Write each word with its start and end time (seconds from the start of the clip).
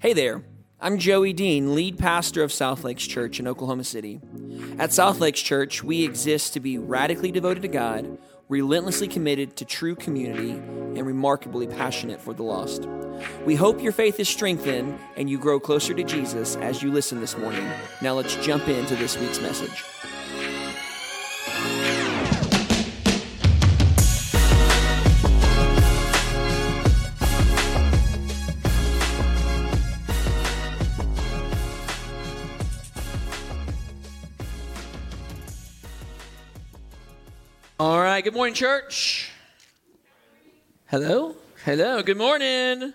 Hey 0.00 0.12
there, 0.12 0.44
I'm 0.80 0.98
Joey 0.98 1.32
Dean, 1.32 1.74
lead 1.74 1.98
pastor 1.98 2.44
of 2.44 2.52
South 2.52 2.84
Lakes 2.84 3.04
Church 3.04 3.40
in 3.40 3.48
Oklahoma 3.48 3.82
City. 3.82 4.20
At 4.78 4.92
South 4.92 5.18
Lakes 5.18 5.42
Church, 5.42 5.82
we 5.82 6.04
exist 6.04 6.52
to 6.52 6.60
be 6.60 6.78
radically 6.78 7.32
devoted 7.32 7.62
to 7.62 7.68
God, 7.68 8.16
relentlessly 8.48 9.08
committed 9.08 9.56
to 9.56 9.64
true 9.64 9.96
community, 9.96 10.52
and 10.52 11.04
remarkably 11.04 11.66
passionate 11.66 12.20
for 12.20 12.32
the 12.32 12.44
lost. 12.44 12.86
We 13.44 13.56
hope 13.56 13.82
your 13.82 13.90
faith 13.90 14.20
is 14.20 14.28
strengthened 14.28 14.96
and 15.16 15.28
you 15.28 15.36
grow 15.36 15.58
closer 15.58 15.92
to 15.94 16.04
Jesus 16.04 16.54
as 16.54 16.80
you 16.80 16.92
listen 16.92 17.18
this 17.18 17.36
morning. 17.36 17.68
Now 18.00 18.14
let's 18.14 18.36
jump 18.36 18.68
into 18.68 18.94
this 18.94 19.18
week's 19.18 19.40
message. 19.40 19.82
Good 38.28 38.34
morning, 38.34 38.52
church. 38.52 39.30
Hello? 40.88 41.34
Hello, 41.64 42.02
good 42.02 42.18
morning. 42.18 42.92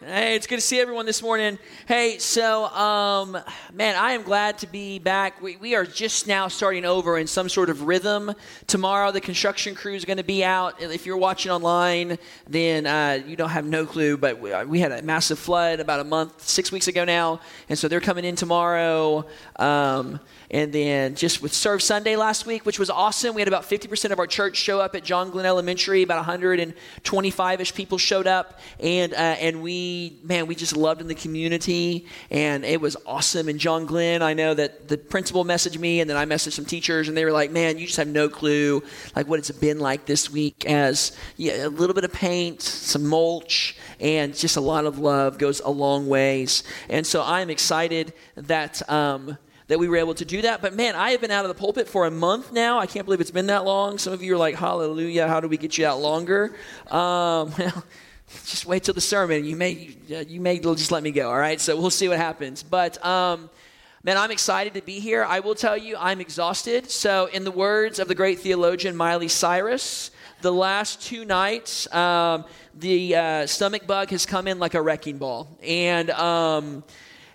Hey, 0.00 0.34
it's 0.34 0.48
good 0.48 0.56
to 0.56 0.60
see 0.60 0.80
everyone 0.80 1.06
this 1.06 1.22
morning. 1.22 1.60
Hey, 1.86 2.18
so, 2.18 2.64
um, 2.66 3.38
man, 3.72 3.94
I 3.94 4.12
am 4.12 4.22
glad 4.22 4.58
to 4.58 4.66
be 4.66 4.98
back. 4.98 5.40
We, 5.40 5.56
we 5.58 5.76
are 5.76 5.84
just 5.84 6.26
now 6.26 6.48
starting 6.48 6.84
over 6.84 7.16
in 7.16 7.28
some 7.28 7.48
sort 7.48 7.70
of 7.70 7.82
rhythm. 7.82 8.34
Tomorrow, 8.66 9.12
the 9.12 9.20
construction 9.20 9.76
crew 9.76 9.94
is 9.94 10.04
going 10.04 10.16
to 10.16 10.24
be 10.24 10.42
out. 10.42 10.82
If 10.82 11.06
you're 11.06 11.16
watching 11.16 11.52
online, 11.52 12.18
then 12.48 12.84
uh, 12.86 13.22
you 13.24 13.36
don't 13.36 13.50
have 13.50 13.64
no 13.64 13.86
clue, 13.86 14.16
but 14.16 14.40
we, 14.40 14.52
we, 14.64 14.80
had 14.80 14.90
a 14.90 15.02
massive 15.02 15.38
flood 15.38 15.78
about 15.78 16.00
a 16.00 16.04
month, 16.04 16.42
six 16.42 16.72
weeks 16.72 16.88
ago 16.88 17.04
now, 17.04 17.40
and 17.68 17.78
so 17.78 17.86
they're 17.86 18.00
coming 18.00 18.24
in 18.24 18.34
tomorrow. 18.34 19.24
Um, 19.56 20.18
and 20.54 20.72
then 20.72 21.16
just 21.16 21.42
with 21.42 21.52
Serve 21.52 21.82
Sunday 21.82 22.14
last 22.14 22.46
week, 22.46 22.64
which 22.64 22.78
was 22.78 22.88
awesome. 22.88 23.34
We 23.34 23.40
had 23.40 23.48
about 23.48 23.64
50% 23.64 24.12
of 24.12 24.20
our 24.20 24.26
church 24.28 24.56
show 24.56 24.78
up 24.78 24.94
at 24.94 25.02
John 25.02 25.32
Glenn 25.32 25.46
Elementary. 25.46 26.04
About 26.04 26.18
125 26.18 27.60
ish 27.60 27.74
people 27.74 27.98
showed 27.98 28.28
up. 28.28 28.60
And, 28.78 29.12
uh, 29.14 29.16
and 29.16 29.62
we, 29.62 30.20
man, 30.22 30.46
we 30.46 30.54
just 30.54 30.76
loved 30.76 31.00
in 31.00 31.08
the 31.08 31.14
community. 31.16 32.06
And 32.30 32.64
it 32.64 32.80
was 32.80 32.96
awesome. 33.04 33.48
And 33.48 33.58
John 33.58 33.84
Glenn, 33.84 34.22
I 34.22 34.32
know 34.32 34.54
that 34.54 34.86
the 34.86 34.96
principal 34.96 35.44
messaged 35.44 35.80
me 35.80 35.98
and 35.98 36.08
then 36.08 36.16
I 36.16 36.24
messaged 36.24 36.52
some 36.52 36.66
teachers 36.66 37.08
and 37.08 37.16
they 37.16 37.24
were 37.24 37.32
like, 37.32 37.50
man, 37.50 37.76
you 37.76 37.86
just 37.86 37.98
have 37.98 38.06
no 38.06 38.28
clue 38.28 38.80
like 39.16 39.26
what 39.26 39.40
it's 39.40 39.50
been 39.50 39.80
like 39.80 40.06
this 40.06 40.30
week 40.30 40.66
as 40.66 41.16
yeah, 41.36 41.66
a 41.66 41.68
little 41.68 41.94
bit 41.94 42.04
of 42.04 42.12
paint, 42.12 42.62
some 42.62 43.04
mulch, 43.04 43.76
and 43.98 44.32
just 44.32 44.56
a 44.56 44.60
lot 44.60 44.84
of 44.84 45.00
love 45.00 45.36
goes 45.36 45.58
a 45.58 45.70
long 45.70 46.06
ways. 46.06 46.62
And 46.88 47.04
so 47.04 47.24
I'm 47.24 47.50
excited 47.50 48.12
that, 48.36 48.88
um, 48.88 49.36
that 49.68 49.78
we 49.78 49.88
were 49.88 49.96
able 49.96 50.14
to 50.14 50.24
do 50.24 50.42
that. 50.42 50.60
But 50.60 50.74
man, 50.74 50.94
I 50.94 51.10
have 51.10 51.20
been 51.20 51.30
out 51.30 51.44
of 51.44 51.48
the 51.48 51.54
pulpit 51.54 51.88
for 51.88 52.06
a 52.06 52.10
month 52.10 52.52
now. 52.52 52.78
I 52.78 52.86
can't 52.86 53.06
believe 53.06 53.20
it's 53.20 53.30
been 53.30 53.46
that 53.46 53.64
long. 53.64 53.98
Some 53.98 54.12
of 54.12 54.22
you 54.22 54.34
are 54.34 54.38
like, 54.38 54.56
hallelujah, 54.56 55.26
how 55.26 55.40
do 55.40 55.48
we 55.48 55.56
get 55.56 55.78
you 55.78 55.86
out 55.86 56.00
longer? 56.00 56.54
Um, 56.90 57.52
well, 57.58 57.84
just 58.44 58.66
wait 58.66 58.84
till 58.84 58.94
the 58.94 59.00
sermon. 59.00 59.44
You 59.44 59.56
may, 59.56 59.96
you 60.06 60.40
may 60.40 60.58
just 60.58 60.92
let 60.92 61.02
me 61.02 61.10
go, 61.10 61.30
all 61.30 61.38
right? 61.38 61.60
So 61.60 61.80
we'll 61.80 61.90
see 61.90 62.08
what 62.08 62.18
happens. 62.18 62.62
But, 62.62 63.04
um, 63.04 63.48
man, 64.02 64.18
I'm 64.18 64.30
excited 64.30 64.74
to 64.74 64.82
be 64.82 65.00
here. 65.00 65.24
I 65.24 65.40
will 65.40 65.54
tell 65.54 65.76
you, 65.76 65.96
I'm 65.98 66.20
exhausted. 66.20 66.90
So, 66.90 67.26
in 67.26 67.44
the 67.44 67.50
words 67.50 67.98
of 67.98 68.08
the 68.08 68.14
great 68.14 68.40
theologian 68.40 68.96
Miley 68.96 69.28
Cyrus, 69.28 70.10
the 70.42 70.52
last 70.52 71.02
two 71.02 71.24
nights, 71.24 71.92
um, 71.94 72.44
the 72.74 73.16
uh, 73.16 73.46
stomach 73.46 73.86
bug 73.86 74.10
has 74.10 74.26
come 74.26 74.46
in 74.46 74.58
like 74.58 74.74
a 74.74 74.82
wrecking 74.82 75.18
ball. 75.18 75.48
And, 75.62 76.10
um, 76.10 76.84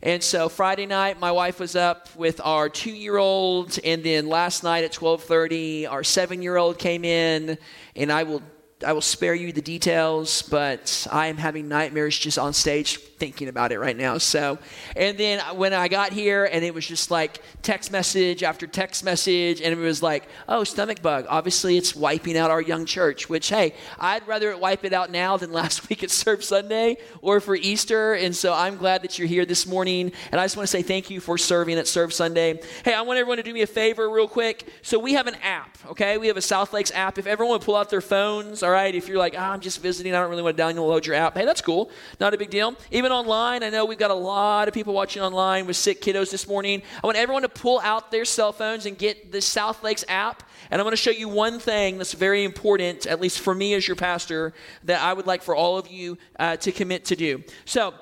and 0.01 0.23
so 0.23 0.47
Friday 0.47 0.85
night, 0.85 1.19
my 1.19 1.31
wife 1.31 1.59
was 1.59 1.75
up 1.75 2.07
with 2.15 2.39
our 2.43 2.69
two-year-old, 2.69 3.79
and 3.83 4.03
then 4.03 4.27
last 4.27 4.63
night 4.63 4.83
at 4.83 4.93
12:30, 4.93 5.87
our 5.87 6.03
seven-year-old 6.03 6.79
came 6.79 7.03
in, 7.03 7.57
and 7.95 8.11
I 8.11 8.23
will 8.23 8.41
I 8.85 8.93
will 8.93 9.01
spare 9.01 9.33
you 9.33 9.51
the 9.51 9.61
details, 9.61 10.41
but 10.43 11.05
I 11.11 11.27
am 11.27 11.35
having 11.35 11.67
nightmares 11.67 12.17
just 12.17 12.39
on 12.39 12.53
stage 12.53 12.99
thinking 13.19 13.49
about 13.49 13.71
it 13.71 13.79
right 13.79 13.97
now. 13.97 14.17
So, 14.17 14.57
and 14.95 15.17
then 15.17 15.39
when 15.57 15.73
I 15.73 15.87
got 15.87 16.13
here, 16.13 16.45
and 16.45 16.63
it 16.63 16.73
was 16.73 16.87
just 16.87 17.11
like 17.11 17.41
text 17.61 17.91
message 17.91 18.41
after 18.43 18.65
text 18.65 19.03
message, 19.03 19.61
and 19.61 19.73
it 19.73 19.77
was 19.77 20.01
like, 20.01 20.27
oh, 20.47 20.63
stomach 20.63 21.01
bug. 21.01 21.25
Obviously, 21.27 21.77
it's 21.77 21.95
wiping 21.95 22.37
out 22.37 22.49
our 22.49 22.61
young 22.61 22.85
church, 22.85 23.29
which, 23.29 23.49
hey, 23.49 23.75
I'd 23.99 24.25
rather 24.27 24.49
it 24.51 24.59
wipe 24.59 24.85
it 24.85 24.93
out 24.93 25.11
now 25.11 25.37
than 25.37 25.51
last 25.59 25.89
week 25.89 26.03
at 26.03 26.11
Serve 26.11 26.43
Sunday 26.43 26.97
or 27.21 27.39
for 27.39 27.55
Easter. 27.55 28.13
And 28.13 28.35
so 28.35 28.53
I'm 28.53 28.77
glad 28.77 29.01
that 29.03 29.19
you're 29.19 29.27
here 29.27 29.45
this 29.45 29.67
morning. 29.67 30.11
And 30.31 30.39
I 30.39 30.45
just 30.45 30.55
want 30.55 30.67
to 30.67 30.71
say 30.71 30.81
thank 30.81 31.09
you 31.09 31.19
for 31.19 31.37
serving 31.37 31.77
at 31.77 31.87
Serve 31.87 32.13
Sunday. 32.13 32.61
Hey, 32.85 32.93
I 32.93 33.01
want 33.01 33.19
everyone 33.19 33.37
to 33.37 33.43
do 33.43 33.53
me 33.53 33.61
a 33.61 33.67
favor 33.67 34.09
real 34.09 34.27
quick. 34.27 34.67
So 34.81 34.97
we 34.97 35.13
have 35.13 35.27
an 35.27 35.35
app, 35.43 35.77
okay? 35.91 36.17
We 36.17 36.27
have 36.27 36.37
a 36.37 36.41
South 36.41 36.71
Lakes 36.71 36.91
app. 36.93 37.17
If 37.17 37.27
everyone 37.27 37.55
would 37.55 37.61
pull 37.61 37.75
out 37.75 37.89
their 37.89 38.01
phones, 38.01 38.63
all 38.63 38.71
right? 38.71 38.93
If 38.95 39.07
you're 39.07 39.17
like, 39.17 39.35
oh, 39.35 39.41
I'm 39.41 39.59
just 39.59 39.81
visiting, 39.81 40.15
I 40.15 40.21
don't 40.21 40.29
really 40.29 40.43
want 40.43 40.55
to 40.55 40.63
download 40.63 41.05
your 41.05 41.15
app, 41.15 41.35
hey, 41.35 41.45
that's 41.45 41.61
cool. 41.61 41.91
Not 42.19 42.33
a 42.33 42.37
big 42.37 42.49
deal. 42.49 42.75
Even 42.91 43.08
online, 43.11 43.63
I 43.63 43.69
know 43.69 43.85
we've 43.85 43.97
got 43.97 44.11
a 44.11 44.15
lot 44.15 44.67
of 44.67 44.73
people 44.73 44.93
watching 44.93 45.21
online 45.21 45.65
with 45.65 45.77
sick 45.77 46.01
kiddos 46.01 46.31
this 46.31 46.47
morning. 46.47 46.81
I 47.03 47.07
want 47.07 47.17
everyone 47.17 47.41
to 47.43 47.49
pull 47.49 47.79
out 47.79 48.11
their 48.11 48.25
cell 48.25 48.51
phones 48.51 48.85
and 48.85 48.97
get 48.97 49.31
the 49.31 49.41
South 49.41 49.83
Lakes 49.83 50.05
app. 50.07 50.43
And 50.71 50.79
I'm 50.79 50.85
going 50.85 50.93
to 50.93 51.01
show 51.01 51.11
you 51.11 51.29
one 51.29 51.59
thing 51.59 51.97
that's 51.97 52.13
very 52.13 52.43
important, 52.43 53.05
at 53.05 53.19
least 53.19 53.39
for 53.39 53.55
me 53.55 53.73
as 53.73 53.87
your 53.87 53.95
pastor, 53.95 54.53
that 54.83 55.01
I 55.01 55.13
would 55.13 55.27
like 55.27 55.41
for 55.41 55.55
all 55.55 55.77
of 55.77 55.89
you 55.89 56.17
uh, 56.37 56.57
to 56.57 56.71
commit 56.71 57.05
to 57.05 57.15
do. 57.15 57.43
So, 57.65 57.93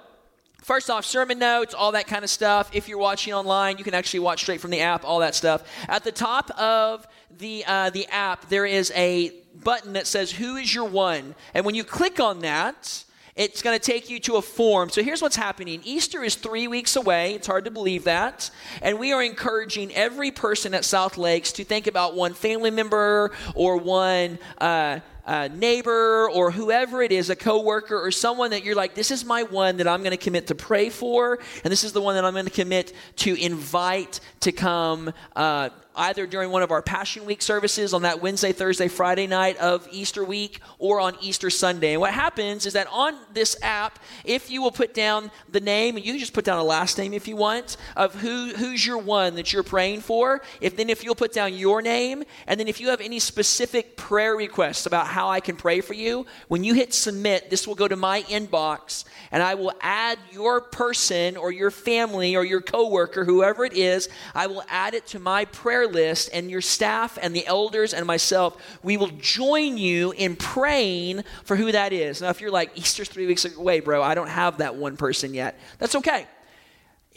First 0.64 0.90
off, 0.90 1.06
sermon 1.06 1.40
notes, 1.40 1.74
all 1.74 1.94
that 1.94 2.08
kind 2.08 2.26
of 2.26 2.30
stuff. 2.30 2.70
If 2.74 2.90
you're 2.90 2.98
watching 2.98 3.34
online, 3.34 3.78
you 3.78 3.86
can 3.86 3.94
actually 3.94 4.20
watch 4.20 4.42
straight 4.42 4.60
from 4.60 4.70
the 4.70 4.82
app, 4.82 5.06
all 5.06 5.20
that 5.20 5.34
stuff. 5.34 5.64
At 5.88 6.04
the 6.04 6.12
top 6.12 6.52
of 6.60 7.08
the, 7.38 7.64
uh, 7.66 7.90
the 7.92 8.06
app, 8.08 8.50
there 8.50 8.66
is 8.66 8.92
a 8.94 9.32
button 9.64 9.94
that 9.94 10.08
says, 10.08 10.30
Who 10.30 10.58
is 10.58 10.76
your 10.76 10.84
one? 10.84 11.36
And 11.54 11.66
when 11.66 11.74
you 11.74 11.86
click 11.86 12.20
on 12.20 12.40
that, 12.40 13.06
it's 13.38 13.62
going 13.62 13.78
to 13.78 13.84
take 13.84 14.10
you 14.10 14.20
to 14.22 14.36
a 14.36 14.42
form. 14.42 14.90
So 14.90 15.04
here's 15.04 15.22
what's 15.22 15.36
happening 15.36 15.82
Easter 15.84 16.24
is 16.24 16.36
three 16.36 16.68
weeks 16.68 16.96
away. 16.96 17.36
It's 17.36 17.48
hard 17.48 17.66
to 17.66 17.72
believe 17.72 18.04
that. 18.06 18.50
And 18.82 19.00
we 19.00 19.14
are 19.14 19.24
encouraging 19.24 19.94
every 19.94 20.32
person 20.32 20.74
at 20.74 20.84
South 20.84 21.18
Lakes 21.18 21.54
to 21.54 21.64
think 21.64 21.88
about 21.88 22.16
one 22.16 22.34
family 22.34 22.72
member 22.72 23.32
or 23.56 23.78
one. 23.78 24.40
Uh, 24.58 25.00
uh, 25.28 25.50
neighbor 25.54 26.30
or 26.30 26.52
whoever 26.52 27.02
it 27.02 27.12
is, 27.12 27.30
a 27.30 27.36
coworker 27.36 28.02
or 28.02 28.12
someone 28.12 28.52
that 28.52 28.64
you're 28.64 28.76
like, 28.76 28.96
this 28.96 29.12
is 29.12 29.26
my 29.26 29.44
one 29.44 29.76
that 29.76 29.86
I'm 29.88 30.00
going 30.00 30.12
to 30.12 30.18
commit 30.18 30.48
to 30.48 30.56
pray 30.56 30.90
for, 30.90 31.38
and 31.66 31.72
this 31.72 31.84
is 31.84 31.92
the 31.92 32.02
one 32.02 32.16
that 32.16 32.24
I'm 32.24 32.32
going 32.32 32.46
to 32.46 32.50
commit 32.50 32.94
to 33.18 33.36
invite 33.36 34.22
to 34.40 34.54
come 34.54 35.12
uh, 35.36 35.70
either 35.98 36.28
during 36.28 36.52
one 36.52 36.62
of 36.62 36.72
our 36.72 36.82
Passion 36.82 37.26
Week 37.26 37.42
services 37.42 37.94
on 37.94 38.04
that 38.04 38.22
Wednesday, 38.22 38.52
Thursday, 38.52 38.88
Friday 38.88 39.28
night 39.28 39.58
of 39.58 39.88
Easter 39.92 40.24
week 40.24 40.60
or 40.78 41.00
on 41.00 41.16
Easter 41.22 41.50
Sunday. 41.50 41.94
And 41.94 42.02
what 42.02 42.14
happens 42.14 42.66
is 42.66 42.74
that 42.74 42.88
on 42.92 43.16
this 43.34 43.58
app, 43.62 44.00
if 44.24 44.52
you 44.52 44.62
will 44.62 44.72
put 44.72 44.94
down 44.94 45.32
the 45.50 45.60
name, 45.60 45.98
you 45.98 46.04
can 46.04 46.20
just 46.20 46.34
put 46.34 46.46
down 46.46 46.60
a 46.60 46.64
last 46.64 46.98
name 46.98 47.14
if 47.14 47.28
you 47.28 47.36
want, 47.36 47.78
of 47.96 48.14
who, 48.16 48.54
who's 48.56 48.86
your 48.86 49.00
one 49.00 49.36
that 49.36 49.52
you're 49.52 49.64
praying 49.64 50.02
for, 50.02 50.42
if 50.62 50.78
then 50.78 50.90
if 50.90 51.04
you'll 51.04 51.16
put 51.16 51.34
down 51.34 51.54
your 51.54 51.82
name, 51.82 52.24
and 52.46 52.60
then 52.60 52.68
if 52.68 52.80
you 52.80 52.90
have 52.90 53.02
any 53.02 53.20
specific 53.20 53.98
prayer 53.98 54.36
requests 54.36 54.86
about 54.86 55.08
how 55.08 55.30
I 55.30 55.40
can 55.40 55.56
pray 55.56 55.82
for 55.82 55.94
you, 55.94 56.26
when 56.48 56.64
you 56.64 56.76
hit 56.76 56.94
submit, 56.94 57.50
this 57.50 57.68
will 57.68 57.76
go 57.76 57.88
to 57.88 57.96
my 57.96 58.22
inbox, 58.24 59.04
and 59.32 59.42
I 59.42 59.56
will 59.56 59.74
add 59.82 60.20
your 60.32 60.62
person 60.62 61.38
or 61.38 61.52
your 61.52 61.72
family 61.72 62.36
or 62.36 62.46
your 62.46 62.62
coworker, 62.62 63.26
whoever 63.26 63.66
it 63.66 63.74
is, 63.74 64.10
I 64.36 64.48
will 64.48 64.64
add 64.70 64.94
it 64.94 65.08
to 65.08 65.20
my 65.20 65.46
prayer 65.46 65.87
list, 65.88 66.30
and 66.34 66.50
your 66.50 66.62
staff 66.62 67.18
and 67.22 67.36
the 67.36 67.46
elders 67.48 67.94
and 67.94 68.06
myself, 68.06 68.58
we 68.84 68.98
will 68.98 69.12
join 69.20 69.78
you 69.78 70.12
in 70.12 70.36
praying 70.36 71.24
for 71.44 71.56
who 71.56 71.72
that 71.72 71.94
is. 71.94 72.22
Now, 72.22 72.30
if 72.30 72.42
you're 72.42 72.52
like, 72.52 72.78
Easter's 72.78 73.10
three 73.10 73.28
weeks 73.28 73.46
away, 73.46 73.80
bro, 73.80 74.02
I 74.02 74.16
don't 74.16 74.30
have 74.30 74.60
that 74.60 74.76
one 74.76 74.98
person 74.98 75.34
yet, 75.34 75.60
that's 75.80 75.96
okay. 75.96 76.28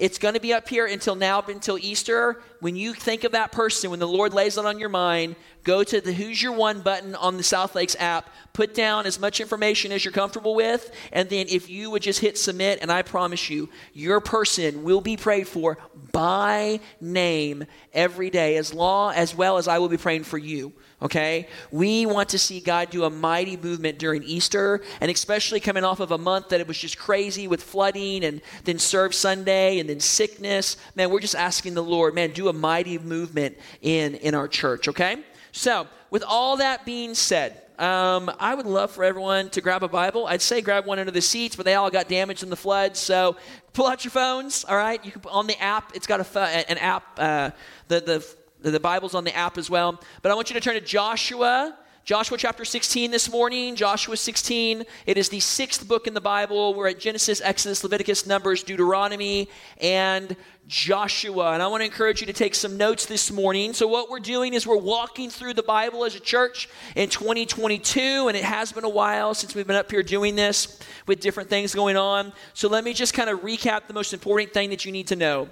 It's 0.01 0.19
going 0.19 0.33
to 0.33 0.41
be 0.41 0.55
up 0.55 0.67
here 0.67 0.87
until 0.87 1.15
now, 1.15 1.43
until 1.43 1.77
Easter. 1.77 2.41
When 2.61 2.75
you 2.75 2.95
think 2.95 3.23
of 3.25 3.33
that 3.33 3.53
person, 3.53 3.91
when 3.91 4.01
the 4.01 4.09
Lord 4.09 4.33
lays 4.33 4.57
it 4.57 4.65
on 4.65 4.79
your 4.79 4.89
mind, 4.89 5.37
go 5.63 5.85
to 5.85 6.01
the 6.01 6.15
Who's 6.15 6.43
Your 6.43 6.55
One 6.55 6.81
button 6.81 7.15
on 7.15 7.37
the 7.37 7.43
South 7.43 7.75
Lakes 7.75 7.95
app, 8.01 8.31
put 8.55 8.75
down 8.75 9.05
as 9.05 9.21
much 9.21 9.41
information 9.41 9.93
as 9.93 10.03
you're 10.03 10.13
comfortable 10.13 10.55
with, 10.55 10.91
and 11.13 11.29
then 11.29 11.49
if 11.51 11.69
you 11.69 11.91
would 11.91 12.01
just 12.01 12.21
hit 12.21 12.39
submit, 12.39 12.79
and 12.81 12.91
I 12.91 13.03
promise 13.03 13.51
you, 13.51 13.69
your 13.93 14.21
person 14.21 14.85
will 14.85 15.03
be 15.03 15.19
prayed 15.19 15.47
for 15.47 15.77
by 16.13 16.81
name 16.99 17.67
every 17.93 18.31
day, 18.31 18.57
as 18.57 18.73
long 18.73 19.13
as 19.13 19.35
well 19.35 19.59
as 19.59 19.69
I 19.69 19.81
will 19.81 19.91
be 19.91 19.99
praying 19.99 20.25
for 20.25 20.39
you 20.39 20.73
okay? 21.03 21.49
We 21.71 22.07
want 22.07 22.29
to 22.31 22.39
see 22.39 22.61
God 22.61 22.91
do 22.91 23.05
a 23.05 23.11
mighty 23.11 23.57
movement 23.57 23.99
during 23.99 24.23
Easter, 24.23 24.83
and 25.01 25.11
especially 25.11 25.61
coming 25.61 25.85
off 25.85 26.01
of 26.01 26.11
a 26.11 26.19
month 26.19 26.51
that 26.51 26.61
it 26.61 26.69
was 26.69 26.79
just 26.79 26.99
crazy 26.99 27.49
with 27.49 27.63
flooding 27.63 28.25
and 28.25 28.41
then 28.65 28.79
serve 28.79 29.15
Sunday 29.15 29.79
and 29.79 29.89
then 29.89 30.01
sickness. 30.01 30.77
Man, 30.95 31.11
we're 31.11 31.21
just 31.21 31.35
asking 31.35 31.75
the 31.75 31.83
Lord, 31.83 32.15
man, 32.15 32.33
do 32.33 32.49
a 32.49 32.53
mighty 32.53 32.99
movement 32.99 33.57
in, 33.83 34.15
in 34.17 34.35
our 34.35 34.49
church, 34.49 34.89
okay? 34.89 35.17
So, 35.53 35.87
with 36.11 36.23
all 36.23 36.57
that 36.59 36.85
being 36.85 37.15
said, 37.15 37.63
Um, 37.81 38.31
I 38.39 38.55
would 38.55 38.67
love 38.67 38.91
for 38.91 39.05
everyone 39.05 39.49
to 39.51 39.63
grab 39.63 39.83
a 39.83 39.89
Bible. 39.89 40.27
I'd 40.27 40.43
say 40.43 40.61
grab 40.61 40.85
one 40.85 40.99
under 40.99 41.13
the 41.13 41.23
seats, 41.23 41.57
but 41.57 41.65
they 41.65 41.77
all 41.77 41.91
got 41.91 42.09
damaged 42.09 42.43
in 42.43 42.51
the 42.51 42.57
flood. 42.57 42.95
So 42.95 43.37
pull 43.73 43.87
out 43.87 44.05
your 44.05 44.11
phones. 44.11 44.67
All 44.69 44.77
right, 44.77 45.03
you 45.03 45.11
can 45.11 45.23
on 45.31 45.47
the 45.47 45.59
app. 45.59 45.97
It's 45.97 46.07
got 46.07 46.21
a 46.21 46.39
an 46.69 46.77
app. 46.77 47.05
Uh, 47.17 47.51
the 47.89 48.01
the 48.01 48.21
the 48.63 48.81
Bible's 48.81 49.15
on 49.15 49.25
the 49.25 49.35
app 49.35 49.59
as 49.59 49.71
well. 49.71 50.01
But 50.23 50.33
I 50.33 50.35
want 50.35 50.51
you 50.51 50.55
to 50.55 50.61
turn 50.61 50.75
to 50.75 50.81
Joshua 50.81 51.77
Joshua 52.11 52.39
chapter 52.39 52.65
16 52.65 53.11
this 53.11 53.31
morning, 53.31 53.77
Joshua 53.77 54.17
16. 54.17 54.85
It 55.07 55.19
is 55.19 55.29
the 55.29 55.39
sixth 55.39 55.87
book 55.87 56.07
in 56.07 56.15
the 56.15 56.21
Bible. 56.21 56.75
We're 56.75 56.89
at 56.89 56.99
Genesis, 56.99 57.43
Exodus, 57.45 57.85
Leviticus, 57.85 58.27
Numbers, 58.27 58.63
Deuteronomy, 58.63 59.49
and 59.81 60.35
Joshua. 60.67 61.53
And 61.53 61.63
I 61.63 61.69
want 61.69 61.83
to 61.83 61.85
encourage 61.85 62.21
you 62.21 62.27
to 62.27 62.33
take 62.33 62.55
some 62.55 62.79
notes 62.79 63.05
this 63.05 63.31
morning. 63.31 63.75
So, 63.75 63.87
what 63.87 64.09
we're 64.09 64.19
doing 64.19 64.55
is 64.55 64.67
we're 64.67 64.77
walking 64.77 65.29
through 65.29 65.55
the 65.55 65.63
Bible 65.63 66.05
as 66.05 66.17
a 66.17 66.21
church 66.21 66.69
in 66.97 67.11
2022, 67.11 68.29
and 68.29 68.37
it 68.37 68.45
has 68.45 68.73
been 68.73 68.85
a 68.85 68.89
while 68.89 69.35
since 69.35 69.55
we've 69.55 69.67
been 69.67 69.77
up 69.77 69.91
here 69.91 70.03
doing 70.03 70.35
this 70.35 70.81
with 71.07 71.21
different 71.21 71.51
things 71.51 71.75
going 71.75 71.99
on. 71.99 72.33
So, 72.55 72.69
let 72.69 72.83
me 72.83 72.95
just 72.95 73.13
kind 73.13 73.29
of 73.29 73.43
recap 73.43 73.87
the 73.89 73.95
most 73.95 74.15
important 74.15 74.55
thing 74.55 74.71
that 74.71 74.87
you 74.87 74.91
need 74.91 75.07
to 75.09 75.17
know. 75.17 75.49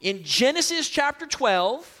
In 0.00 0.24
Genesis 0.24 0.88
chapter 0.88 1.26
12, 1.26 1.99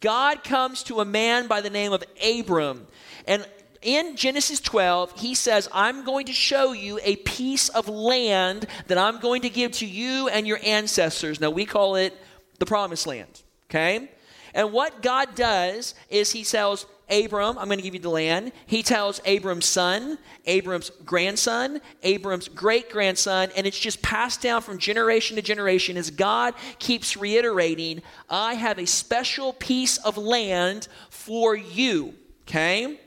God 0.00 0.44
comes 0.44 0.82
to 0.84 1.00
a 1.00 1.04
man 1.04 1.46
by 1.46 1.60
the 1.60 1.70
name 1.70 1.92
of 1.92 2.02
Abram. 2.24 2.86
And 3.26 3.46
in 3.82 4.16
Genesis 4.16 4.60
12, 4.60 5.20
he 5.20 5.34
says, 5.34 5.68
I'm 5.72 6.04
going 6.04 6.26
to 6.26 6.32
show 6.32 6.72
you 6.72 7.00
a 7.02 7.16
piece 7.16 7.68
of 7.68 7.88
land 7.88 8.66
that 8.86 8.98
I'm 8.98 9.18
going 9.18 9.42
to 9.42 9.50
give 9.50 9.72
to 9.72 9.86
you 9.86 10.28
and 10.28 10.46
your 10.46 10.60
ancestors. 10.64 11.40
Now, 11.40 11.50
we 11.50 11.66
call 11.66 11.96
it 11.96 12.16
the 12.58 12.66
promised 12.66 13.06
land, 13.06 13.42
okay? 13.68 14.08
And 14.54 14.72
what 14.72 15.02
God 15.02 15.34
does 15.34 15.94
is 16.10 16.32
he 16.32 16.44
tells 16.44 16.86
Abram, 17.12 17.58
I'm 17.58 17.66
going 17.66 17.78
to 17.78 17.84
give 17.84 17.94
you 17.94 18.00
the 18.00 18.08
land. 18.08 18.52
He 18.66 18.82
tells 18.82 19.20
Abram's 19.26 19.66
son, 19.66 20.18
Abram's 20.46 20.90
grandson, 21.04 21.80
Abram's 22.02 22.48
great 22.48 22.90
grandson, 22.90 23.50
and 23.54 23.66
it's 23.66 23.78
just 23.78 24.00
passed 24.00 24.40
down 24.40 24.62
from 24.62 24.78
generation 24.78 25.36
to 25.36 25.42
generation 25.42 25.96
as 25.96 26.10
God 26.10 26.54
keeps 26.78 27.16
reiterating, 27.16 28.02
I 28.30 28.54
have 28.54 28.78
a 28.78 28.86
special 28.86 29.52
piece 29.52 29.98
of 29.98 30.16
land 30.16 30.88
for 31.10 31.54
you, 31.54 32.14
okay? 32.48 32.98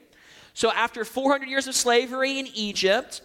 So 0.54 0.72
after 0.72 1.04
400 1.04 1.50
years 1.50 1.68
of 1.68 1.76
slavery 1.76 2.38
in 2.38 2.48
Egypt, 2.54 3.22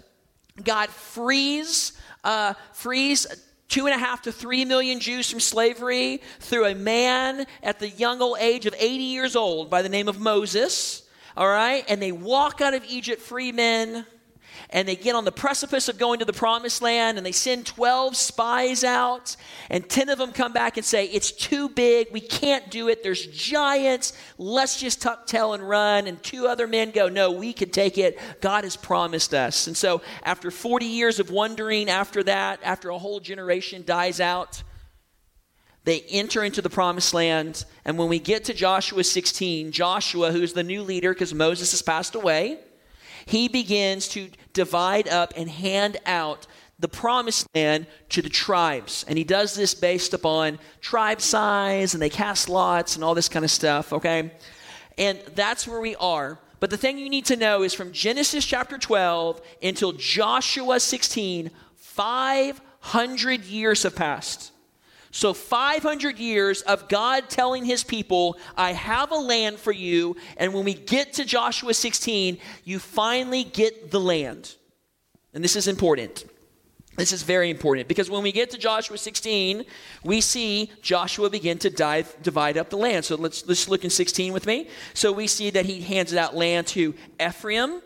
God 0.65 0.89
frees, 0.89 1.93
uh, 2.25 2.55
frees 2.73 3.27
two 3.71 3.87
and 3.87 3.95
a 3.95 3.99
half 3.99 4.23
to 4.23 4.33
three 4.33 4.67
million 4.67 5.01
Jews 5.01 5.31
from 5.31 5.41
slavery 5.41 6.21
through 6.41 6.67
a 6.67 6.75
man 6.75 7.47
at 7.63 7.79
the 7.79 7.89
young 7.89 8.21
old 8.21 8.37
age 8.39 8.67
of 8.67 8.75
80 8.77 9.03
years 9.03 9.37
old 9.37 9.71
by 9.71 9.81
the 9.81 9.89
name 9.89 10.09
of 10.09 10.21
Moses. 10.21 11.05
All 11.37 11.49
right? 11.49 11.85
And 11.89 12.03
they 12.03 12.13
walk 12.13 12.61
out 12.61 12.75
of 12.75 12.85
Egypt 12.85 13.23
free 13.23 13.53
men 13.53 14.05
and 14.69 14.87
they 14.87 14.97
get 14.97 15.15
on 15.15 15.25
the 15.25 15.33
precipice 15.33 15.89
of 15.89 15.99
going 15.99 16.19
to 16.19 16.25
the 16.25 16.33
promised 16.33 16.83
land 16.83 17.17
and 17.17 17.27
they 17.27 17.33
send 17.33 17.67
12 17.67 18.17
spies 18.17 18.85
out 18.85 19.37
and 19.71 19.89
10 19.89 20.09
of 20.11 20.19
them 20.19 20.33
come 20.33 20.53
back 20.53 20.77
and 20.77 20.85
say 20.85 21.07
it's 21.07 21.33
too 21.33 21.69
big. 21.69 22.09
We 22.13 22.21
can't 22.21 22.71
do 22.71 22.89
it. 22.89 23.03
There's 23.03 23.27
giants. 23.27 24.13
Let's 24.39 24.79
just 24.79 25.01
tuck 25.01 25.27
tail 25.27 25.55
and 25.55 25.67
run. 25.67 26.07
And 26.07 26.23
two 26.23 26.47
other 26.47 26.67
men 26.67 26.91
go 26.91 27.09
no 27.09 27.31
we 27.31 27.53
can 27.53 27.71
take 27.71 27.97
it. 27.97 28.19
God 28.41 28.65
has 28.65 28.77
promised 28.77 29.33
us. 29.33 29.67
And 29.67 29.77
so 29.77 30.03
after 30.23 30.51
40 30.51 30.87
years 30.87 31.19
of 31.19 31.31
wandering 31.31 31.89
after 31.89 32.23
that 32.25 32.61
after 32.63 32.91
a 32.91 32.99
whole 32.99 33.21
generation 33.21 33.83
dies 33.87 34.21
out 34.21 34.63
they 35.85 36.03
enter 36.11 36.45
into 36.45 36.61
the 36.61 36.69
promised 36.69 37.15
land. 37.15 37.65
And 37.87 37.97
when 37.97 38.09
we 38.09 38.19
get 38.19 38.45
to 38.45 38.55
joshua 38.55 39.03
16 39.03 39.73
joshua 39.73 40.31
who's 40.31 40.53
the 40.53 40.63
new 40.63 40.83
leader 40.83 41.13
because 41.13 41.33
moses 41.33 41.71
has 41.71 41.83
passed 41.83 42.15
away 42.15 42.59
he 43.27 43.49
begins 43.49 44.09
to 44.09 44.29
divide 44.53 45.09
up 45.09 45.33
and 45.37 45.49
hand 45.49 45.99
out 46.07 46.47
the 46.79 46.89
promised 46.89 47.47
land 47.55 47.87
to 48.09 48.23
the 48.23 48.29
tribes. 48.29 49.05
And 49.07 49.19
he 49.19 49.25
does 49.25 49.55
this 49.55 49.75
based 49.75 50.15
upon 50.15 50.59
tribe 50.81 51.21
size, 51.21 51.95
and 51.95 52.03
they 52.03 52.09
cast 52.09 52.49
lots 52.49 52.95
and 52.95 53.05
all 53.05 53.15
this 53.15 53.29
kind 53.29 53.45
of 53.45 53.51
stuff, 53.51 53.93
okay? 53.93 54.33
And 54.97 55.19
that's 55.35 55.69
where 55.69 55.81
we 55.81 55.95
are. 55.97 56.39
But 56.59 56.71
the 56.71 56.77
thing 56.77 56.99
you 56.99 57.09
need 57.09 57.27
to 57.27 57.37
know 57.37 57.63
is 57.63 57.75
from 57.75 57.93
Genesis 57.93 58.45
chapter 58.45 58.79
12 58.79 59.41
until 59.63 59.93
Joshua 59.93 60.81
16, 60.81 61.51
500 61.77 63.45
years 63.45 63.83
have 63.83 63.95
passed. 63.95 64.50
So, 65.13 65.35
500 65.35 66.19
years 66.19 66.63
of 66.63 66.89
God 66.89 67.29
telling 67.29 67.65
his 67.65 67.83
people, 67.83 68.39
I 68.57 68.73
have 68.73 69.11
a 69.11 69.17
land 69.17 69.59
for 69.59 69.73
you. 69.73 70.17
And 70.37 70.55
when 70.55 70.65
we 70.65 70.75
get 70.75 71.15
to 71.15 71.25
Joshua 71.25 71.75
16, 71.75 72.39
you 72.65 72.79
finally 72.79 73.43
get 73.43 73.91
the 73.91 74.01
land. 74.01 74.55
And 75.35 75.43
this 75.43 75.57
is 75.57 75.67
important. 75.67 76.25
This 76.97 77.13
is 77.13 77.23
very 77.23 77.51
important 77.51 77.89
because 77.89 78.11
when 78.11 78.23
we 78.23 78.31
get 78.31 78.51
to 78.51 78.59
Joshua 78.59 78.99
16, 78.99 79.65
we 80.05 80.21
see 80.21 80.71
Joshua 80.83 81.31
begin 81.31 81.57
to 81.59 81.71
dive, 81.71 82.15
divide 82.23 82.59
up 82.59 82.69
the 82.69 82.77
land. 82.77 83.05
So 83.05 83.15
let's, 83.17 83.47
let's 83.47 83.69
look 83.69 83.85
in 83.85 83.91
16 83.91 84.33
with 84.33 84.45
me. 84.45 84.69
So 84.93 85.11
we 85.11 85.27
see 85.27 85.51
that 85.51 85.67
he 85.67 85.81
hands 85.81 86.15
out 86.15 86.37
land 86.37 86.67
to 86.69 86.95
Ephraim, 87.19 87.81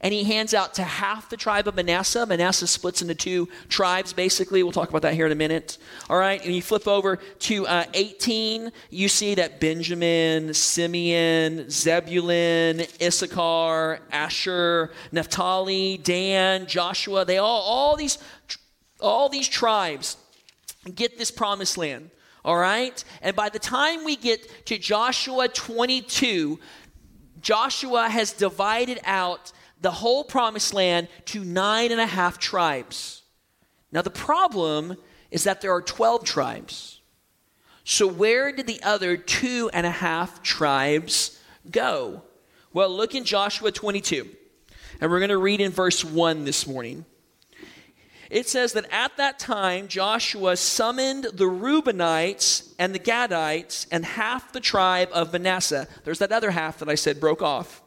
and 0.00 0.14
he 0.14 0.24
hands 0.24 0.54
out 0.54 0.74
to 0.74 0.82
half 0.82 1.28
the 1.28 1.36
tribe 1.36 1.68
of 1.68 1.74
Manasseh. 1.74 2.24
Manasseh 2.24 2.66
splits 2.66 3.02
into 3.02 3.14
two 3.14 3.48
tribes, 3.68 4.12
basically. 4.12 4.62
We'll 4.62 4.72
talk 4.72 4.88
about 4.88 5.02
that 5.02 5.14
here 5.14 5.26
in 5.26 5.32
a 5.32 5.36
minute. 5.36 5.78
All 6.08 6.18
right, 6.18 6.42
and 6.44 6.54
you 6.54 6.62
flip 6.62 6.88
over 6.88 7.16
to 7.16 7.66
uh, 7.66 7.84
18, 7.92 8.72
you 8.88 9.08
see 9.08 9.34
that 9.34 9.60
Benjamin, 9.60 10.54
Simeon, 10.54 11.68
Zebulun, 11.70 12.80
Issachar, 13.02 14.00
Asher, 14.10 14.90
Naphtali, 15.12 15.98
Dan, 15.98 16.66
Joshua, 16.66 17.24
they 17.24 17.38
all, 17.38 17.60
all 17.62 17.96
these, 17.96 18.18
all 19.00 19.28
these 19.28 19.48
tribes 19.48 20.16
get 20.94 21.18
this 21.18 21.30
promised 21.30 21.76
land. 21.76 22.10
All 22.42 22.56
right? 22.56 23.04
And 23.20 23.36
by 23.36 23.50
the 23.50 23.58
time 23.58 24.04
we 24.04 24.16
get 24.16 24.66
to 24.66 24.78
Joshua 24.78 25.48
22, 25.48 26.58
Joshua 27.42 28.08
has 28.08 28.32
divided 28.32 28.98
out 29.04 29.52
the 29.80 29.90
whole 29.90 30.24
promised 30.24 30.74
land 30.74 31.08
to 31.26 31.44
nine 31.44 31.90
and 31.92 32.00
a 32.00 32.06
half 32.06 32.38
tribes. 32.38 33.22
Now, 33.92 34.02
the 34.02 34.10
problem 34.10 34.96
is 35.30 35.44
that 35.44 35.60
there 35.60 35.72
are 35.72 35.82
12 35.82 36.24
tribes. 36.24 37.00
So, 37.84 38.06
where 38.06 38.52
did 38.52 38.66
the 38.66 38.82
other 38.82 39.16
two 39.16 39.70
and 39.72 39.86
a 39.86 39.90
half 39.90 40.42
tribes 40.42 41.40
go? 41.70 42.22
Well, 42.72 42.90
look 42.90 43.14
in 43.14 43.24
Joshua 43.24 43.72
22, 43.72 44.28
and 45.00 45.10
we're 45.10 45.18
going 45.18 45.30
to 45.30 45.38
read 45.38 45.60
in 45.60 45.72
verse 45.72 46.04
1 46.04 46.44
this 46.44 46.66
morning. 46.66 47.04
It 48.30 48.48
says 48.48 48.74
that 48.74 48.86
at 48.92 49.16
that 49.16 49.40
time 49.40 49.88
Joshua 49.88 50.56
summoned 50.56 51.24
the 51.24 51.46
Reubenites 51.46 52.72
and 52.78 52.94
the 52.94 53.00
Gadites 53.00 53.88
and 53.90 54.04
half 54.04 54.52
the 54.52 54.60
tribe 54.60 55.08
of 55.12 55.32
Manasseh. 55.32 55.88
There's 56.04 56.20
that 56.20 56.30
other 56.30 56.52
half 56.52 56.78
that 56.78 56.88
I 56.88 56.94
said 56.94 57.18
broke 57.18 57.42
off. 57.42 57.79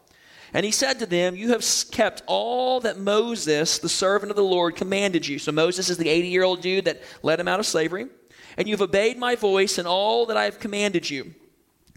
And 0.54 0.66
he 0.66 0.72
said 0.72 1.00
to 1.00 1.06
them, 1.06 1.36
You 1.36 1.50
have 1.50 1.66
kept 1.92 2.22
all 2.28 2.80
that 2.82 3.00
Moses, 3.00 3.80
the 3.80 3.90
servant 3.90 4.30
of 4.30 4.36
the 4.36 4.44
Lord, 4.44 4.76
commanded 4.76 5.28
you. 5.28 5.40
So 5.40 5.52
Moses 5.52 5.90
is 5.90 5.98
the 5.98 6.10
80 6.10 6.28
year 6.28 6.44
old 6.44 6.62
dude 6.62 6.86
that 6.86 7.02
led 7.24 7.40
him 7.40 7.48
out 7.48 7.60
of 7.60 7.66
slavery. 7.66 8.08
And 8.56 8.68
you've 8.68 8.82
obeyed 8.82 9.18
my 9.18 9.36
voice 9.36 9.80
and 9.80 9.88
all 9.88 10.28
that 10.28 10.38
I 10.38 10.46
have 10.46 10.60
commanded 10.60 11.10
you. 11.10 11.34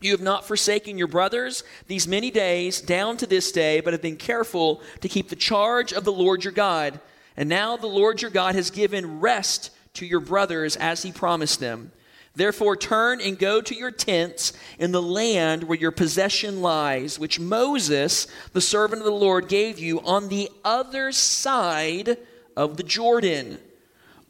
You 0.00 0.12
have 0.12 0.22
not 0.22 0.46
forsaken 0.46 0.98
your 0.98 1.06
brothers 1.06 1.64
these 1.86 2.08
many 2.08 2.30
days 2.30 2.80
down 2.80 3.16
to 3.18 3.26
this 3.26 3.52
day, 3.52 3.80
but 3.80 3.92
have 3.92 4.02
been 4.02 4.16
careful 4.16 4.82
to 5.00 5.08
keep 5.08 5.28
the 5.28 5.36
charge 5.36 5.92
of 5.92 6.04
the 6.04 6.12
Lord 6.12 6.44
your 6.44 6.52
God. 6.52 7.00
And 7.36 7.48
now 7.48 7.76
the 7.76 7.86
Lord 7.86 8.22
your 8.22 8.30
God 8.30 8.54
has 8.54 8.70
given 8.70 9.20
rest 9.20 9.70
to 9.94 10.06
your 10.06 10.20
brothers 10.20 10.76
as 10.76 11.02
he 11.02 11.12
promised 11.12 11.60
them. 11.60 11.92
Therefore, 12.36 12.76
turn 12.76 13.22
and 13.22 13.38
go 13.38 13.62
to 13.62 13.74
your 13.74 13.90
tents 13.90 14.52
in 14.78 14.92
the 14.92 15.02
land 15.02 15.64
where 15.64 15.78
your 15.78 15.90
possession 15.90 16.60
lies, 16.60 17.18
which 17.18 17.40
Moses, 17.40 18.26
the 18.52 18.60
servant 18.60 19.00
of 19.00 19.06
the 19.06 19.10
Lord, 19.10 19.48
gave 19.48 19.78
you 19.78 20.00
on 20.02 20.28
the 20.28 20.50
other 20.62 21.12
side 21.12 22.18
of 22.54 22.76
the 22.76 22.82
Jordan. 22.82 23.58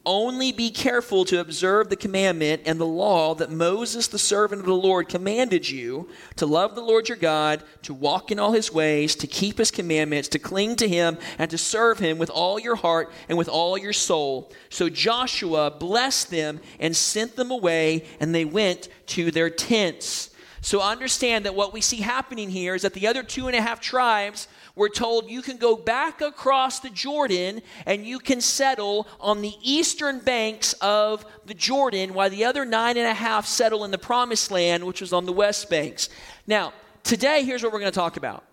Only 0.07 0.53
be 0.53 0.69
careful 0.69 1.25
to 1.25 1.41
observe 1.41 1.89
the 1.89 1.97
commandment 1.97 2.61
and 2.65 2.79
the 2.79 2.85
law 2.85 3.35
that 3.35 3.51
Moses, 3.51 4.07
the 4.07 4.17
servant 4.17 4.61
of 4.61 4.65
the 4.65 4.73
Lord, 4.73 5.09
commanded 5.09 5.67
you 5.67 6.07
to 6.37 6.45
love 6.45 6.75
the 6.75 6.81
Lord 6.81 7.09
your 7.09 7.17
God, 7.17 7.61
to 7.81 7.93
walk 7.93 8.31
in 8.31 8.39
all 8.39 8.53
his 8.53 8.71
ways, 8.71 9.15
to 9.15 9.27
keep 9.27 9.57
his 9.57 9.69
commandments, 9.69 10.29
to 10.29 10.39
cling 10.39 10.77
to 10.77 10.87
him, 10.87 11.17
and 11.37 11.51
to 11.51 11.57
serve 11.57 11.99
him 11.99 12.17
with 12.17 12.29
all 12.29 12.57
your 12.57 12.77
heart 12.77 13.11
and 13.27 13.37
with 13.37 13.49
all 13.49 13.77
your 13.77 13.91
soul. 13.91 14.49
So 14.69 14.87
Joshua 14.87 15.71
blessed 15.71 16.31
them 16.31 16.61
and 16.79 16.95
sent 16.95 17.35
them 17.35 17.51
away, 17.51 18.05
and 18.21 18.33
they 18.33 18.45
went 18.45 18.87
to 19.07 19.29
their 19.29 19.49
tents. 19.49 20.29
So 20.61 20.81
understand 20.81 21.43
that 21.43 21.53
what 21.53 21.73
we 21.73 21.81
see 21.81 21.97
happening 21.97 22.49
here 22.49 22.75
is 22.75 22.83
that 22.83 22.93
the 22.93 23.07
other 23.07 23.23
two 23.23 23.47
and 23.47 23.57
a 23.57 23.61
half 23.61 23.81
tribes 23.81 24.47
we're 24.77 24.89
told 24.89 25.27
you 25.27 25.41
can 25.41 25.57
go 25.57 25.75
back 25.75 26.21
across 26.21 26.79
the 26.79 26.91
Jordan 26.91 27.63
and 27.87 28.05
you 28.05 28.19
can 28.19 28.39
settle 28.39 29.07
on 29.19 29.41
the 29.41 29.53
eastern 29.63 30.19
banks 30.19 30.73
of 30.73 31.25
the 31.47 31.55
Jordan, 31.55 32.13
while 32.13 32.29
the 32.29 32.45
other 32.45 32.63
nine 32.63 32.95
and 32.95 33.07
a 33.07 33.13
half 33.13 33.47
settle 33.47 33.83
in 33.85 33.91
the 33.91 33.97
promised 33.97 34.51
land, 34.51 34.85
which 34.85 35.01
was 35.01 35.13
on 35.13 35.25
the 35.25 35.33
west 35.33 35.67
banks. 35.67 36.09
Now, 36.45 36.73
today, 37.03 37.43
here's 37.43 37.63
what 37.63 37.73
we're 37.73 37.79
going 37.79 37.91
to 37.91 37.99
talk 37.99 38.17
about. 38.17 38.43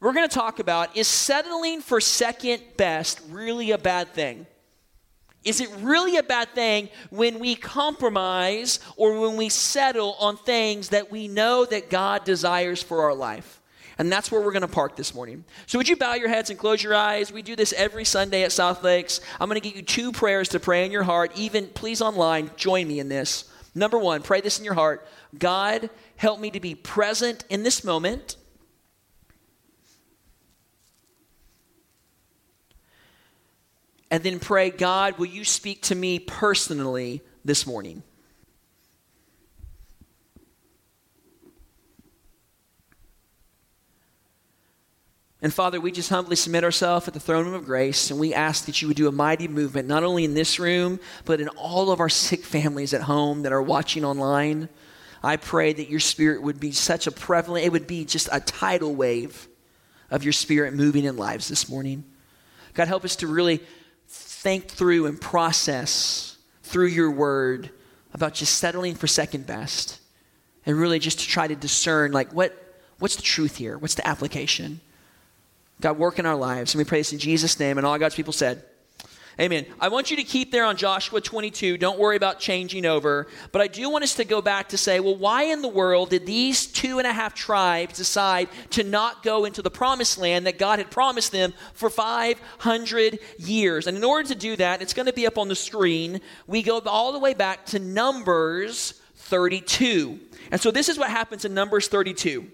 we're 0.00 0.14
going 0.14 0.26
to 0.26 0.34
talk 0.34 0.58
about 0.58 0.96
is 0.96 1.06
settling 1.06 1.82
for 1.82 2.00
second 2.00 2.62
best 2.78 3.20
really 3.28 3.70
a 3.70 3.78
bad 3.78 4.08
thing? 4.14 4.46
Is 5.44 5.60
it 5.60 5.68
really 5.80 6.16
a 6.16 6.22
bad 6.22 6.48
thing 6.54 6.88
when 7.10 7.38
we 7.38 7.56
compromise 7.56 8.80
or 8.96 9.20
when 9.20 9.36
we 9.36 9.50
settle 9.50 10.14
on 10.18 10.38
things 10.38 10.88
that 10.88 11.10
we 11.10 11.28
know 11.28 11.66
that 11.66 11.90
God 11.90 12.24
desires 12.24 12.82
for 12.82 13.02
our 13.02 13.14
life? 13.14 13.60
And 13.98 14.10
that's 14.10 14.30
where 14.30 14.40
we're 14.40 14.52
going 14.52 14.62
to 14.62 14.68
park 14.68 14.96
this 14.96 15.14
morning. 15.14 15.44
So, 15.66 15.78
would 15.78 15.88
you 15.88 15.96
bow 15.96 16.14
your 16.14 16.28
heads 16.28 16.50
and 16.50 16.58
close 16.58 16.82
your 16.82 16.94
eyes? 16.94 17.32
We 17.32 17.42
do 17.42 17.56
this 17.56 17.72
every 17.72 18.04
Sunday 18.04 18.42
at 18.42 18.52
South 18.52 18.82
Lakes. 18.82 19.20
I'm 19.40 19.48
going 19.48 19.60
to 19.60 19.66
give 19.66 19.76
you 19.76 19.82
two 19.82 20.12
prayers 20.12 20.48
to 20.50 20.60
pray 20.60 20.84
in 20.84 20.90
your 20.90 21.04
heart. 21.04 21.32
Even, 21.36 21.68
please, 21.68 22.02
online, 22.02 22.50
join 22.56 22.88
me 22.88 22.98
in 22.98 23.08
this. 23.08 23.50
Number 23.74 23.98
one, 23.98 24.22
pray 24.22 24.40
this 24.40 24.58
in 24.58 24.64
your 24.64 24.74
heart 24.74 25.06
God, 25.36 25.90
help 26.16 26.40
me 26.40 26.50
to 26.50 26.60
be 26.60 26.74
present 26.74 27.44
in 27.48 27.62
this 27.62 27.84
moment. 27.84 28.36
And 34.10 34.22
then 34.22 34.38
pray, 34.38 34.70
God, 34.70 35.18
will 35.18 35.26
you 35.26 35.44
speak 35.44 35.82
to 35.82 35.94
me 35.96 36.20
personally 36.20 37.22
this 37.44 37.66
morning? 37.66 38.04
And 45.44 45.52
Father, 45.52 45.78
we 45.78 45.92
just 45.92 46.08
humbly 46.08 46.36
submit 46.36 46.64
ourselves 46.64 47.06
at 47.06 47.12
the 47.12 47.20
throne 47.20 47.44
room 47.44 47.52
of 47.52 47.66
grace, 47.66 48.10
and 48.10 48.18
we 48.18 48.32
ask 48.32 48.64
that 48.64 48.80
you 48.80 48.88
would 48.88 48.96
do 48.96 49.08
a 49.08 49.12
mighty 49.12 49.46
movement, 49.46 49.86
not 49.86 50.02
only 50.02 50.24
in 50.24 50.32
this 50.32 50.58
room, 50.58 50.98
but 51.26 51.38
in 51.38 51.48
all 51.48 51.90
of 51.90 52.00
our 52.00 52.08
sick 52.08 52.42
families 52.42 52.94
at 52.94 53.02
home 53.02 53.42
that 53.42 53.52
are 53.52 53.60
watching 53.60 54.06
online. 54.06 54.70
I 55.22 55.36
pray 55.36 55.74
that 55.74 55.90
your 55.90 56.00
spirit 56.00 56.40
would 56.40 56.58
be 56.58 56.72
such 56.72 57.06
a 57.06 57.10
prevalent, 57.10 57.66
it 57.66 57.72
would 57.72 57.86
be 57.86 58.06
just 58.06 58.26
a 58.32 58.40
tidal 58.40 58.94
wave 58.94 59.46
of 60.10 60.24
your 60.24 60.32
spirit 60.32 60.72
moving 60.72 61.04
in 61.04 61.18
lives 61.18 61.48
this 61.48 61.68
morning. 61.68 62.04
God, 62.72 62.88
help 62.88 63.04
us 63.04 63.16
to 63.16 63.26
really 63.26 63.60
think 64.08 64.68
through 64.68 65.04
and 65.04 65.20
process 65.20 66.38
through 66.62 66.86
your 66.86 67.10
word 67.10 67.68
about 68.14 68.32
just 68.32 68.56
settling 68.56 68.94
for 68.94 69.06
second 69.06 69.46
best 69.46 70.00
and 70.64 70.78
really 70.78 70.98
just 70.98 71.18
to 71.18 71.26
try 71.26 71.46
to 71.46 71.54
discern 71.54 72.12
like 72.12 72.32
what 72.32 72.58
what's 72.98 73.16
the 73.16 73.22
truth 73.22 73.56
here 73.56 73.76
what's 73.76 73.96
the 73.96 74.06
application 74.06 74.80
God, 75.84 75.98
work 75.98 76.18
in 76.18 76.24
our 76.24 76.34
lives. 76.34 76.74
And 76.74 76.78
we 76.78 76.84
pray 76.84 77.00
this 77.00 77.12
in 77.12 77.18
Jesus' 77.18 77.60
name. 77.60 77.76
And 77.76 77.86
all 77.86 77.98
God's 77.98 78.14
people 78.14 78.32
said, 78.32 78.64
Amen. 79.38 79.66
I 79.80 79.88
want 79.88 80.10
you 80.10 80.16
to 80.16 80.22
keep 80.22 80.50
there 80.50 80.64
on 80.64 80.76
Joshua 80.76 81.20
22. 81.20 81.76
Don't 81.76 81.98
worry 81.98 82.16
about 82.16 82.38
changing 82.38 82.86
over. 82.86 83.26
But 83.52 83.60
I 83.60 83.66
do 83.66 83.90
want 83.90 84.02
us 84.02 84.14
to 84.14 84.24
go 84.24 84.40
back 84.40 84.68
to 84.68 84.78
say, 84.78 85.00
well, 85.00 85.16
why 85.16 85.42
in 85.42 85.60
the 85.60 85.68
world 85.68 86.10
did 86.10 86.24
these 86.24 86.66
two 86.66 86.98
and 86.98 87.06
a 87.06 87.12
half 87.12 87.34
tribes 87.34 87.96
decide 87.96 88.48
to 88.70 88.84
not 88.84 89.24
go 89.24 89.44
into 89.44 89.60
the 89.60 89.72
promised 89.72 90.18
land 90.18 90.46
that 90.46 90.56
God 90.56 90.78
had 90.78 90.90
promised 90.90 91.32
them 91.32 91.52
for 91.74 91.90
500 91.90 93.18
years? 93.38 93.86
And 93.86 93.96
in 93.96 94.04
order 94.04 94.28
to 94.28 94.36
do 94.36 94.56
that, 94.56 94.80
it's 94.80 94.94
going 94.94 95.06
to 95.06 95.12
be 95.12 95.26
up 95.26 95.36
on 95.36 95.48
the 95.48 95.56
screen. 95.56 96.20
We 96.46 96.62
go 96.62 96.78
all 96.86 97.12
the 97.12 97.18
way 97.18 97.34
back 97.34 97.66
to 97.66 97.78
Numbers 97.78 99.02
32. 99.16 100.20
And 100.52 100.60
so 100.60 100.70
this 100.70 100.88
is 100.88 100.96
what 100.96 101.10
happens 101.10 101.44
in 101.44 101.52
Numbers 101.52 101.88
32. 101.88 102.48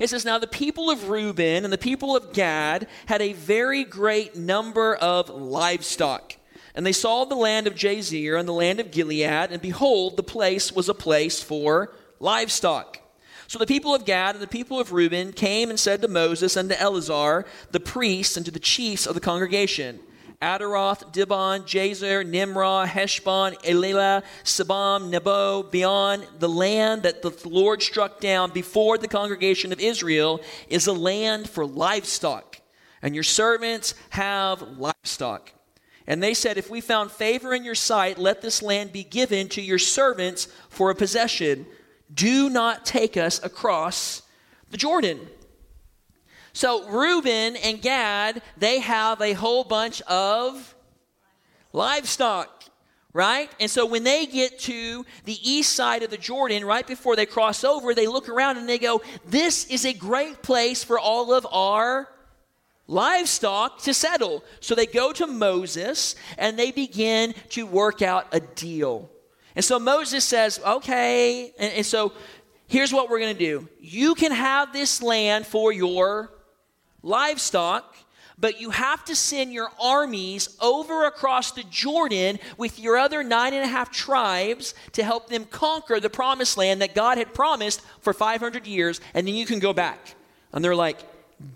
It 0.00 0.08
says, 0.10 0.24
Now 0.24 0.38
the 0.38 0.46
people 0.46 0.90
of 0.90 1.08
Reuben 1.08 1.64
and 1.64 1.72
the 1.72 1.78
people 1.78 2.16
of 2.16 2.32
Gad 2.32 2.86
had 3.06 3.22
a 3.22 3.32
very 3.32 3.84
great 3.84 4.36
number 4.36 4.94
of 4.96 5.28
livestock. 5.28 6.36
And 6.74 6.86
they 6.86 6.92
saw 6.92 7.24
the 7.24 7.34
land 7.34 7.66
of 7.66 7.74
Jazer 7.74 8.38
and 8.38 8.48
the 8.48 8.52
land 8.52 8.78
of 8.78 8.90
Gilead, 8.90 9.50
and 9.50 9.60
behold, 9.60 10.16
the 10.16 10.22
place 10.22 10.72
was 10.72 10.88
a 10.88 10.94
place 10.94 11.42
for 11.42 11.92
livestock. 12.20 13.00
So 13.48 13.58
the 13.58 13.66
people 13.66 13.94
of 13.94 14.04
Gad 14.04 14.34
and 14.34 14.42
the 14.42 14.46
people 14.46 14.78
of 14.78 14.92
Reuben 14.92 15.32
came 15.32 15.70
and 15.70 15.80
said 15.80 16.02
to 16.02 16.08
Moses 16.08 16.54
and 16.54 16.68
to 16.68 16.80
Eleazar, 16.80 17.46
the 17.70 17.80
priests, 17.80 18.36
and 18.36 18.44
to 18.44 18.52
the 18.52 18.60
chiefs 18.60 19.06
of 19.06 19.14
the 19.14 19.20
congregation, 19.20 20.00
Ataroth, 20.40 21.12
Dibon, 21.12 21.62
Jazer, 21.62 22.24
Nimrah, 22.24 22.86
Heshbon, 22.86 23.54
Elealeh, 23.64 24.22
Sebam, 24.44 25.08
Nebo, 25.10 25.64
beyond 25.64 26.26
the 26.38 26.48
land 26.48 27.02
that 27.02 27.22
the 27.22 27.32
Lord 27.48 27.82
struck 27.82 28.20
down 28.20 28.52
before 28.52 28.98
the 28.98 29.08
congregation 29.08 29.72
of 29.72 29.80
Israel 29.80 30.40
is 30.68 30.86
a 30.86 30.92
land 30.92 31.50
for 31.50 31.66
livestock. 31.66 32.60
And 33.02 33.14
your 33.14 33.24
servants 33.24 33.94
have 34.10 34.62
livestock. 34.78 35.52
And 36.06 36.22
they 36.22 36.34
said, 36.34 36.56
If 36.56 36.70
we 36.70 36.80
found 36.80 37.10
favor 37.10 37.52
in 37.52 37.64
your 37.64 37.74
sight, 37.74 38.16
let 38.16 38.40
this 38.40 38.62
land 38.62 38.92
be 38.92 39.02
given 39.02 39.48
to 39.50 39.60
your 39.60 39.78
servants 39.78 40.46
for 40.68 40.90
a 40.90 40.94
possession. 40.94 41.66
Do 42.14 42.48
not 42.48 42.86
take 42.86 43.16
us 43.16 43.42
across 43.42 44.22
the 44.70 44.76
Jordan. 44.76 45.18
So 46.58 46.84
Reuben 46.88 47.54
and 47.54 47.80
Gad, 47.80 48.42
they 48.56 48.80
have 48.80 49.20
a 49.20 49.32
whole 49.32 49.62
bunch 49.62 50.02
of 50.08 50.74
livestock, 51.72 52.64
right? 53.12 53.48
And 53.60 53.70
so 53.70 53.86
when 53.86 54.02
they 54.02 54.26
get 54.26 54.58
to 54.62 55.06
the 55.24 55.38
east 55.48 55.76
side 55.76 56.02
of 56.02 56.10
the 56.10 56.16
Jordan, 56.16 56.64
right 56.64 56.84
before 56.84 57.14
they 57.14 57.26
cross 57.26 57.62
over, 57.62 57.94
they 57.94 58.08
look 58.08 58.28
around 58.28 58.56
and 58.56 58.68
they 58.68 58.80
go, 58.80 59.02
This 59.24 59.66
is 59.66 59.84
a 59.84 59.92
great 59.92 60.42
place 60.42 60.82
for 60.82 60.98
all 60.98 61.32
of 61.32 61.46
our 61.52 62.08
livestock 62.88 63.82
to 63.82 63.94
settle. 63.94 64.42
So 64.58 64.74
they 64.74 64.86
go 64.86 65.12
to 65.12 65.28
Moses 65.28 66.16
and 66.38 66.58
they 66.58 66.72
begin 66.72 67.34
to 67.50 67.66
work 67.66 68.02
out 68.02 68.26
a 68.32 68.40
deal. 68.40 69.08
And 69.54 69.64
so 69.64 69.78
Moses 69.78 70.24
says, 70.24 70.58
Okay. 70.66 71.52
And, 71.56 71.72
and 71.72 71.86
so 71.86 72.14
here's 72.66 72.92
what 72.92 73.08
we're 73.08 73.20
going 73.20 73.36
to 73.36 73.38
do 73.38 73.68
you 73.80 74.16
can 74.16 74.32
have 74.32 74.72
this 74.72 75.00
land 75.00 75.46
for 75.46 75.72
your 75.72 76.32
livestock, 77.02 77.96
but 78.38 78.60
you 78.60 78.70
have 78.70 79.04
to 79.06 79.16
send 79.16 79.52
your 79.52 79.70
armies 79.80 80.56
over 80.60 81.06
across 81.06 81.52
the 81.52 81.64
Jordan 81.64 82.38
with 82.56 82.78
your 82.78 82.96
other 82.96 83.24
nine 83.24 83.52
and 83.52 83.64
a 83.64 83.68
half 83.68 83.90
tribes 83.90 84.74
to 84.92 85.02
help 85.02 85.28
them 85.28 85.44
conquer 85.44 85.98
the 85.98 86.10
promised 86.10 86.56
land 86.56 86.80
that 86.80 86.94
God 86.94 87.18
had 87.18 87.34
promised 87.34 87.80
for 88.00 88.12
500 88.12 88.66
years, 88.66 89.00
and 89.14 89.26
then 89.26 89.34
you 89.34 89.44
can 89.44 89.58
go 89.58 89.72
back. 89.72 90.14
And 90.52 90.64
they're 90.64 90.76
like, 90.76 90.98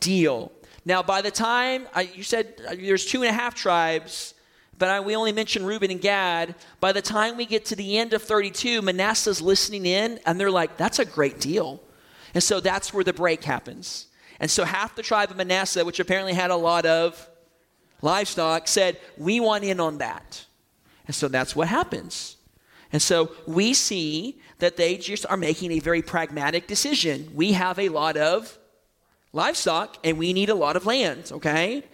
deal. 0.01 0.51
Now, 0.85 1.03
by 1.03 1.23
the 1.23 1.31
time 1.31 1.87
I, 1.95 2.03
you 2.03 2.25
said 2.25 2.61
uh, 2.67 2.75
there's 2.75 3.07
two 3.07 3.23
and 3.23 3.31
a 3.31 3.33
half 3.33 3.55
tribes, 3.55 4.35
but 4.79 4.89
I, 4.89 5.01
we 5.01 5.15
only 5.15 5.33
mentioned 5.33 5.67
Reuben 5.67 5.93
and 5.93 6.01
Gad. 6.01 6.57
By 6.81 6.91
the 6.93 7.03
time 7.03 7.37
we 7.37 7.47
get 7.47 7.65
to 7.67 7.77
the 7.77 7.99
end 7.99 8.13
of 8.13 8.23
32, 8.23 8.83
Manasseh's 8.83 9.41
listening 9.41 9.87
in, 9.87 10.19
and 10.27 10.41
they're 10.41 10.51
like, 10.51 10.77
that's 10.77 10.99
a 10.99 11.05
great 11.05 11.39
deal. 11.39 11.81
And 12.35 12.43
so 12.43 12.59
that's 12.59 12.93
where 12.93 13.05
the 13.05 13.13
break 13.13 13.45
happens. 13.45 14.09
And 14.43 14.51
so 14.51 14.65
half 14.65 14.97
the 14.97 15.03
tribe 15.05 15.31
of 15.31 15.37
Manasseh, 15.37 15.85
which 15.85 16.01
apparently 16.01 16.33
had 16.33 16.51
a 16.51 16.57
lot 16.57 16.85
of 16.85 17.29
livestock, 18.03 18.67
said, 18.67 18.99
We 19.17 19.39
want 19.39 19.63
in 19.63 19.79
on 19.79 19.99
that. 19.99 20.45
And 21.07 21.15
so 21.15 21.29
that's 21.29 21.55
what 21.55 21.69
happens. 21.69 22.37
And 22.93 23.01
so 23.01 23.31
we 23.47 23.73
see 23.73 24.41
that 24.59 24.77
they 24.77 24.97
just 24.97 25.25
are 25.27 25.37
making 25.37 25.71
a 25.71 25.79
very 25.79 26.03
pragmatic 26.03 26.67
decision. 26.67 27.31
We 27.35 27.53
have 27.53 27.79
a 27.79 27.89
lot 27.89 28.17
of 28.17 28.59
livestock 29.33 29.97
and 30.03 30.19
we 30.19 30.33
need 30.33 30.51
a 30.51 30.57
lot 30.57 30.75
of 30.75 30.87
land, 30.87 31.31
okay? 31.31 31.85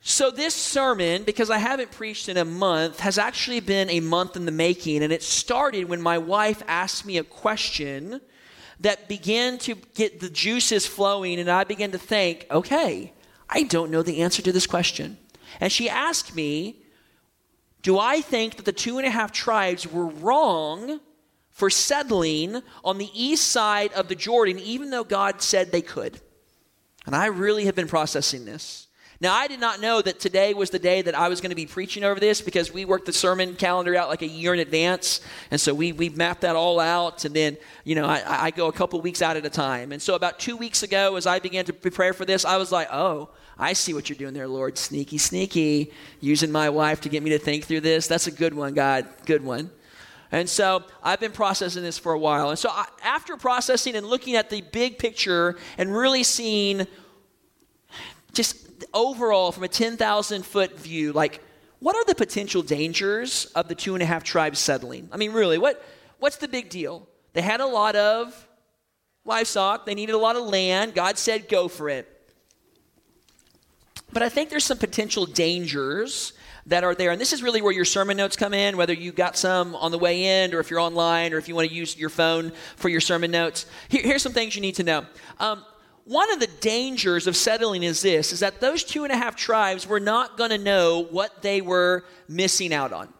So, 0.00 0.30
this 0.30 0.54
sermon, 0.54 1.24
because 1.24 1.50
I 1.50 1.58
haven't 1.58 1.90
preached 1.90 2.28
in 2.28 2.36
a 2.36 2.44
month, 2.44 3.00
has 3.00 3.18
actually 3.18 3.58
been 3.58 3.90
a 3.90 3.98
month 3.98 4.36
in 4.36 4.46
the 4.46 4.52
making. 4.52 5.02
And 5.02 5.12
it 5.12 5.24
started 5.24 5.88
when 5.88 6.00
my 6.00 6.18
wife 6.18 6.62
asked 6.68 7.04
me 7.04 7.18
a 7.18 7.24
question 7.24 8.20
that 8.80 9.08
began 9.08 9.58
to 9.58 9.74
get 9.94 10.20
the 10.20 10.28
juices 10.28 10.86
flowing, 10.86 11.40
and 11.40 11.50
I 11.50 11.64
began 11.64 11.92
to 11.92 11.98
think, 11.98 12.46
okay, 12.50 13.12
I 13.48 13.62
don't 13.62 13.90
know 13.90 14.02
the 14.02 14.22
answer 14.22 14.42
to 14.42 14.52
this 14.52 14.66
question. 14.66 15.18
And 15.60 15.72
she 15.72 15.88
asked 15.88 16.34
me, 16.34 16.76
Do 17.82 17.98
I 17.98 18.20
think 18.20 18.56
that 18.56 18.64
the 18.64 18.72
two 18.72 18.98
and 18.98 19.06
a 19.06 19.10
half 19.10 19.32
tribes 19.32 19.86
were 19.90 20.06
wrong 20.06 21.00
for 21.50 21.70
settling 21.70 22.62
on 22.84 22.98
the 22.98 23.10
east 23.14 23.48
side 23.48 23.92
of 23.94 24.08
the 24.08 24.14
Jordan, 24.14 24.58
even 24.58 24.90
though 24.90 25.04
God 25.04 25.40
said 25.40 25.72
they 25.72 25.82
could? 25.82 26.20
And 27.06 27.14
I 27.14 27.26
really 27.26 27.64
have 27.66 27.74
been 27.74 27.88
processing 27.88 28.44
this. 28.44 28.85
Now, 29.20 29.34
I 29.34 29.48
did 29.48 29.60
not 29.60 29.80
know 29.80 30.02
that 30.02 30.20
today 30.20 30.52
was 30.52 30.68
the 30.68 30.78
day 30.78 31.00
that 31.00 31.14
I 31.14 31.28
was 31.28 31.40
going 31.40 31.50
to 31.50 31.56
be 31.56 31.64
preaching 31.64 32.04
over 32.04 32.20
this 32.20 32.42
because 32.42 32.72
we 32.72 32.84
worked 32.84 33.06
the 33.06 33.14
sermon 33.14 33.54
calendar 33.54 33.96
out 33.96 34.08
like 34.08 34.20
a 34.20 34.26
year 34.26 34.52
in 34.52 34.60
advance. 34.60 35.20
And 35.50 35.58
so 35.58 35.72
we, 35.72 35.92
we 35.92 36.10
mapped 36.10 36.42
that 36.42 36.54
all 36.54 36.78
out. 36.78 37.24
And 37.24 37.34
then, 37.34 37.56
you 37.84 37.94
know, 37.94 38.04
I, 38.04 38.22
I 38.26 38.50
go 38.50 38.68
a 38.68 38.72
couple 38.72 39.00
weeks 39.00 39.22
out 39.22 39.36
at 39.36 39.46
a 39.46 39.50
time. 39.50 39.92
And 39.92 40.02
so 40.02 40.14
about 40.14 40.38
two 40.38 40.56
weeks 40.56 40.82
ago, 40.82 41.16
as 41.16 41.26
I 41.26 41.38
began 41.38 41.64
to 41.64 41.72
prepare 41.72 42.12
for 42.12 42.26
this, 42.26 42.44
I 42.44 42.58
was 42.58 42.70
like, 42.70 42.88
oh, 42.92 43.30
I 43.58 43.72
see 43.72 43.94
what 43.94 44.10
you're 44.10 44.18
doing 44.18 44.34
there, 44.34 44.48
Lord. 44.48 44.76
Sneaky, 44.76 45.16
sneaky. 45.16 45.92
Using 46.20 46.52
my 46.52 46.68
wife 46.68 47.00
to 47.02 47.08
get 47.08 47.22
me 47.22 47.30
to 47.30 47.38
think 47.38 47.64
through 47.64 47.80
this. 47.80 48.06
That's 48.06 48.26
a 48.26 48.32
good 48.32 48.52
one, 48.52 48.74
God. 48.74 49.06
Good 49.24 49.42
one. 49.42 49.70
And 50.30 50.46
so 50.46 50.84
I've 51.02 51.20
been 51.20 51.32
processing 51.32 51.82
this 51.82 51.98
for 51.98 52.12
a 52.12 52.18
while. 52.18 52.50
And 52.50 52.58
so 52.58 52.68
I, 52.68 52.84
after 53.02 53.38
processing 53.38 53.94
and 53.96 54.06
looking 54.06 54.34
at 54.36 54.50
the 54.50 54.60
big 54.60 54.98
picture 54.98 55.56
and 55.78 55.96
really 55.96 56.22
seeing 56.22 56.86
just 58.34 58.65
overall, 58.92 59.52
from 59.52 59.64
a 59.64 59.68
10,000 59.68 60.44
foot 60.44 60.78
view, 60.78 61.12
like, 61.12 61.42
what 61.78 61.94
are 61.94 62.04
the 62.04 62.14
potential 62.14 62.62
dangers 62.62 63.46
of 63.54 63.68
the 63.68 63.74
two 63.74 63.94
and 63.94 64.02
a 64.02 64.06
half 64.06 64.24
tribes 64.24 64.58
settling? 64.58 65.08
I 65.12 65.16
mean, 65.16 65.32
really, 65.32 65.58
what, 65.58 65.84
what's 66.18 66.36
the 66.36 66.48
big 66.48 66.68
deal? 66.68 67.06
They 67.32 67.42
had 67.42 67.60
a 67.60 67.66
lot 67.66 67.96
of 67.96 68.48
livestock, 69.24 69.86
they 69.86 69.94
needed 69.94 70.14
a 70.14 70.18
lot 70.18 70.36
of 70.36 70.44
land. 70.44 70.94
God 70.94 71.18
said, 71.18 71.48
go 71.48 71.68
for 71.68 71.88
it. 71.88 72.10
But 74.12 74.22
I 74.22 74.28
think 74.28 74.48
there's 74.48 74.64
some 74.64 74.78
potential 74.78 75.26
dangers 75.26 76.32
that 76.66 76.84
are 76.84 76.94
there. 76.94 77.10
And 77.10 77.20
this 77.20 77.32
is 77.32 77.42
really 77.42 77.62
where 77.62 77.72
your 77.72 77.84
sermon 77.84 78.16
notes 78.16 78.36
come 78.36 78.54
in, 78.54 78.76
whether 78.76 78.92
you 78.92 79.12
got 79.12 79.36
some 79.36 79.74
on 79.76 79.92
the 79.92 79.98
way 79.98 80.42
in 80.42 80.54
or 80.54 80.60
if 80.60 80.70
you're 80.70 80.80
online 80.80 81.32
or 81.32 81.38
if 81.38 81.48
you 81.48 81.54
want 81.54 81.68
to 81.68 81.74
use 81.74 81.96
your 81.96 82.08
phone 82.08 82.52
for 82.76 82.88
your 82.88 83.00
sermon 83.00 83.30
notes. 83.30 83.66
Here, 83.88 84.02
here's 84.02 84.22
some 84.22 84.32
things 84.32 84.56
you 84.56 84.62
need 84.62 84.74
to 84.76 84.82
know. 84.82 85.06
Um, 85.38 85.64
one 86.06 86.32
of 86.32 86.38
the 86.38 86.46
dangers 86.46 87.26
of 87.26 87.36
settling 87.36 87.82
is 87.82 88.00
this 88.00 88.32
is 88.32 88.40
that 88.40 88.60
those 88.60 88.84
two 88.84 89.02
and 89.02 89.12
a 89.12 89.16
half 89.16 89.34
tribes 89.34 89.86
were 89.86 90.00
not 90.00 90.36
going 90.36 90.50
to 90.50 90.58
know 90.58 91.04
what 91.10 91.42
they 91.42 91.60
were 91.60 92.04
missing 92.28 92.72
out 92.72 92.92
on. 92.92 93.12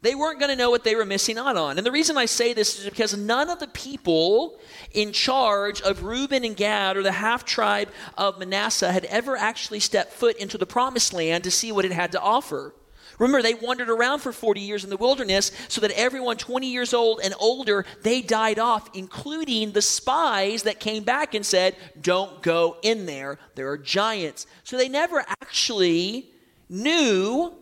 They 0.00 0.14
weren't 0.14 0.38
going 0.38 0.50
to 0.50 0.56
know 0.56 0.70
what 0.70 0.84
they 0.84 0.94
were 0.94 1.04
missing 1.04 1.36
out 1.36 1.56
on. 1.56 1.76
And 1.76 1.86
the 1.86 1.92
reason 1.92 2.16
I 2.16 2.26
say 2.26 2.54
this 2.54 2.78
is 2.78 2.84
because 2.86 3.16
none 3.16 3.50
of 3.50 3.58
the 3.58 3.66
people 3.68 4.58
in 4.92 5.12
charge 5.12 5.82
of 5.82 6.02
Reuben 6.02 6.44
and 6.44 6.56
Gad 6.56 6.96
or 6.96 7.02
the 7.02 7.12
half 7.12 7.44
tribe 7.44 7.90
of 8.16 8.38
Manasseh 8.38 8.92
had 8.92 9.04
ever 9.06 9.36
actually 9.36 9.80
stepped 9.80 10.12
foot 10.12 10.36
into 10.36 10.56
the 10.56 10.66
promised 10.66 11.12
land 11.12 11.44
to 11.44 11.50
see 11.50 11.72
what 11.72 11.84
it 11.84 11.92
had 11.92 12.12
to 12.12 12.20
offer. 12.20 12.72
Remember, 13.18 13.42
they 13.42 13.54
wandered 13.54 13.88
around 13.88 14.18
for 14.18 14.32
40 14.32 14.60
years 14.60 14.84
in 14.84 14.90
the 14.90 14.96
wilderness 14.96 15.52
so 15.68 15.80
that 15.80 15.90
everyone 15.92 16.36
20 16.36 16.70
years 16.70 16.92
old 16.92 17.20
and 17.22 17.34
older, 17.40 17.86
they 18.02 18.20
died 18.20 18.58
off, 18.58 18.90
including 18.94 19.72
the 19.72 19.82
spies 19.82 20.64
that 20.64 20.80
came 20.80 21.02
back 21.02 21.34
and 21.34 21.44
said, 21.44 21.76
Don't 22.00 22.42
go 22.42 22.76
in 22.82 23.06
there. 23.06 23.38
There 23.54 23.70
are 23.70 23.78
giants. 23.78 24.46
So 24.64 24.76
they 24.76 24.88
never 24.88 25.24
actually 25.40 26.30
knew 26.68 27.54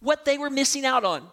what 0.00 0.24
they 0.24 0.38
were 0.38 0.50
missing 0.50 0.84
out 0.84 1.04
on. 1.04 1.26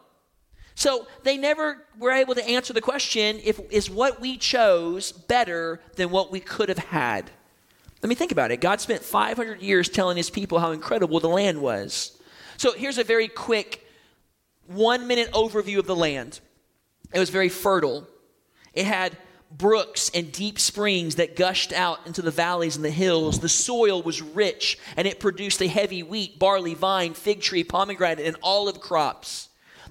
So 0.75 1.07
they 1.24 1.38
never 1.38 1.83
were 1.97 2.12
able 2.12 2.36
to 2.36 2.47
answer 2.47 2.71
the 2.71 2.81
question 2.81 3.39
if 3.43 3.59
is 3.71 3.89
what 3.89 4.21
we 4.21 4.38
chose 4.38 5.12
better 5.12 5.81
than 5.95 6.12
what 6.12 6.31
we 6.31 6.39
could 6.39 6.69
have 6.69 6.77
had. 6.77 7.31
Let 8.03 8.09
me 8.09 8.15
think 8.15 8.31
about 8.31 8.51
it. 8.51 8.62
God 8.62 8.79
spent 8.79 9.01
500 9.01 9.62
years 9.62 9.89
telling 9.89 10.17
his 10.17 10.29
people 10.29 10.59
how 10.59 10.71
incredible 10.71 11.19
the 11.19 11.29
land 11.29 11.62
was. 11.62 12.16
So 12.57 12.73
here's 12.73 12.97
a 12.97 13.03
very 13.03 13.27
quick 13.27 13.87
one 14.65 15.07
minute 15.07 15.31
overview 15.31 15.77
of 15.77 15.87
the 15.87 15.95
land. 15.95 16.39
It 17.13 17.19
was 17.19 17.29
very 17.29 17.49
fertile. 17.49 18.07
It 18.73 18.85
had 18.85 19.15
brooks 19.49 20.11
and 20.13 20.31
deep 20.31 20.59
springs 20.59 21.15
that 21.15 21.35
gushed 21.35 21.71
out 21.71 22.05
into 22.05 22.21
the 22.21 22.31
valleys 22.31 22.75
and 22.75 22.83
the 22.83 22.91
hills. 22.91 23.39
The 23.39 23.49
soil 23.49 24.01
was 24.01 24.21
rich 24.21 24.77
and 24.97 25.07
it 25.07 25.19
produced 25.19 25.61
a 25.61 25.67
heavy 25.67 26.03
wheat, 26.03 26.37
barley, 26.37 26.73
vine, 26.73 27.13
fig 27.13 27.41
tree, 27.41 27.63
pomegranate, 27.63 28.25
and 28.25 28.35
olive 28.43 28.81
crops. 28.81 29.47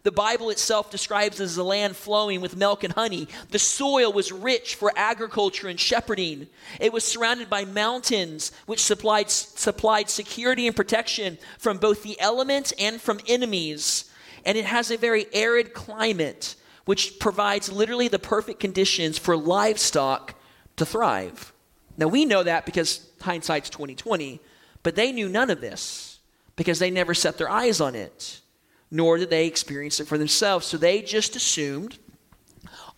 The 0.06 0.12
Bible 0.12 0.50
itself 0.50 0.88
describes 0.88 1.40
as 1.40 1.56
a 1.56 1.64
land 1.64 1.96
flowing 1.96 2.40
with 2.40 2.54
milk 2.54 2.84
and 2.84 2.92
honey. 2.92 3.26
The 3.50 3.58
soil 3.58 4.12
was 4.12 4.30
rich 4.30 4.76
for 4.76 4.92
agriculture 4.94 5.66
and 5.66 5.80
shepherding. 5.80 6.46
It 6.78 6.92
was 6.92 7.02
surrounded 7.02 7.50
by 7.50 7.64
mountains, 7.64 8.52
which 8.66 8.78
supplied, 8.78 9.30
supplied 9.30 10.08
security 10.08 10.68
and 10.68 10.76
protection 10.76 11.38
from 11.58 11.78
both 11.78 12.04
the 12.04 12.20
elements 12.20 12.72
and 12.78 13.00
from 13.00 13.18
enemies. 13.26 14.08
And 14.44 14.56
it 14.56 14.66
has 14.66 14.92
a 14.92 14.96
very 14.96 15.26
arid 15.32 15.74
climate, 15.74 16.54
which 16.84 17.18
provides 17.18 17.72
literally 17.72 18.06
the 18.06 18.20
perfect 18.20 18.60
conditions 18.60 19.18
for 19.18 19.36
livestock 19.36 20.36
to 20.76 20.86
thrive. 20.86 21.52
Now 21.96 22.06
we 22.06 22.24
know 22.24 22.44
that 22.44 22.64
because 22.64 23.10
hindsight's 23.22 23.70
2020, 23.70 24.40
but 24.84 24.94
they 24.94 25.10
knew 25.10 25.28
none 25.28 25.50
of 25.50 25.60
this 25.60 26.20
because 26.54 26.78
they 26.78 26.92
never 26.92 27.12
set 27.12 27.38
their 27.38 27.50
eyes 27.50 27.80
on 27.80 27.96
it 27.96 28.40
nor 28.90 29.18
did 29.18 29.30
they 29.30 29.46
experience 29.46 30.00
it 30.00 30.06
for 30.06 30.18
themselves. 30.18 30.66
So 30.66 30.76
they 30.76 31.02
just 31.02 31.36
assumed 31.36 31.98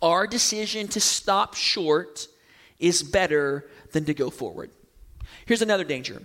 our 0.00 0.26
decision 0.26 0.88
to 0.88 1.00
stop 1.00 1.54
short 1.54 2.28
is 2.78 3.02
better 3.02 3.68
than 3.92 4.04
to 4.04 4.14
go 4.14 4.30
forward. 4.30 4.70
Here's 5.46 5.62
another 5.62 5.84
danger 5.84 6.22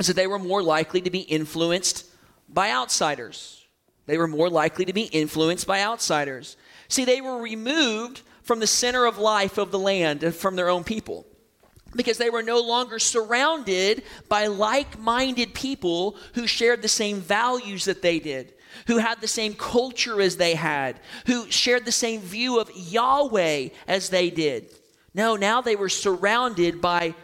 is 0.00 0.06
that 0.06 0.16
they 0.16 0.26
were 0.26 0.38
more 0.38 0.62
likely 0.62 1.00
to 1.02 1.10
be 1.10 1.20
influenced 1.20 2.06
by 2.48 2.70
outsiders. 2.70 3.66
They 4.06 4.18
were 4.18 4.28
more 4.28 4.50
likely 4.50 4.84
to 4.86 4.92
be 4.92 5.02
influenced 5.02 5.66
by 5.66 5.82
outsiders. 5.82 6.56
See, 6.88 7.04
they 7.04 7.20
were 7.20 7.40
removed 7.40 8.22
from 8.42 8.58
the 8.58 8.66
center 8.66 9.06
of 9.06 9.18
life 9.18 9.58
of 9.58 9.70
the 9.70 9.78
land 9.78 10.22
and 10.22 10.34
from 10.34 10.56
their 10.56 10.68
own 10.68 10.82
people 10.82 11.26
because 11.94 12.18
they 12.18 12.30
were 12.30 12.42
no 12.42 12.60
longer 12.60 12.98
surrounded 12.98 14.02
by 14.28 14.46
like 14.46 14.98
minded 14.98 15.54
people 15.54 16.16
who 16.34 16.46
shared 16.46 16.82
the 16.82 16.88
same 16.88 17.20
values 17.20 17.84
that 17.84 18.02
they 18.02 18.18
did, 18.18 18.54
who 18.86 18.98
had 18.98 19.20
the 19.20 19.28
same 19.28 19.54
culture 19.54 20.20
as 20.20 20.36
they 20.36 20.54
had, 20.54 21.00
who 21.26 21.50
shared 21.50 21.84
the 21.84 21.92
same 21.92 22.20
view 22.20 22.58
of 22.60 22.70
Yahweh 22.74 23.68
as 23.86 24.08
they 24.08 24.30
did. 24.30 24.66
No, 25.14 25.36
now 25.36 25.60
they 25.60 25.76
were 25.76 25.88
surrounded 25.88 26.80
by 26.80 27.14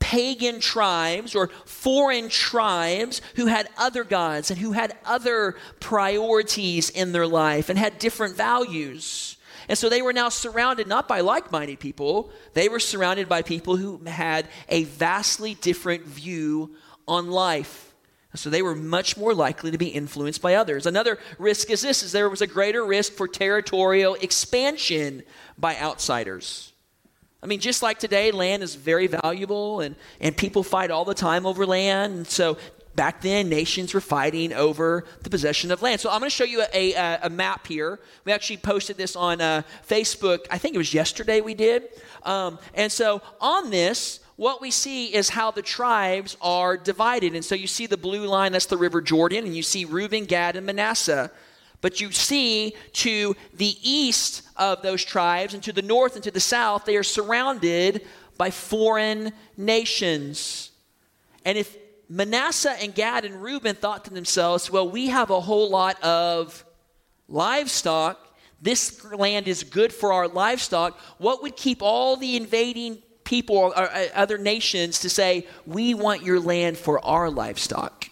pagan 0.00 0.60
tribes 0.60 1.34
or 1.34 1.48
foreign 1.64 2.28
tribes 2.28 3.20
who 3.36 3.46
had 3.46 3.68
other 3.76 4.04
gods 4.04 4.50
and 4.50 4.58
who 4.60 4.72
had 4.72 4.96
other 5.04 5.56
priorities 5.80 6.90
in 6.90 7.12
their 7.12 7.26
life 7.26 7.68
and 7.68 7.78
had 7.78 7.98
different 7.98 8.36
values. 8.36 9.36
And 9.68 9.76
so 9.76 9.88
they 9.88 10.02
were 10.02 10.12
now 10.12 10.28
surrounded 10.30 10.86
not 10.86 11.08
by 11.08 11.20
like 11.20 11.52
minded 11.52 11.78
people, 11.78 12.30
they 12.54 12.68
were 12.68 12.80
surrounded 12.80 13.28
by 13.28 13.42
people 13.42 13.76
who 13.76 13.98
had 14.06 14.48
a 14.68 14.84
vastly 14.84 15.54
different 15.54 16.04
view 16.04 16.74
on 17.06 17.30
life. 17.30 17.87
So 18.34 18.50
they 18.50 18.62
were 18.62 18.74
much 18.74 19.16
more 19.16 19.34
likely 19.34 19.70
to 19.70 19.78
be 19.78 19.88
influenced 19.88 20.42
by 20.42 20.54
others. 20.54 20.86
Another 20.86 21.18
risk 21.38 21.70
is 21.70 21.80
this 21.80 22.02
is 22.02 22.12
there 22.12 22.28
was 22.28 22.42
a 22.42 22.46
greater 22.46 22.84
risk 22.84 23.14
for 23.14 23.26
territorial 23.26 24.14
expansion 24.14 25.22
by 25.56 25.76
outsiders. 25.76 26.72
I 27.42 27.46
mean, 27.46 27.60
just 27.60 27.82
like 27.82 27.98
today, 27.98 28.30
land 28.30 28.62
is 28.62 28.74
very 28.74 29.06
valuable 29.06 29.80
and, 29.80 29.94
and 30.20 30.36
people 30.36 30.62
fight 30.62 30.90
all 30.90 31.04
the 31.04 31.14
time 31.14 31.46
over 31.46 31.64
land. 31.64 32.14
And 32.14 32.26
so 32.26 32.58
back 32.96 33.22
then, 33.22 33.48
nations 33.48 33.94
were 33.94 34.00
fighting 34.00 34.52
over 34.52 35.04
the 35.22 35.30
possession 35.30 35.70
of 35.70 35.80
land. 35.80 36.00
So 36.00 36.10
I'm 36.10 36.18
going 36.18 36.30
to 36.30 36.36
show 36.36 36.44
you 36.44 36.64
a, 36.74 36.94
a, 36.94 37.18
a 37.22 37.30
map 37.30 37.66
here. 37.66 38.00
We 38.24 38.32
actually 38.32 38.56
posted 38.58 38.96
this 38.96 39.14
on 39.14 39.40
uh, 39.40 39.62
Facebook. 39.88 40.46
I 40.50 40.58
think 40.58 40.74
it 40.74 40.78
was 40.78 40.92
yesterday 40.92 41.40
we 41.40 41.54
did. 41.54 41.84
Um, 42.24 42.58
and 42.74 42.90
so 42.90 43.22
on 43.40 43.70
this, 43.70 44.20
what 44.38 44.60
we 44.60 44.70
see 44.70 45.12
is 45.12 45.30
how 45.30 45.50
the 45.50 45.62
tribes 45.62 46.36
are 46.40 46.76
divided. 46.76 47.34
And 47.34 47.44
so 47.44 47.56
you 47.56 47.66
see 47.66 47.86
the 47.86 47.96
blue 47.96 48.24
line, 48.24 48.52
that's 48.52 48.66
the 48.66 48.76
River 48.76 49.00
Jordan, 49.00 49.44
and 49.44 49.54
you 49.54 49.64
see 49.64 49.84
Reuben, 49.84 50.26
Gad, 50.26 50.54
and 50.54 50.64
Manasseh. 50.64 51.32
But 51.80 52.00
you 52.00 52.12
see 52.12 52.74
to 52.92 53.34
the 53.52 53.76
east 53.82 54.42
of 54.54 54.80
those 54.82 55.04
tribes 55.04 55.54
and 55.54 55.62
to 55.64 55.72
the 55.72 55.82
north 55.82 56.14
and 56.14 56.22
to 56.22 56.30
the 56.30 56.38
south, 56.38 56.84
they 56.84 56.96
are 56.96 57.02
surrounded 57.02 58.06
by 58.36 58.52
foreign 58.52 59.32
nations. 59.56 60.70
And 61.44 61.58
if 61.58 61.76
Manasseh 62.08 62.80
and 62.80 62.94
Gad 62.94 63.24
and 63.24 63.42
Reuben 63.42 63.74
thought 63.74 64.04
to 64.04 64.14
themselves, 64.14 64.70
well, 64.70 64.88
we 64.88 65.08
have 65.08 65.30
a 65.30 65.40
whole 65.40 65.68
lot 65.68 66.00
of 66.04 66.64
livestock. 67.28 68.24
This 68.62 69.04
land 69.04 69.48
is 69.48 69.64
good 69.64 69.92
for 69.92 70.12
our 70.12 70.28
livestock. 70.28 70.96
What 71.18 71.42
would 71.42 71.56
keep 71.56 71.82
all 71.82 72.16
the 72.16 72.36
invading 72.36 73.02
people 73.28 73.56
or, 73.56 73.76
uh, 73.76 74.06
other 74.14 74.38
nations 74.38 74.98
to 75.00 75.10
say, 75.10 75.46
We 75.66 75.92
want 75.92 76.22
your 76.22 76.40
land 76.40 76.78
for 76.78 77.04
our 77.04 77.30
livestock. 77.30 78.08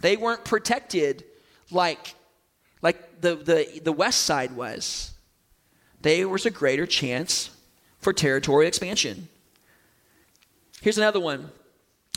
They 0.00 0.16
weren't 0.16 0.44
protected 0.44 1.24
like, 1.70 2.14
like 2.80 3.20
the, 3.20 3.34
the, 3.34 3.80
the 3.82 3.92
west 3.92 4.22
side 4.22 4.52
was. 4.52 5.12
There 6.00 6.28
was 6.28 6.46
a 6.46 6.50
greater 6.50 6.86
chance 6.86 7.50
for 7.98 8.12
territorial 8.12 8.68
expansion. 8.68 9.28
Here's 10.80 10.96
another 10.96 11.20
one. 11.20 11.50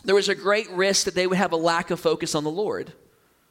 There 0.05 0.15
was 0.15 0.29
a 0.29 0.35
great 0.35 0.69
risk 0.69 1.05
that 1.05 1.15
they 1.15 1.27
would 1.27 1.37
have 1.37 1.51
a 1.51 1.57
lack 1.57 1.89
of 1.89 1.99
focus 1.99 2.35
on 2.35 2.43
the 2.43 2.51
Lord. 2.51 2.93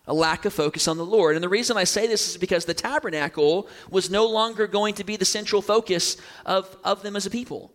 A 0.06 0.14
lack 0.14 0.44
of 0.44 0.52
focus 0.52 0.86
on 0.86 0.98
the 0.98 1.04
Lord. 1.04 1.34
And 1.34 1.42
the 1.42 1.48
reason 1.48 1.76
I 1.76 1.84
say 1.84 2.06
this 2.06 2.30
is 2.30 2.36
because 2.36 2.64
the 2.64 2.74
tabernacle 2.74 3.68
was 3.90 4.08
no 4.08 4.26
longer 4.26 4.66
going 4.66 4.94
to 4.94 5.04
be 5.04 5.16
the 5.16 5.24
central 5.24 5.62
focus 5.62 6.16
of, 6.46 6.76
of 6.84 7.02
them 7.02 7.16
as 7.16 7.26
a 7.26 7.30
people. 7.30 7.72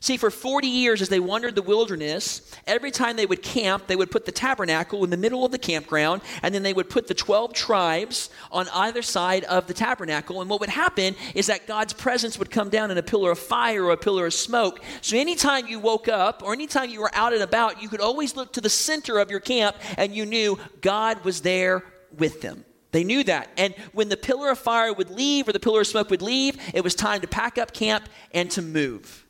See, 0.00 0.16
for 0.16 0.30
40 0.30 0.68
years, 0.68 1.02
as 1.02 1.08
they 1.08 1.18
wandered 1.18 1.56
the 1.56 1.62
wilderness, 1.62 2.54
every 2.66 2.92
time 2.92 3.16
they 3.16 3.26
would 3.26 3.42
camp, 3.42 3.88
they 3.88 3.96
would 3.96 4.10
put 4.10 4.26
the 4.26 4.32
tabernacle 4.32 5.02
in 5.02 5.10
the 5.10 5.16
middle 5.16 5.44
of 5.44 5.50
the 5.50 5.58
campground, 5.58 6.22
and 6.42 6.54
then 6.54 6.62
they 6.62 6.72
would 6.72 6.88
put 6.88 7.08
the 7.08 7.14
12 7.14 7.52
tribes 7.52 8.30
on 8.52 8.68
either 8.68 9.02
side 9.02 9.42
of 9.44 9.66
the 9.66 9.74
tabernacle. 9.74 10.40
And 10.40 10.48
what 10.48 10.60
would 10.60 10.68
happen 10.68 11.16
is 11.34 11.46
that 11.46 11.66
God's 11.66 11.92
presence 11.92 12.38
would 12.38 12.50
come 12.50 12.68
down 12.68 12.92
in 12.92 12.98
a 12.98 13.02
pillar 13.02 13.32
of 13.32 13.38
fire 13.38 13.84
or 13.84 13.90
a 13.90 13.96
pillar 13.96 14.26
of 14.26 14.34
smoke. 14.34 14.80
So 15.00 15.16
anytime 15.16 15.66
you 15.66 15.80
woke 15.80 16.06
up 16.06 16.42
or 16.44 16.52
anytime 16.52 16.90
you 16.90 17.00
were 17.00 17.14
out 17.14 17.32
and 17.32 17.42
about, 17.42 17.82
you 17.82 17.88
could 17.88 18.00
always 18.00 18.36
look 18.36 18.52
to 18.52 18.60
the 18.60 18.70
center 18.70 19.18
of 19.18 19.30
your 19.30 19.40
camp 19.40 19.76
and 19.96 20.14
you 20.14 20.26
knew 20.26 20.58
God 20.80 21.24
was 21.24 21.40
there 21.40 21.84
with 22.16 22.40
them. 22.40 22.64
They 22.92 23.04
knew 23.04 23.24
that. 23.24 23.50
And 23.56 23.74
when 23.92 24.08
the 24.08 24.16
pillar 24.16 24.50
of 24.50 24.58
fire 24.58 24.92
would 24.92 25.10
leave 25.10 25.48
or 25.48 25.52
the 25.52 25.60
pillar 25.60 25.80
of 25.80 25.86
smoke 25.86 26.08
would 26.10 26.22
leave, 26.22 26.56
it 26.72 26.82
was 26.82 26.94
time 26.94 27.20
to 27.20 27.26
pack 27.26 27.58
up 27.58 27.72
camp 27.72 28.08
and 28.32 28.50
to 28.52 28.62
move. 28.62 29.26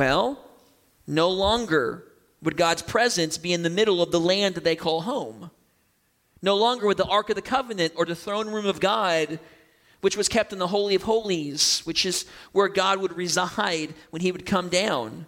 Well, 0.00 0.38
no 1.06 1.28
longer 1.28 2.06
would 2.40 2.56
God's 2.56 2.80
presence 2.80 3.36
be 3.36 3.52
in 3.52 3.62
the 3.62 3.68
middle 3.68 4.00
of 4.00 4.10
the 4.10 4.18
land 4.18 4.54
that 4.54 4.64
they 4.64 4.74
call 4.74 5.02
home. 5.02 5.50
No 6.40 6.56
longer 6.56 6.86
would 6.86 6.96
the 6.96 7.04
Ark 7.04 7.28
of 7.28 7.36
the 7.36 7.42
Covenant 7.42 7.92
or 7.96 8.06
the 8.06 8.14
throne 8.14 8.48
room 8.48 8.64
of 8.64 8.80
God 8.80 9.38
which 10.00 10.16
was 10.16 10.26
kept 10.26 10.54
in 10.54 10.58
the 10.58 10.68
Holy 10.68 10.94
of 10.94 11.02
Holies, 11.02 11.80
which 11.84 12.06
is 12.06 12.24
where 12.52 12.68
God 12.68 12.98
would 13.02 13.14
reside 13.14 13.92
when 14.08 14.22
he 14.22 14.32
would 14.32 14.46
come 14.46 14.70
down. 14.70 15.26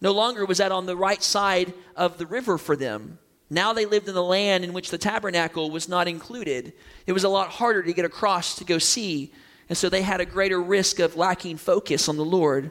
No 0.00 0.12
longer 0.12 0.46
was 0.46 0.56
that 0.56 0.72
on 0.72 0.86
the 0.86 0.96
right 0.96 1.22
side 1.22 1.74
of 1.94 2.16
the 2.16 2.24
river 2.24 2.56
for 2.56 2.76
them. 2.76 3.18
Now 3.50 3.74
they 3.74 3.84
lived 3.84 4.08
in 4.08 4.14
the 4.14 4.24
land 4.24 4.64
in 4.64 4.72
which 4.72 4.88
the 4.88 4.96
tabernacle 4.96 5.70
was 5.70 5.86
not 5.86 6.08
included. 6.08 6.72
It 7.06 7.12
was 7.12 7.24
a 7.24 7.28
lot 7.28 7.50
harder 7.50 7.82
to 7.82 7.92
get 7.92 8.06
across 8.06 8.56
to 8.56 8.64
go 8.64 8.78
see, 8.78 9.34
and 9.68 9.76
so 9.76 9.90
they 9.90 10.00
had 10.00 10.22
a 10.22 10.24
greater 10.24 10.62
risk 10.62 10.98
of 10.98 11.14
lacking 11.14 11.58
focus 11.58 12.08
on 12.08 12.16
the 12.16 12.24
Lord. 12.24 12.70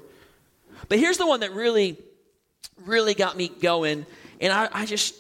But 0.89 0.99
here's 0.99 1.17
the 1.17 1.27
one 1.27 1.41
that 1.41 1.53
really, 1.53 1.97
really 2.85 3.13
got 3.13 3.37
me 3.37 3.49
going, 3.49 4.05
and 4.39 4.53
I, 4.53 4.69
I 4.71 4.85
just, 4.85 5.15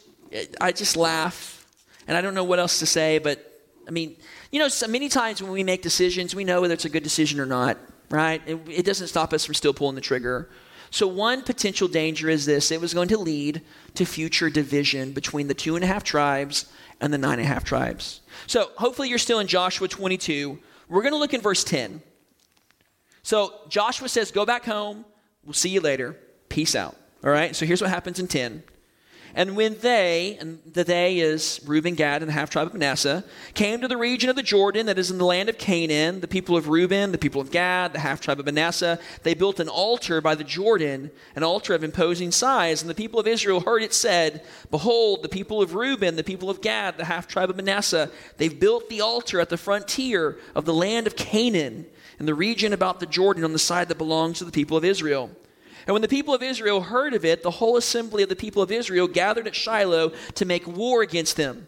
I 0.61 0.71
just 0.71 0.95
laugh, 0.95 1.65
and 2.07 2.17
I 2.17 2.21
don't 2.21 2.33
know 2.33 2.43
what 2.43 2.59
else 2.59 2.79
to 2.79 2.85
say. 2.85 3.19
But 3.19 3.43
I 3.87 3.91
mean, 3.91 4.15
you 4.51 4.59
know, 4.59 4.67
so 4.67 4.87
many 4.87 5.09
times 5.09 5.41
when 5.41 5.51
we 5.51 5.63
make 5.63 5.81
decisions, 5.81 6.35
we 6.35 6.43
know 6.43 6.61
whether 6.61 6.73
it's 6.73 6.85
a 6.85 6.89
good 6.89 7.03
decision 7.03 7.39
or 7.39 7.45
not, 7.45 7.77
right? 8.09 8.41
It, 8.45 8.59
it 8.67 8.85
doesn't 8.85 9.07
stop 9.07 9.33
us 9.33 9.45
from 9.45 9.55
still 9.55 9.73
pulling 9.73 9.95
the 9.95 10.01
trigger. 10.01 10.49
So, 10.89 11.07
one 11.07 11.41
potential 11.41 11.87
danger 11.87 12.29
is 12.29 12.45
this 12.45 12.71
it 12.71 12.79
was 12.79 12.93
going 12.93 13.09
to 13.09 13.17
lead 13.17 13.61
to 13.95 14.05
future 14.05 14.49
division 14.49 15.11
between 15.11 15.47
the 15.47 15.53
two 15.53 15.75
and 15.75 15.83
a 15.83 15.87
half 15.87 16.03
tribes 16.03 16.71
and 17.01 17.13
the 17.13 17.17
nine 17.17 17.39
and 17.39 17.41
a 17.41 17.45
half 17.45 17.63
tribes. 17.63 18.21
So, 18.45 18.71
hopefully, 18.77 19.09
you're 19.09 19.17
still 19.17 19.39
in 19.39 19.47
Joshua 19.47 19.87
22. 19.87 20.57
We're 20.89 21.01
going 21.01 21.13
to 21.13 21.19
look 21.19 21.33
in 21.33 21.41
verse 21.41 21.63
10. 21.63 22.01
So, 23.23 23.53
Joshua 23.67 24.07
says, 24.07 24.31
Go 24.31 24.45
back 24.45 24.63
home. 24.63 25.03
We'll 25.47 25.53
see 25.53 25.69
you 25.69 25.79
later. 25.79 26.17
Peace 26.49 26.75
out. 26.75 26.97
All 27.23 27.31
right? 27.31 27.55
So, 27.55 27.65
here's 27.65 27.81
what 27.81 27.89
happens 27.89 28.19
in 28.19 28.27
10. 28.27 28.63
And 29.33 29.55
when 29.55 29.77
they, 29.81 30.35
and 30.39 30.59
the 30.65 30.83
they 30.83 31.19
is 31.19 31.61
Reuben, 31.63 31.93
Gad, 31.93 32.23
and 32.23 32.29
the 32.29 32.33
half 32.33 32.49
tribe 32.49 32.67
of 32.67 32.73
Manasseh, 32.73 33.23
came 33.53 33.81
to 33.81 33.87
the 33.87 33.95
region 33.95 34.31
of 34.31 34.35
the 34.35 34.41
Jordan 34.41 34.87
that 34.87 34.97
is 34.97 35.11
in 35.11 35.19
the 35.19 35.25
land 35.25 35.47
of 35.47 35.59
Canaan, 35.59 36.21
the 36.21 36.27
people 36.27 36.57
of 36.57 36.69
Reuben, 36.69 37.11
the 37.11 37.19
people 37.19 37.39
of 37.39 37.51
Gad, 37.51 37.93
the 37.93 37.99
half 37.99 38.19
tribe 38.19 38.39
of 38.39 38.47
Manasseh, 38.47 38.99
they 39.21 39.35
built 39.35 39.59
an 39.59 39.69
altar 39.69 40.21
by 40.21 40.33
the 40.33 40.43
Jordan, 40.43 41.11
an 41.35 41.43
altar 41.43 41.75
of 41.75 41.83
imposing 41.83 42.31
size. 42.31 42.81
And 42.81 42.89
the 42.89 42.95
people 42.95 43.19
of 43.19 43.27
Israel 43.27 43.59
heard 43.59 43.83
it 43.83 43.93
said, 43.93 44.43
Behold, 44.71 45.21
the 45.21 45.29
people 45.29 45.61
of 45.61 45.75
Reuben, 45.75 46.15
the 46.15 46.23
people 46.23 46.49
of 46.49 46.61
Gad, 46.61 46.97
the 46.97 47.05
half 47.05 47.27
tribe 47.27 47.51
of 47.51 47.57
Manasseh, 47.57 48.09
they've 48.37 48.59
built 48.59 48.89
the 48.89 49.01
altar 49.01 49.39
at 49.39 49.49
the 49.49 49.57
frontier 49.57 50.39
of 50.55 50.65
the 50.65 50.73
land 50.73 51.05
of 51.05 51.15
Canaan, 51.15 51.85
in 52.19 52.25
the 52.25 52.35
region 52.35 52.73
about 52.73 52.99
the 52.99 53.05
Jordan 53.05 53.43
on 53.43 53.53
the 53.53 53.59
side 53.59 53.87
that 53.89 53.97
belongs 53.97 54.39
to 54.39 54.45
the 54.45 54.51
people 54.51 54.77
of 54.77 54.85
Israel. 54.85 55.29
And 55.85 55.93
when 55.93 56.01
the 56.01 56.07
people 56.07 56.33
of 56.33 56.43
Israel 56.43 56.81
heard 56.81 57.13
of 57.13 57.23
it, 57.23 57.43
the 57.43 57.51
whole 57.51 57.77
assembly 57.77 58.23
of 58.23 58.29
the 58.29 58.35
people 58.35 58.61
of 58.61 58.71
Israel 58.71 59.07
gathered 59.07 59.47
at 59.47 59.55
Shiloh 59.55 60.11
to 60.35 60.45
make 60.45 60.67
war 60.67 61.01
against 61.01 61.37
them. 61.37 61.67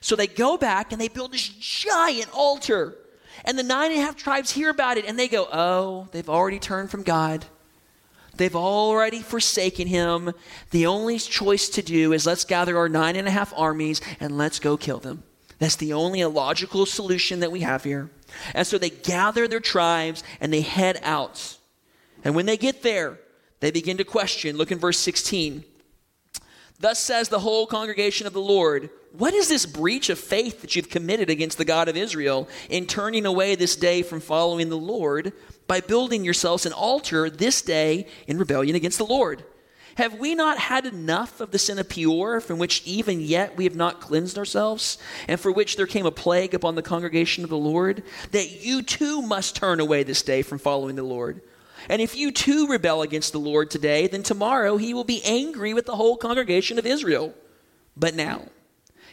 So 0.00 0.16
they 0.16 0.26
go 0.26 0.56
back 0.56 0.92
and 0.92 1.00
they 1.00 1.08
build 1.08 1.32
this 1.32 1.48
giant 1.48 2.34
altar. 2.34 2.96
And 3.44 3.58
the 3.58 3.62
nine 3.62 3.92
and 3.92 4.00
a 4.00 4.04
half 4.04 4.16
tribes 4.16 4.50
hear 4.50 4.70
about 4.70 4.96
it 4.96 5.04
and 5.04 5.18
they 5.18 5.28
go, 5.28 5.46
Oh, 5.52 6.08
they've 6.10 6.28
already 6.28 6.58
turned 6.58 6.90
from 6.90 7.02
God. 7.02 7.44
They've 8.36 8.56
already 8.56 9.20
forsaken 9.20 9.86
him. 9.86 10.32
The 10.70 10.86
only 10.86 11.18
choice 11.18 11.68
to 11.70 11.82
do 11.82 12.12
is 12.12 12.26
let's 12.26 12.44
gather 12.44 12.76
our 12.76 12.88
nine 12.88 13.16
and 13.16 13.28
a 13.28 13.30
half 13.30 13.52
armies 13.56 14.00
and 14.18 14.38
let's 14.38 14.58
go 14.58 14.76
kill 14.76 14.98
them. 14.98 15.22
That's 15.58 15.76
the 15.76 15.92
only 15.92 16.24
logical 16.24 16.86
solution 16.86 17.40
that 17.40 17.52
we 17.52 17.60
have 17.60 17.84
here. 17.84 18.10
And 18.54 18.66
so 18.66 18.78
they 18.78 18.90
gather 18.90 19.46
their 19.48 19.60
tribes 19.60 20.22
and 20.40 20.52
they 20.52 20.60
head 20.60 20.98
out. 21.02 21.56
And 22.24 22.34
when 22.34 22.46
they 22.46 22.56
get 22.56 22.82
there, 22.82 23.18
they 23.60 23.70
begin 23.70 23.96
to 23.98 24.04
question. 24.04 24.56
Look 24.56 24.72
in 24.72 24.78
verse 24.78 24.98
16. 24.98 25.64
Thus 26.78 26.98
says 26.98 27.28
the 27.28 27.40
whole 27.40 27.66
congregation 27.66 28.26
of 28.26 28.32
the 28.32 28.40
Lord, 28.40 28.88
What 29.12 29.34
is 29.34 29.48
this 29.48 29.66
breach 29.66 30.08
of 30.08 30.18
faith 30.18 30.62
that 30.62 30.74
you've 30.74 30.88
committed 30.88 31.28
against 31.28 31.58
the 31.58 31.64
God 31.66 31.88
of 31.88 31.96
Israel 31.96 32.48
in 32.70 32.86
turning 32.86 33.26
away 33.26 33.54
this 33.54 33.76
day 33.76 34.02
from 34.02 34.20
following 34.20 34.70
the 34.70 34.78
Lord 34.78 35.34
by 35.66 35.80
building 35.80 36.24
yourselves 36.24 36.64
an 36.64 36.72
altar 36.72 37.28
this 37.28 37.60
day 37.60 38.06
in 38.26 38.38
rebellion 38.38 38.76
against 38.76 38.96
the 38.96 39.04
Lord? 39.04 39.44
Have 39.96 40.18
we 40.18 40.34
not 40.34 40.58
had 40.58 40.86
enough 40.86 41.40
of 41.40 41.50
the 41.50 41.58
sin 41.58 41.78
of 41.78 41.88
Peor, 41.88 42.40
from 42.40 42.58
which 42.58 42.82
even 42.84 43.20
yet 43.20 43.56
we 43.56 43.64
have 43.64 43.76
not 43.76 44.00
cleansed 44.00 44.38
ourselves, 44.38 44.98
and 45.28 45.38
for 45.38 45.50
which 45.50 45.76
there 45.76 45.86
came 45.86 46.06
a 46.06 46.10
plague 46.10 46.54
upon 46.54 46.74
the 46.74 46.82
congregation 46.82 47.44
of 47.44 47.50
the 47.50 47.56
Lord, 47.56 48.02
that 48.32 48.64
you 48.64 48.82
too 48.82 49.22
must 49.22 49.56
turn 49.56 49.80
away 49.80 50.02
this 50.02 50.22
day 50.22 50.42
from 50.42 50.58
following 50.58 50.96
the 50.96 51.02
Lord? 51.02 51.40
And 51.88 52.02
if 52.02 52.16
you 52.16 52.30
too 52.30 52.66
rebel 52.68 53.02
against 53.02 53.32
the 53.32 53.40
Lord 53.40 53.70
today, 53.70 54.06
then 54.06 54.22
tomorrow 54.22 54.76
he 54.76 54.94
will 54.94 55.04
be 55.04 55.22
angry 55.24 55.74
with 55.74 55.86
the 55.86 55.96
whole 55.96 56.16
congregation 56.16 56.78
of 56.78 56.86
Israel. 56.86 57.34
But 57.96 58.14
now, 58.14 58.46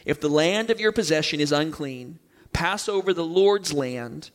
if 0.04 0.20
the 0.20 0.28
land 0.28 0.70
of 0.70 0.80
your 0.80 0.92
possession 0.92 1.40
is 1.40 1.52
unclean, 1.52 2.18
pass 2.52 2.88
over 2.88 3.12
the 3.12 3.24
Lord's 3.24 3.72
land, 3.72 4.30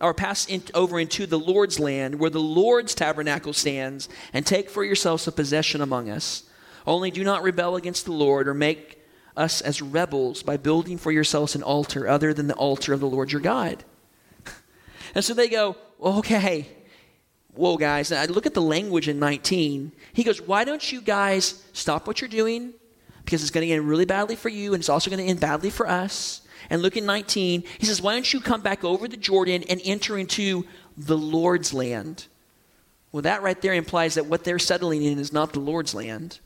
or 0.00 0.14
pass 0.14 0.46
in, 0.46 0.62
over 0.74 0.98
into 0.98 1.26
the 1.26 1.38
Lord's 1.38 1.78
land 1.78 2.18
where 2.18 2.30
the 2.30 2.40
Lord's 2.40 2.94
tabernacle 2.94 3.52
stands, 3.52 4.08
and 4.32 4.46
take 4.46 4.70
for 4.70 4.84
yourselves 4.84 5.26
a 5.26 5.32
possession 5.32 5.80
among 5.80 6.08
us. 6.08 6.44
Only 6.86 7.10
do 7.10 7.24
not 7.24 7.42
rebel 7.42 7.76
against 7.76 8.04
the 8.04 8.12
Lord 8.12 8.48
or 8.48 8.54
make 8.54 8.98
us 9.36 9.60
as 9.60 9.80
rebels 9.80 10.42
by 10.42 10.56
building 10.56 10.98
for 10.98 11.12
yourselves 11.12 11.54
an 11.54 11.62
altar 11.62 12.08
other 12.08 12.34
than 12.34 12.48
the 12.48 12.54
altar 12.54 12.92
of 12.92 13.00
the 13.00 13.08
Lord 13.08 13.30
your 13.30 13.40
God. 13.40 13.84
and 15.14 15.24
so 15.24 15.34
they 15.34 15.48
go, 15.48 15.76
okay, 16.00 16.66
whoa, 17.54 17.76
guys, 17.76 18.12
I 18.12 18.26
look 18.26 18.46
at 18.46 18.54
the 18.54 18.62
language 18.62 19.08
in 19.08 19.18
19. 19.18 19.92
He 20.12 20.24
goes, 20.24 20.40
why 20.40 20.64
don't 20.64 20.92
you 20.92 21.00
guys 21.00 21.62
stop 21.72 22.06
what 22.06 22.20
you're 22.20 22.28
doing? 22.28 22.72
Because 23.24 23.42
it's 23.42 23.50
going 23.50 23.66
to 23.66 23.72
end 23.72 23.88
really 23.88 24.06
badly 24.06 24.36
for 24.36 24.48
you, 24.48 24.74
and 24.74 24.80
it's 24.80 24.88
also 24.88 25.10
going 25.10 25.22
to 25.22 25.28
end 25.28 25.40
badly 25.40 25.70
for 25.70 25.88
us. 25.88 26.42
And 26.70 26.82
look 26.82 26.96
at 26.96 27.02
19. 27.02 27.64
He 27.78 27.86
says, 27.86 28.02
why 28.02 28.14
don't 28.14 28.32
you 28.32 28.40
come 28.40 28.60
back 28.60 28.84
over 28.84 29.08
the 29.08 29.16
Jordan 29.16 29.64
and 29.68 29.80
enter 29.84 30.18
into 30.18 30.64
the 30.96 31.16
Lord's 31.16 31.72
land? 31.72 32.26
Well, 33.12 33.22
that 33.22 33.42
right 33.42 33.60
there 33.60 33.74
implies 33.74 34.14
that 34.14 34.26
what 34.26 34.44
they're 34.44 34.58
settling 34.58 35.02
in 35.02 35.18
is 35.18 35.32
not 35.32 35.52
the 35.52 35.60
Lord's 35.60 35.94
land. 35.94 36.40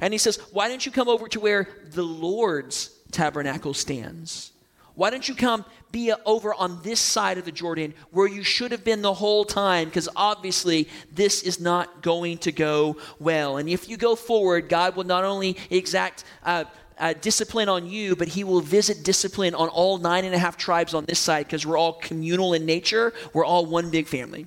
And 0.00 0.12
he 0.12 0.18
says, 0.18 0.38
why 0.52 0.68
don't 0.68 0.84
you 0.84 0.92
come 0.92 1.08
over 1.08 1.28
to 1.28 1.40
where 1.40 1.68
the 1.92 2.02
Lord's 2.02 2.90
tabernacle 3.10 3.74
stands? 3.74 4.52
Why 4.98 5.10
don't 5.10 5.28
you 5.28 5.36
come 5.36 5.64
be 5.92 6.12
over 6.26 6.52
on 6.52 6.82
this 6.82 6.98
side 6.98 7.38
of 7.38 7.44
the 7.44 7.52
Jordan 7.52 7.94
where 8.10 8.26
you 8.26 8.42
should 8.42 8.72
have 8.72 8.82
been 8.82 9.00
the 9.00 9.14
whole 9.14 9.44
time? 9.44 9.86
Because 9.86 10.08
obviously 10.16 10.88
this 11.12 11.44
is 11.44 11.60
not 11.60 12.02
going 12.02 12.38
to 12.38 12.50
go 12.50 12.96
well. 13.20 13.58
And 13.58 13.68
if 13.68 13.88
you 13.88 13.96
go 13.96 14.16
forward, 14.16 14.68
God 14.68 14.96
will 14.96 15.04
not 15.04 15.22
only 15.22 15.56
exact 15.70 16.24
uh, 16.44 16.64
uh, 16.98 17.14
discipline 17.20 17.68
on 17.68 17.86
you, 17.86 18.16
but 18.16 18.28
He 18.28 18.44
will 18.44 18.60
visit 18.60 19.04
discipline 19.04 19.54
on 19.54 19.68
all 19.68 19.98
nine 19.98 20.24
and 20.24 20.34
a 20.34 20.38
half 20.38 20.56
tribes 20.56 20.94
on 20.94 21.04
this 21.04 21.18
side 21.18 21.46
because 21.46 21.66
we're 21.66 21.78
all 21.78 21.94
communal 21.94 22.54
in 22.54 22.66
nature. 22.66 23.12
We're 23.32 23.44
all 23.44 23.66
one 23.66 23.90
big 23.90 24.06
family. 24.06 24.46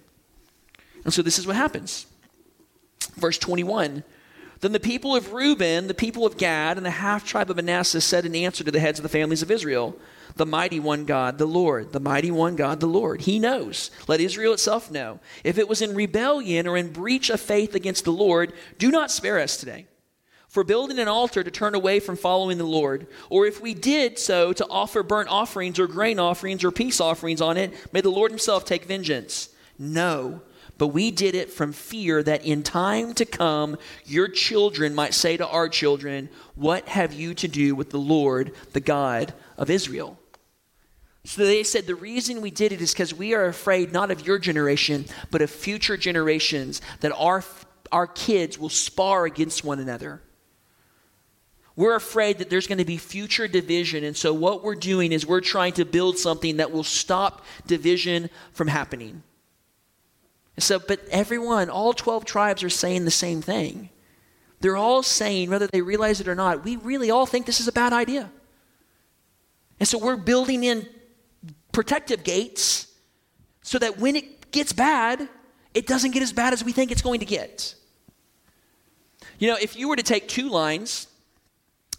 And 1.04 1.14
so 1.14 1.22
this 1.22 1.40
is 1.40 1.48
what 1.48 1.56
happens. 1.56 2.06
Verse 3.18 3.38
21 3.38 4.04
then 4.62 4.74
the 4.74 4.80
people 4.80 5.16
of 5.16 5.34
Reuben, 5.34 5.88
the 5.88 5.94
people 5.96 6.26
of 6.26 6.38
Gad, 6.38 6.78
and 6.78 6.86
the 6.86 6.92
half 6.92 7.26
tribe 7.26 7.50
of 7.50 7.56
Manasseh 7.56 8.00
said 8.00 8.28
in 8.28 8.36
answer 8.36 8.64
to 8.64 8.72
the 8.72 8.80
heads 8.80 9.00
of 9.00 9.04
the 9.04 9.10
families 9.10 9.42
of 9.42 9.50
Israel, 9.50 9.98
the 10.36 10.46
mighty 10.46 10.80
one 10.80 11.06
God, 11.06 11.40
the 11.40 11.48
Lord, 11.48 11.92
the 11.94 12.00
mighty 12.00 12.30
one 12.30 12.56
God, 12.56 12.80
the 12.80 12.86
Lord. 12.86 13.22
He 13.22 13.40
knows. 13.40 13.90
Let 14.08 14.22
Israel 14.22 14.54
itself 14.54 14.92
know. 14.92 15.20
If 15.44 15.58
it 15.58 15.68
was 15.68 15.82
in 15.82 15.96
rebellion 15.96 16.68
or 16.68 16.78
in 16.78 16.94
breach 16.94 17.32
of 17.32 17.42
faith 17.42 17.74
against 17.74 18.06
the 18.06 18.12
Lord, 18.12 18.54
do 18.78 18.92
not 18.92 19.10
spare 19.10 19.40
us 19.40 19.58
today. 19.58 19.88
For 20.52 20.66
building 20.66 21.00
an 21.00 21.08
altar 21.08 21.46
to 21.46 21.50
turn 21.50 21.76
away 21.76 22.02
from 22.02 22.18
following 22.18 22.58
the 22.58 22.66
Lord, 22.66 23.08
or 23.30 23.46
if 23.48 23.62
we 23.62 23.74
did 23.74 24.20
so 24.20 24.52
to 24.52 24.68
offer 24.68 25.02
burnt 25.02 25.30
offerings 25.30 25.80
or 25.80 25.88
grain 25.88 26.20
offerings 26.20 26.66
or 26.66 26.72
peace 26.72 27.00
offerings 27.00 27.40
on 27.40 27.56
it, 27.56 27.74
may 27.94 28.02
the 28.02 28.12
Lord 28.12 28.32
Himself 28.32 28.66
take 28.66 28.84
vengeance. 28.84 29.48
No, 29.80 30.42
but 30.78 30.90
we 30.90 31.10
did 31.10 31.36
it 31.36 31.52
from 31.52 31.72
fear 31.72 32.22
that 32.24 32.44
in 32.44 32.64
time 32.64 33.14
to 33.14 33.24
come 33.24 33.78
your 34.04 34.28
children 34.28 34.94
might 34.94 35.14
say 35.14 35.38
to 35.38 35.48
our 35.48 35.70
children, 35.70 36.28
What 36.56 36.90
have 36.90 37.14
you 37.14 37.34
to 37.36 37.48
do 37.48 37.74
with 37.74 37.90
the 37.90 37.98
Lord, 37.98 38.54
the 38.74 38.82
God 38.82 39.34
of 39.58 39.70
Israel? 39.70 40.20
So 41.24 41.46
they 41.46 41.64
said 41.64 41.88
the 41.88 41.96
reason 41.96 42.42
we 42.42 42.52
did 42.52 42.74
it 42.74 42.82
is 42.82 42.92
because 42.92 43.14
we 43.14 43.34
are 43.34 43.46
afraid 43.46 43.94
not 43.94 44.12
of 44.12 44.28
your 44.28 44.38
generation, 44.38 45.06
but 45.30 45.42
of 45.42 45.50
future 45.50 45.96
generations, 45.96 46.82
that 47.00 47.14
our, 47.14 47.42
our 47.94 48.08
kids 48.08 48.60
will 48.60 48.68
spar 48.68 49.24
against 49.24 49.64
one 49.64 49.80
another. 49.80 50.22
We're 51.76 51.96
afraid 51.96 52.40
that 52.40 52.50
there's 52.50 52.68
going 52.68 52.80
to 52.80 52.86
be 52.86 52.98
future 52.98 53.48
division. 53.48 54.04
And 54.04 54.16
so 54.16 54.34
what 54.34 54.64
we're 54.64 54.76
doing 54.76 55.12
is 55.12 55.26
we're 55.26 55.42
trying 55.42 55.74
to 55.74 55.86
build 55.86 56.18
something 56.18 56.58
that 56.58 56.72
will 56.72 56.84
stop 56.84 57.46
division 57.66 58.30
from 58.54 58.68
happening. 58.68 59.24
And 60.58 60.64
so, 60.64 60.80
but 60.80 61.00
everyone, 61.10 61.70
all 61.70 61.94
12 61.94 62.26
tribes 62.26 62.64
are 62.64 62.70
saying 62.70 63.06
the 63.06 63.12
same 63.12 63.42
thing. 63.42 63.90
They're 64.60 64.78
all 64.78 65.02
saying, 65.02 65.50
whether 65.50 65.68
they 65.68 65.82
realize 65.82 66.22
it 66.22 66.28
or 66.28 66.36
not, 66.36 66.64
we 66.64 66.76
really 66.76 67.10
all 67.10 67.26
think 67.26 67.46
this 67.46 67.60
is 67.60 67.68
a 67.68 67.72
bad 67.72 67.94
idea. 67.94 68.30
And 69.80 69.88
so 69.88 69.98
we're 69.98 70.18
building 70.18 70.64
in 70.64 70.88
protective 71.72 72.24
gates 72.24 72.88
so 73.64 73.80
that 73.80 73.98
when 73.98 74.16
it 74.16 74.52
gets 74.52 74.74
bad, 74.74 75.28
it 75.74 75.88
doesn't 75.88 76.12
get 76.12 76.22
as 76.22 76.34
bad 76.34 76.54
as 76.54 76.64
we 76.64 76.74
think 76.74 76.92
it's 76.92 77.02
going 77.02 77.22
to 77.22 77.26
get. 77.26 77.74
You 79.40 79.48
know, 79.48 79.58
if 79.60 79.76
you 79.76 79.88
were 79.88 79.96
to 79.96 80.04
take 80.04 80.28
two 80.28 80.50
lines 80.50 81.08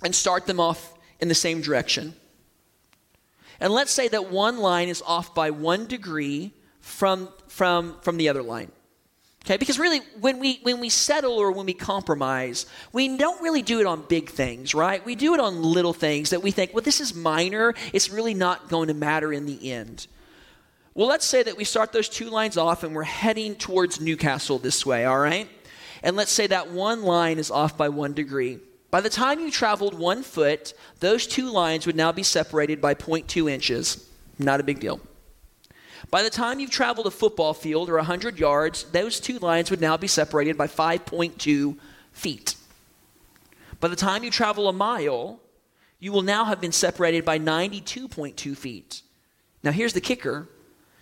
and 0.05 0.15
start 0.15 0.47
them 0.47 0.61
off 0.61 0.95
in 1.21 1.29
the 1.29 1.35
same 1.35 1.61
direction, 1.61 2.15
And 3.61 3.73
let's 3.73 3.93
say 3.93 4.09
that 4.09 4.31
one 4.31 4.59
line 4.59 4.88
is 4.88 5.03
off 5.07 5.35
by 5.37 5.51
one 5.51 5.87
degree 5.87 6.53
from, 6.81 7.29
from, 7.47 7.97
from 8.01 8.17
the 8.17 8.29
other 8.29 8.43
line. 8.43 8.73
Okay, 9.45 9.57
because 9.57 9.79
really, 9.79 10.01
when 10.21 10.38
we 10.38 10.61
when 10.62 10.79
we 10.79 10.88
settle 10.88 11.33
or 11.33 11.51
when 11.51 11.67
we 11.67 11.75
compromise, 11.75 12.67
we 12.93 13.17
don't 13.17 13.43
really 13.43 13.62
do 13.62 13.81
it 13.81 13.87
on 13.87 14.03
big 14.03 14.31
things, 14.31 14.73
right? 14.73 15.05
We 15.05 15.17
do 15.17 15.35
it 15.35 15.41
on 15.41 15.62
little 15.62 15.93
things 15.93 16.31
that 16.31 16.45
we 16.45 16.53
think, 16.53 16.73
well, 16.73 16.83
this 16.83 17.01
is 17.01 17.12
minor. 17.12 17.75
It's 17.93 18.09
really 18.09 18.35
not 18.35 18.69
going 18.69 18.87
to 18.87 18.95
matter 18.95 19.33
in 19.33 19.47
the 19.47 19.73
end. 19.73 20.07
Well, 20.95 21.09
let's 21.09 21.25
say 21.25 21.43
that 21.43 21.57
we 21.57 21.65
start 21.65 21.93
those 21.93 22.09
two 22.09 22.31
lines 22.31 22.57
off 22.57 22.85
and 22.85 22.95
we're 22.95 23.03
heading 23.03 23.57
towards 23.57 24.01
Newcastle 24.01 24.59
this 24.59 24.87
way, 24.87 25.07
all 25.07 25.19
right? 25.19 25.49
And 26.05 26.17
let's 26.17 26.31
say 26.31 26.47
that 26.49 26.71
one 26.71 27.03
line 27.03 27.38
is 27.38 27.51
off 27.51 27.77
by 27.77 27.88
one 27.88 28.12
degree. 28.12 28.61
By 28.93 29.01
the 29.01 29.09
time 29.09 29.41
you 29.41 29.51
traveled 29.51 29.99
one 29.99 30.23
foot, 30.23 30.75
those 31.01 31.27
two 31.27 31.51
lines 31.51 31.87
would 31.87 31.97
now 31.97 32.13
be 32.13 32.23
separated 32.23 32.79
by 32.79 32.95
0.2 32.95 33.51
inches. 33.51 34.07
Not 34.39 34.61
a 34.61 34.63
big 34.63 34.81
deal. 34.81 35.01
By 36.11 36.23
the 36.23 36.29
time 36.29 36.61
you've 36.61 36.71
traveled 36.71 37.07
a 37.07 37.11
football 37.11 37.55
field 37.55 37.89
or 37.89 37.97
100 37.97 38.39
yards, 38.39 38.85
those 38.85 39.19
two 39.19 39.39
lines 39.39 39.71
would 39.71 39.81
now 39.81 39.97
be 39.97 40.09
separated 40.09 40.59
by 40.59 40.67
5.2 40.67 41.79
feet. 42.13 42.55
By 43.81 43.89
the 43.89 43.97
time 43.97 44.25
you 44.25 44.31
travel 44.31 44.69
a 44.69 44.75
mile, 44.75 45.41
you 45.99 46.13
will 46.13 46.21
now 46.21 46.45
have 46.45 46.61
been 46.61 46.71
separated 46.71 47.25
by 47.25 47.39
92.2 47.39 48.55
feet. 48.55 49.01
Now, 49.63 49.71
here's 49.71 49.95
the 49.95 50.03
kicker. 50.03 50.51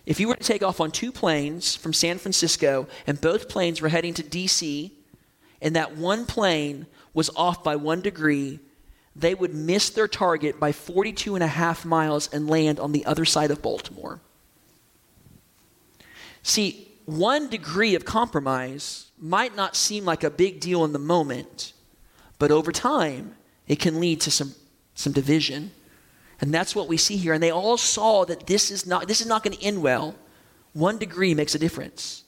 If 0.06 0.20
you 0.20 0.28
were 0.28 0.36
to 0.36 0.44
take 0.44 0.62
off 0.62 0.80
on 0.80 0.92
two 0.92 1.10
planes 1.10 1.74
from 1.74 1.92
San 1.92 2.18
Francisco 2.18 2.86
and 3.08 3.20
both 3.20 3.48
planes 3.48 3.82
were 3.82 3.88
heading 3.88 4.14
to 4.14 4.22
DC, 4.22 4.92
and 5.60 5.76
that 5.76 5.96
one 5.96 6.26
plane 6.26 6.86
was 7.12 7.30
off 7.36 7.62
by 7.62 7.76
one 7.76 8.00
degree, 8.00 8.60
they 9.16 9.34
would 9.34 9.54
miss 9.54 9.90
their 9.90 10.08
target 10.08 10.60
by 10.60 10.72
42 10.72 11.34
and 11.34 11.44
a 11.44 11.48
half 11.48 11.84
miles 11.84 12.28
and 12.32 12.48
land 12.48 12.78
on 12.78 12.92
the 12.92 13.04
other 13.04 13.24
side 13.24 13.50
of 13.50 13.60
Baltimore. 13.60 14.20
See, 16.42 16.88
one 17.04 17.50
degree 17.50 17.94
of 17.94 18.04
compromise 18.04 19.10
might 19.18 19.54
not 19.56 19.76
seem 19.76 20.04
like 20.04 20.24
a 20.24 20.30
big 20.30 20.60
deal 20.60 20.84
in 20.84 20.92
the 20.92 20.98
moment, 20.98 21.72
but 22.38 22.50
over 22.50 22.72
time, 22.72 23.34
it 23.66 23.78
can 23.78 24.00
lead 24.00 24.20
to 24.22 24.30
some, 24.30 24.54
some 24.94 25.12
division. 25.12 25.72
And 26.40 26.54
that's 26.54 26.74
what 26.74 26.88
we 26.88 26.96
see 26.96 27.16
here. 27.16 27.34
And 27.34 27.42
they 27.42 27.50
all 27.50 27.76
saw 27.76 28.24
that 28.24 28.46
this 28.46 28.70
is 28.70 28.86
not, 28.86 29.08
this 29.08 29.20
is 29.20 29.26
not 29.26 29.42
going 29.42 29.56
to 29.56 29.62
end 29.62 29.82
well. 29.82 30.14
One 30.72 30.98
degree 30.98 31.34
makes 31.34 31.54
a 31.54 31.58
difference. 31.58 32.24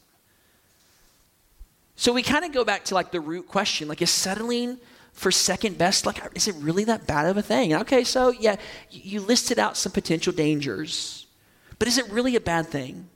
So 2.03 2.13
we 2.13 2.25
kind 2.25 2.45
of 2.45 2.51
go 2.51 2.65
back 2.65 2.87
to 2.87 2.97
like 2.97 3.13
the 3.13 3.21
root 3.21 3.47
question 3.47 3.87
like, 3.87 4.03
is 4.03 4.11
settling 4.11 4.79
for 5.13 5.31
second 5.31 5.79
best, 5.79 6.05
like, 6.05 6.21
is 6.35 6.49
it 6.49 6.57
really 6.57 6.83
that 6.83 7.07
bad 7.07 7.27
of 7.27 7.37
a 7.37 7.43
thing? 7.43 7.73
Okay, 7.75 8.03
so 8.03 8.31
yeah, 8.31 8.57
you 8.91 9.21
listed 9.21 9.57
out 9.57 9.77
some 9.77 9.93
potential 9.93 10.33
dangers, 10.33 11.29
but 11.79 11.87
is 11.87 11.99
it 11.99 12.11
really 12.11 12.35
a 12.35 12.41
bad 12.41 12.67
thing? 12.67 13.09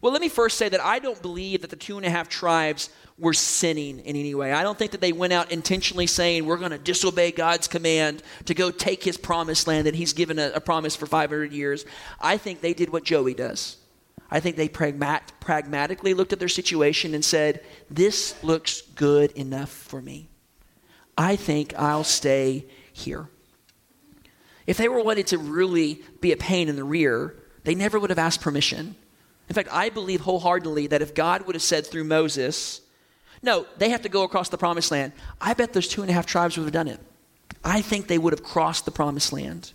Well, 0.00 0.12
let 0.12 0.20
me 0.20 0.28
first 0.28 0.56
say 0.56 0.68
that 0.68 0.80
I 0.80 1.00
don't 1.00 1.20
believe 1.20 1.62
that 1.62 1.70
the 1.70 1.74
two 1.74 1.96
and 1.96 2.06
a 2.06 2.10
half 2.10 2.28
tribes 2.28 2.90
were 3.18 3.34
sinning 3.34 3.98
in 3.98 4.14
any 4.14 4.36
way. 4.36 4.52
I 4.52 4.62
don't 4.62 4.78
think 4.78 4.92
that 4.92 5.00
they 5.00 5.10
went 5.10 5.32
out 5.32 5.50
intentionally 5.50 6.06
saying, 6.06 6.46
we're 6.46 6.58
going 6.58 6.70
to 6.70 6.78
disobey 6.78 7.32
God's 7.32 7.66
command 7.66 8.22
to 8.44 8.54
go 8.54 8.70
take 8.70 9.02
his 9.02 9.16
promised 9.16 9.66
land 9.66 9.88
that 9.88 9.96
he's 9.96 10.12
given 10.12 10.38
a, 10.38 10.52
a 10.54 10.60
promise 10.60 10.94
for 10.94 11.06
500 11.06 11.50
years. 11.50 11.84
I 12.20 12.36
think 12.36 12.60
they 12.60 12.72
did 12.72 12.90
what 12.90 13.02
Joey 13.02 13.34
does. 13.34 13.78
I 14.32 14.40
think 14.40 14.56
they 14.56 14.66
pragmat- 14.66 15.38
pragmatically 15.40 16.14
looked 16.14 16.32
at 16.32 16.38
their 16.38 16.48
situation 16.48 17.12
and 17.12 17.22
said, 17.22 17.62
This 17.90 18.42
looks 18.42 18.80
good 18.80 19.30
enough 19.32 19.68
for 19.68 20.00
me. 20.00 20.26
I 21.18 21.36
think 21.36 21.74
I'll 21.78 22.02
stay 22.02 22.64
here. 22.94 23.28
If 24.66 24.78
they 24.78 24.88
were 24.88 25.02
wanting 25.02 25.24
to 25.24 25.38
really 25.38 26.00
be 26.22 26.32
a 26.32 26.38
pain 26.38 26.70
in 26.70 26.76
the 26.76 26.82
rear, 26.82 27.36
they 27.64 27.74
never 27.74 27.98
would 28.00 28.08
have 28.08 28.18
asked 28.18 28.40
permission. 28.40 28.96
In 29.50 29.54
fact, 29.54 29.68
I 29.70 29.90
believe 29.90 30.22
wholeheartedly 30.22 30.86
that 30.86 31.02
if 31.02 31.14
God 31.14 31.46
would 31.46 31.54
have 31.54 31.62
said 31.62 31.86
through 31.86 32.04
Moses, 32.04 32.80
no, 33.42 33.66
they 33.76 33.90
have 33.90 34.00
to 34.00 34.08
go 34.08 34.22
across 34.22 34.48
the 34.48 34.56
promised 34.56 34.90
land, 34.90 35.12
I 35.42 35.52
bet 35.52 35.74
those 35.74 35.88
two 35.88 36.00
and 36.00 36.10
a 36.10 36.14
half 36.14 36.24
tribes 36.24 36.56
would 36.56 36.64
have 36.64 36.72
done 36.72 36.88
it. 36.88 37.00
I 37.62 37.82
think 37.82 38.06
they 38.06 38.16
would 38.16 38.32
have 38.32 38.42
crossed 38.42 38.86
the 38.86 38.92
promised 38.92 39.30
land. 39.30 39.72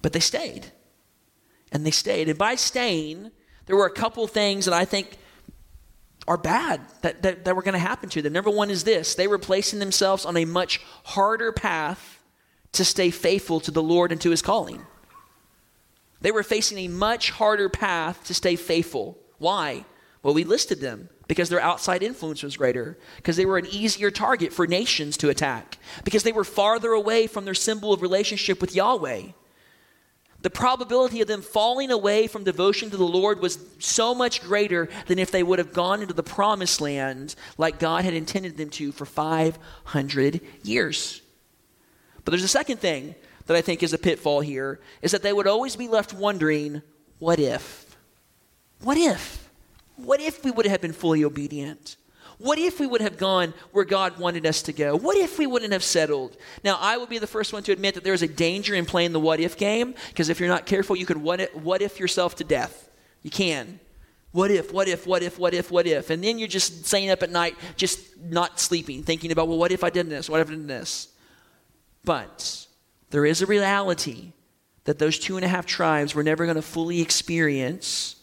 But 0.00 0.14
they 0.14 0.20
stayed. 0.20 0.72
And 1.72 1.84
they 1.84 1.90
stayed. 1.90 2.28
And 2.28 2.38
by 2.38 2.54
staying, 2.54 3.30
there 3.66 3.76
were 3.76 3.86
a 3.86 3.90
couple 3.90 4.26
things 4.26 4.64
that 4.64 4.74
I 4.74 4.84
think 4.84 5.18
are 6.26 6.36
bad 6.36 6.80
that, 7.02 7.22
that, 7.22 7.44
that 7.44 7.56
were 7.56 7.62
going 7.62 7.72
to 7.72 7.78
happen 7.78 8.08
to 8.10 8.22
them. 8.22 8.32
Number 8.32 8.50
one 8.50 8.70
is 8.70 8.84
this 8.84 9.14
they 9.14 9.26
were 9.26 9.38
placing 9.38 9.78
themselves 9.78 10.24
on 10.24 10.36
a 10.36 10.44
much 10.44 10.80
harder 11.04 11.52
path 11.52 12.22
to 12.72 12.84
stay 12.84 13.10
faithful 13.10 13.60
to 13.60 13.70
the 13.70 13.82
Lord 13.82 14.12
and 14.12 14.20
to 14.20 14.30
his 14.30 14.42
calling. 14.42 14.82
They 16.20 16.30
were 16.30 16.42
facing 16.42 16.78
a 16.78 16.88
much 16.88 17.30
harder 17.30 17.68
path 17.68 18.24
to 18.24 18.34
stay 18.34 18.56
faithful. 18.56 19.18
Why? 19.38 19.84
Well, 20.22 20.34
we 20.34 20.44
listed 20.44 20.80
them 20.80 21.08
because 21.28 21.48
their 21.48 21.60
outside 21.60 22.02
influence 22.02 22.42
was 22.42 22.56
greater, 22.56 22.98
because 23.16 23.36
they 23.36 23.46
were 23.46 23.58
an 23.58 23.66
easier 23.66 24.10
target 24.10 24.52
for 24.52 24.66
nations 24.66 25.16
to 25.18 25.28
attack, 25.28 25.78
because 26.02 26.22
they 26.22 26.32
were 26.32 26.44
farther 26.44 26.92
away 26.92 27.26
from 27.26 27.44
their 27.44 27.54
symbol 27.54 27.92
of 27.92 28.02
relationship 28.02 28.60
with 28.60 28.74
Yahweh. 28.74 29.28
The 30.40 30.50
probability 30.50 31.20
of 31.20 31.26
them 31.26 31.42
falling 31.42 31.90
away 31.90 32.28
from 32.28 32.44
devotion 32.44 32.90
to 32.90 32.96
the 32.96 33.04
Lord 33.04 33.40
was 33.40 33.58
so 33.80 34.14
much 34.14 34.40
greater 34.42 34.88
than 35.06 35.18
if 35.18 35.32
they 35.32 35.42
would 35.42 35.58
have 35.58 35.72
gone 35.72 36.00
into 36.00 36.14
the 36.14 36.22
promised 36.22 36.80
land 36.80 37.34
like 37.56 37.80
God 37.80 38.04
had 38.04 38.14
intended 38.14 38.56
them 38.56 38.70
to 38.70 38.92
for 38.92 39.04
500 39.04 40.40
years. 40.62 41.22
But 42.24 42.30
there's 42.30 42.44
a 42.44 42.48
second 42.48 42.78
thing 42.78 43.16
that 43.46 43.56
I 43.56 43.62
think 43.62 43.82
is 43.82 43.92
a 43.92 43.98
pitfall 43.98 44.40
here 44.40 44.80
is 45.02 45.10
that 45.10 45.22
they 45.22 45.32
would 45.32 45.48
always 45.48 45.74
be 45.74 45.88
left 45.88 46.12
wondering, 46.12 46.82
what 47.18 47.40
if? 47.40 47.96
What 48.80 48.96
if? 48.96 49.50
What 49.96 50.20
if 50.20 50.44
we 50.44 50.52
would 50.52 50.66
have 50.66 50.80
been 50.80 50.92
fully 50.92 51.24
obedient? 51.24 51.96
What 52.38 52.58
if 52.58 52.78
we 52.78 52.86
would 52.86 53.00
have 53.00 53.18
gone 53.18 53.52
where 53.72 53.84
God 53.84 54.18
wanted 54.18 54.46
us 54.46 54.62
to 54.62 54.72
go? 54.72 54.96
What 54.96 55.16
if 55.16 55.38
we 55.38 55.46
wouldn't 55.46 55.72
have 55.72 55.82
settled? 55.82 56.36
Now, 56.62 56.78
I 56.80 56.96
would 56.96 57.08
be 57.08 57.18
the 57.18 57.26
first 57.26 57.52
one 57.52 57.64
to 57.64 57.72
admit 57.72 57.94
that 57.94 58.04
there 58.04 58.14
is 58.14 58.22
a 58.22 58.28
danger 58.28 58.74
in 58.76 58.86
playing 58.86 59.12
the 59.12 59.20
what 59.20 59.40
if 59.40 59.56
game 59.56 59.94
because 60.08 60.28
if 60.28 60.38
you're 60.38 60.48
not 60.48 60.64
careful, 60.64 60.96
you 60.96 61.04
could 61.04 61.16
what 61.16 61.40
if, 61.40 61.54
what 61.56 61.82
if 61.82 61.98
yourself 61.98 62.36
to 62.36 62.44
death. 62.44 62.88
You 63.22 63.30
can. 63.30 63.80
What 64.30 64.50
if, 64.50 64.72
what 64.72 64.88
if, 64.88 65.06
what 65.06 65.22
if, 65.22 65.38
what 65.38 65.52
if, 65.52 65.70
what 65.70 65.86
if? 65.86 66.10
And 66.10 66.22
then 66.22 66.38
you're 66.38 66.48
just 66.48 66.84
staying 66.84 67.10
up 67.10 67.22
at 67.22 67.30
night, 67.30 67.56
just 67.76 67.98
not 68.20 68.60
sleeping, 68.60 69.02
thinking 69.02 69.32
about, 69.32 69.48
well, 69.48 69.58
what 69.58 69.72
if 69.72 69.82
I 69.82 69.90
did 69.90 70.08
this? 70.08 70.30
What 70.30 70.40
if 70.40 70.48
I 70.48 70.52
did 70.52 70.68
this? 70.68 71.08
But 72.04 72.66
there 73.10 73.26
is 73.26 73.42
a 73.42 73.46
reality 73.46 74.32
that 74.84 74.98
those 74.98 75.18
two 75.18 75.36
and 75.36 75.44
a 75.44 75.48
half 75.48 75.66
tribes 75.66 76.14
were 76.14 76.22
never 76.22 76.44
going 76.44 76.56
to 76.56 76.62
fully 76.62 77.00
experience 77.00 78.16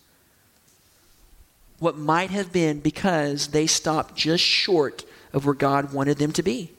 what 1.86 1.98
might 1.98 2.32
have 2.32 2.52
been 2.52 2.80
because 2.80 3.50
they 3.50 3.68
stopped 3.68 4.16
just 4.16 4.44
short 4.44 5.06
of 5.32 5.46
where 5.46 5.56
God 5.56 5.94
wanted 5.94 6.18
them 6.18 6.32
to 6.32 6.42
be. 6.42 6.72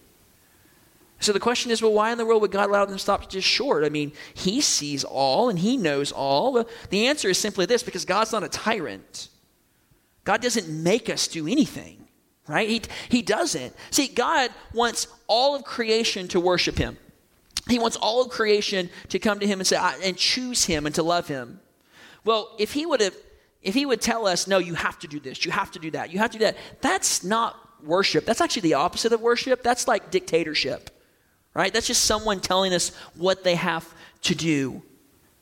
So 1.20 1.32
the 1.32 1.40
question 1.40 1.70
is, 1.70 1.80
well, 1.80 1.92
why 1.92 2.10
in 2.10 2.18
the 2.18 2.26
world 2.26 2.42
would 2.42 2.50
God 2.50 2.68
allow 2.68 2.84
them 2.84 2.96
to 2.96 3.00
stop 3.00 3.30
just 3.30 3.46
short? 3.46 3.84
I 3.84 3.88
mean, 3.88 4.12
He 4.34 4.60
sees 4.60 5.04
all 5.04 5.48
and 5.48 5.58
He 5.58 5.76
knows 5.76 6.10
all. 6.10 6.66
The 6.90 7.06
answer 7.06 7.28
is 7.28 7.38
simply 7.38 7.66
this 7.66 7.84
because 7.84 8.04
God's 8.04 8.32
not 8.32 8.42
a 8.42 8.48
tyrant. 8.48 9.28
God 10.24 10.42
doesn't 10.42 10.68
make 10.68 11.08
us 11.08 11.28
do 11.28 11.46
anything, 11.46 12.08
right? 12.48 12.68
He, 12.68 12.82
he 13.08 13.22
doesn't. 13.22 13.74
See, 13.90 14.08
God 14.08 14.50
wants 14.74 15.06
all 15.28 15.54
of 15.54 15.62
creation 15.62 16.26
to 16.28 16.40
worship 16.40 16.76
Him. 16.76 16.98
He 17.68 17.78
wants 17.78 17.96
all 17.96 18.22
of 18.22 18.30
creation 18.30 18.90
to 19.08 19.18
come 19.18 19.40
to 19.40 19.46
him 19.46 19.58
and 19.58 19.66
say 19.66 19.76
and 20.02 20.16
choose 20.16 20.64
him 20.64 20.86
and 20.86 20.94
to 20.94 21.02
love 21.02 21.26
him. 21.26 21.60
Well, 22.24 22.54
if 22.58 22.72
he 22.72 22.86
would 22.86 23.00
have 23.00 23.16
if 23.66 23.74
he 23.74 23.84
would 23.84 24.00
tell 24.00 24.26
us, 24.26 24.46
no, 24.46 24.58
you 24.58 24.74
have 24.74 24.98
to 25.00 25.08
do 25.08 25.18
this, 25.18 25.44
you 25.44 25.50
have 25.50 25.72
to 25.72 25.78
do 25.78 25.90
that, 25.90 26.12
you 26.12 26.18
have 26.18 26.30
to 26.30 26.38
do 26.38 26.44
that, 26.44 26.56
that's 26.80 27.24
not 27.24 27.58
worship. 27.82 28.24
That's 28.24 28.40
actually 28.40 28.62
the 28.62 28.74
opposite 28.74 29.12
of 29.12 29.20
worship. 29.20 29.62
That's 29.62 29.88
like 29.88 30.10
dictatorship. 30.10 30.90
Right? 31.52 31.72
That's 31.72 31.86
just 31.86 32.04
someone 32.04 32.40
telling 32.40 32.72
us 32.72 32.94
what 33.14 33.42
they 33.42 33.54
have 33.54 33.92
to 34.22 34.34
do. 34.34 34.82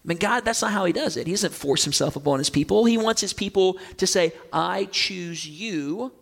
I 0.05 0.09
mean, 0.09 0.19
God, 0.19 0.45
that's 0.45 0.63
not 0.63 0.73
how 0.73 0.85
he 0.85 0.93
does 0.93 1.17
it. 1.17 1.27
He 1.27 1.33
doesn't 1.33 1.55
force 1.55 1.85
himself 1.85 2.15
upon 2.15 2.39
his 2.39 2.51
people. 2.51 2.85
He 2.85 2.99
wants 2.99 3.21
his 3.21 3.33
people 3.33 3.79
to 3.97 4.07
say, 4.07 4.33
I 4.53 4.85
choose 4.87 5.47
you 5.47 6.13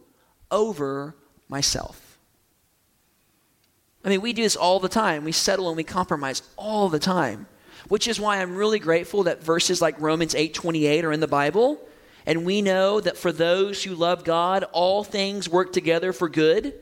over 0.50 1.14
myself. 1.48 2.18
I 4.04 4.08
mean, 4.08 4.20
we 4.20 4.32
do 4.32 4.42
this 4.42 4.56
all 4.56 4.80
the 4.80 4.88
time. 4.88 5.24
We 5.24 5.32
settle 5.32 5.68
and 5.68 5.76
we 5.76 5.84
compromise 5.84 6.42
all 6.56 6.88
the 6.88 6.98
time. 6.98 7.46
Which 7.88 8.08
is 8.08 8.20
why 8.20 8.38
I'm 8.38 8.56
really 8.56 8.78
grateful 8.78 9.24
that 9.24 9.42
verses 9.42 9.82
like 9.82 10.00
Romans 10.00 10.34
8:28 10.34 11.04
are 11.04 11.12
in 11.12 11.20
the 11.20 11.28
Bible. 11.28 11.80
And 12.26 12.44
we 12.44 12.62
know 12.62 13.00
that 13.00 13.16
for 13.16 13.32
those 13.32 13.82
who 13.82 13.94
love 13.94 14.24
God, 14.24 14.64
all 14.72 15.04
things 15.04 15.48
work 15.48 15.72
together 15.72 16.12
for 16.12 16.28
good. 16.28 16.74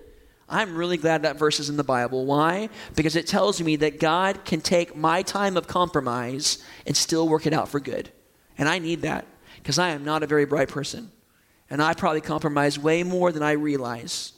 I'm 0.49 0.75
really 0.75 0.97
glad 0.97 1.23
that 1.23 1.39
verse 1.39 1.61
is 1.61 1.71
in 1.71 1.77
the 1.77 1.85
Bible. 1.85 2.27
Why? 2.27 2.69
Because 2.97 3.17
it 3.17 3.27
tells 3.27 3.63
me 3.63 3.77
that 3.77 4.01
God 4.01 4.45
can 4.45 4.61
take 4.61 4.97
my 4.97 5.23
time 5.23 5.57
of 5.57 5.69
compromise 5.69 6.63
and 6.87 6.97
still 6.97 7.29
work 7.29 7.47
it 7.47 7.53
out 7.53 7.69
for 7.69 7.79
good. 7.79 8.11
And 8.59 8.69
I 8.69 8.79
need 8.81 9.03
that 9.03 9.27
because 9.57 9.79
I 9.79 9.91
am 9.91 10.05
not 10.05 10.23
a 10.23 10.27
very 10.27 10.45
bright 10.45 10.69
person. 10.69 11.13
And 11.71 11.81
I 11.81 11.95
probably 11.95 12.21
compromise 12.21 12.79
way 12.79 13.05
more 13.05 13.31
than 13.31 13.45
I 13.45 13.53
realize. 13.53 14.33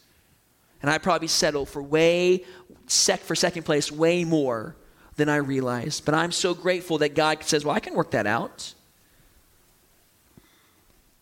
And 0.82 0.90
I 0.90 0.98
probably 0.98 1.28
settle 1.28 1.64
for 1.64 1.82
way 1.82 2.44
sec 2.86 3.20
for 3.20 3.34
second 3.34 3.62
place 3.62 3.90
way 3.90 4.24
more 4.24 4.76
than 5.16 5.28
I 5.28 5.36
realize. 5.36 6.00
But 6.00 6.14
I'm 6.14 6.32
so 6.32 6.54
grateful 6.54 6.98
that 6.98 7.14
God 7.14 7.42
says, 7.44 7.64
well, 7.64 7.74
I 7.74 7.80
can 7.80 7.94
work 7.94 8.10
that 8.10 8.26
out. 8.26 8.74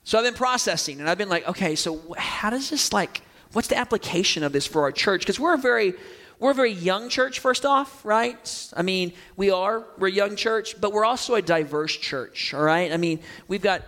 So 0.05 0.19
I've 0.19 0.25
been 0.25 0.35
processing 0.35 1.01
and 1.01 1.09
I've 1.09 1.19
been 1.19 1.29
like, 1.29 1.47
okay, 1.49 1.75
so 1.75 2.15
how 2.17 2.51
does 2.51 2.71
this 2.71 2.93
like, 2.93 3.23
what's 3.53 3.69
the 3.69 3.77
application 3.77 4.43
of 4.43 4.53
this 4.53 4.67
for 4.67 4.83
our 4.83 4.93
church? 4.93 5.21
Because 5.21 5.39
we're 5.39 5.55
a 5.55 5.59
very, 5.59 5.95
we're 6.39 6.53
a 6.53 6.55
very 6.55 6.73
young 6.73 7.09
church, 7.09 7.39
first 7.39 7.67
off, 7.67 8.05
right? 8.05 8.71
I 8.77 8.83
mean, 8.83 9.13
we 9.37 9.51
are, 9.51 9.85
we're 9.99 10.09
a 10.09 10.13
young 10.13 10.37
church, 10.37 10.81
but 10.81 10.93
we're 10.93 11.05
also 11.05 11.35
a 11.35 11.43
diverse 11.43 11.95
church, 11.95 12.55
all 12.55 12.63
right? 12.63 12.93
I 12.93 12.97
mean, 12.97 13.21
we've 13.47 13.63
got 13.63 13.83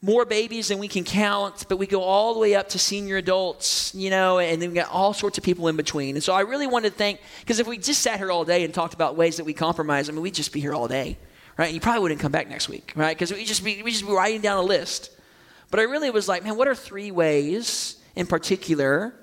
more 0.00 0.24
babies 0.24 0.68
than 0.68 0.78
we 0.78 0.88
can 0.88 1.04
count, 1.04 1.66
but 1.68 1.76
we 1.76 1.86
go 1.86 2.02
all 2.02 2.32
the 2.32 2.40
way 2.40 2.54
up 2.54 2.68
to 2.70 2.78
senior 2.78 3.16
adults, 3.16 3.92
you 3.94 4.10
know, 4.10 4.38
and 4.38 4.62
then 4.62 4.70
we've 4.70 4.76
got 4.76 4.90
all 4.90 5.12
sorts 5.12 5.38
of 5.38 5.44
people 5.44 5.68
in 5.68 5.76
between. 5.76 6.14
And 6.14 6.22
so 6.22 6.32
I 6.32 6.40
really 6.42 6.68
wanted 6.68 6.90
to 6.90 6.96
thank, 6.96 7.20
because 7.40 7.58
if 7.58 7.66
we 7.66 7.76
just 7.78 8.00
sat 8.00 8.18
here 8.18 8.30
all 8.30 8.44
day 8.44 8.64
and 8.64 8.72
talked 8.72 8.94
about 8.94 9.16
ways 9.16 9.36
that 9.36 9.44
we 9.44 9.52
compromise, 9.52 10.08
I 10.08 10.12
mean, 10.12 10.22
we'd 10.22 10.34
just 10.34 10.52
be 10.52 10.60
here 10.60 10.72
all 10.72 10.88
day, 10.88 11.18
right? 11.56 11.66
And 11.66 11.74
you 11.74 11.80
probably 11.80 12.00
wouldn't 12.00 12.20
come 12.20 12.32
back 12.32 12.48
next 12.48 12.68
week, 12.68 12.92
right? 12.94 13.14
Because 13.14 13.32
we 13.32 13.44
just 13.44 13.64
be 13.64 13.82
we 13.82 13.90
just 13.90 14.06
be 14.06 14.12
writing 14.12 14.40
down 14.40 14.56
a 14.58 14.62
list. 14.62 15.10
But 15.70 15.80
I 15.80 15.84
really 15.84 16.10
was 16.10 16.28
like, 16.28 16.44
man, 16.44 16.56
what 16.56 16.68
are 16.68 16.74
three 16.74 17.10
ways 17.10 17.96
in 18.16 18.26
particular 18.26 19.14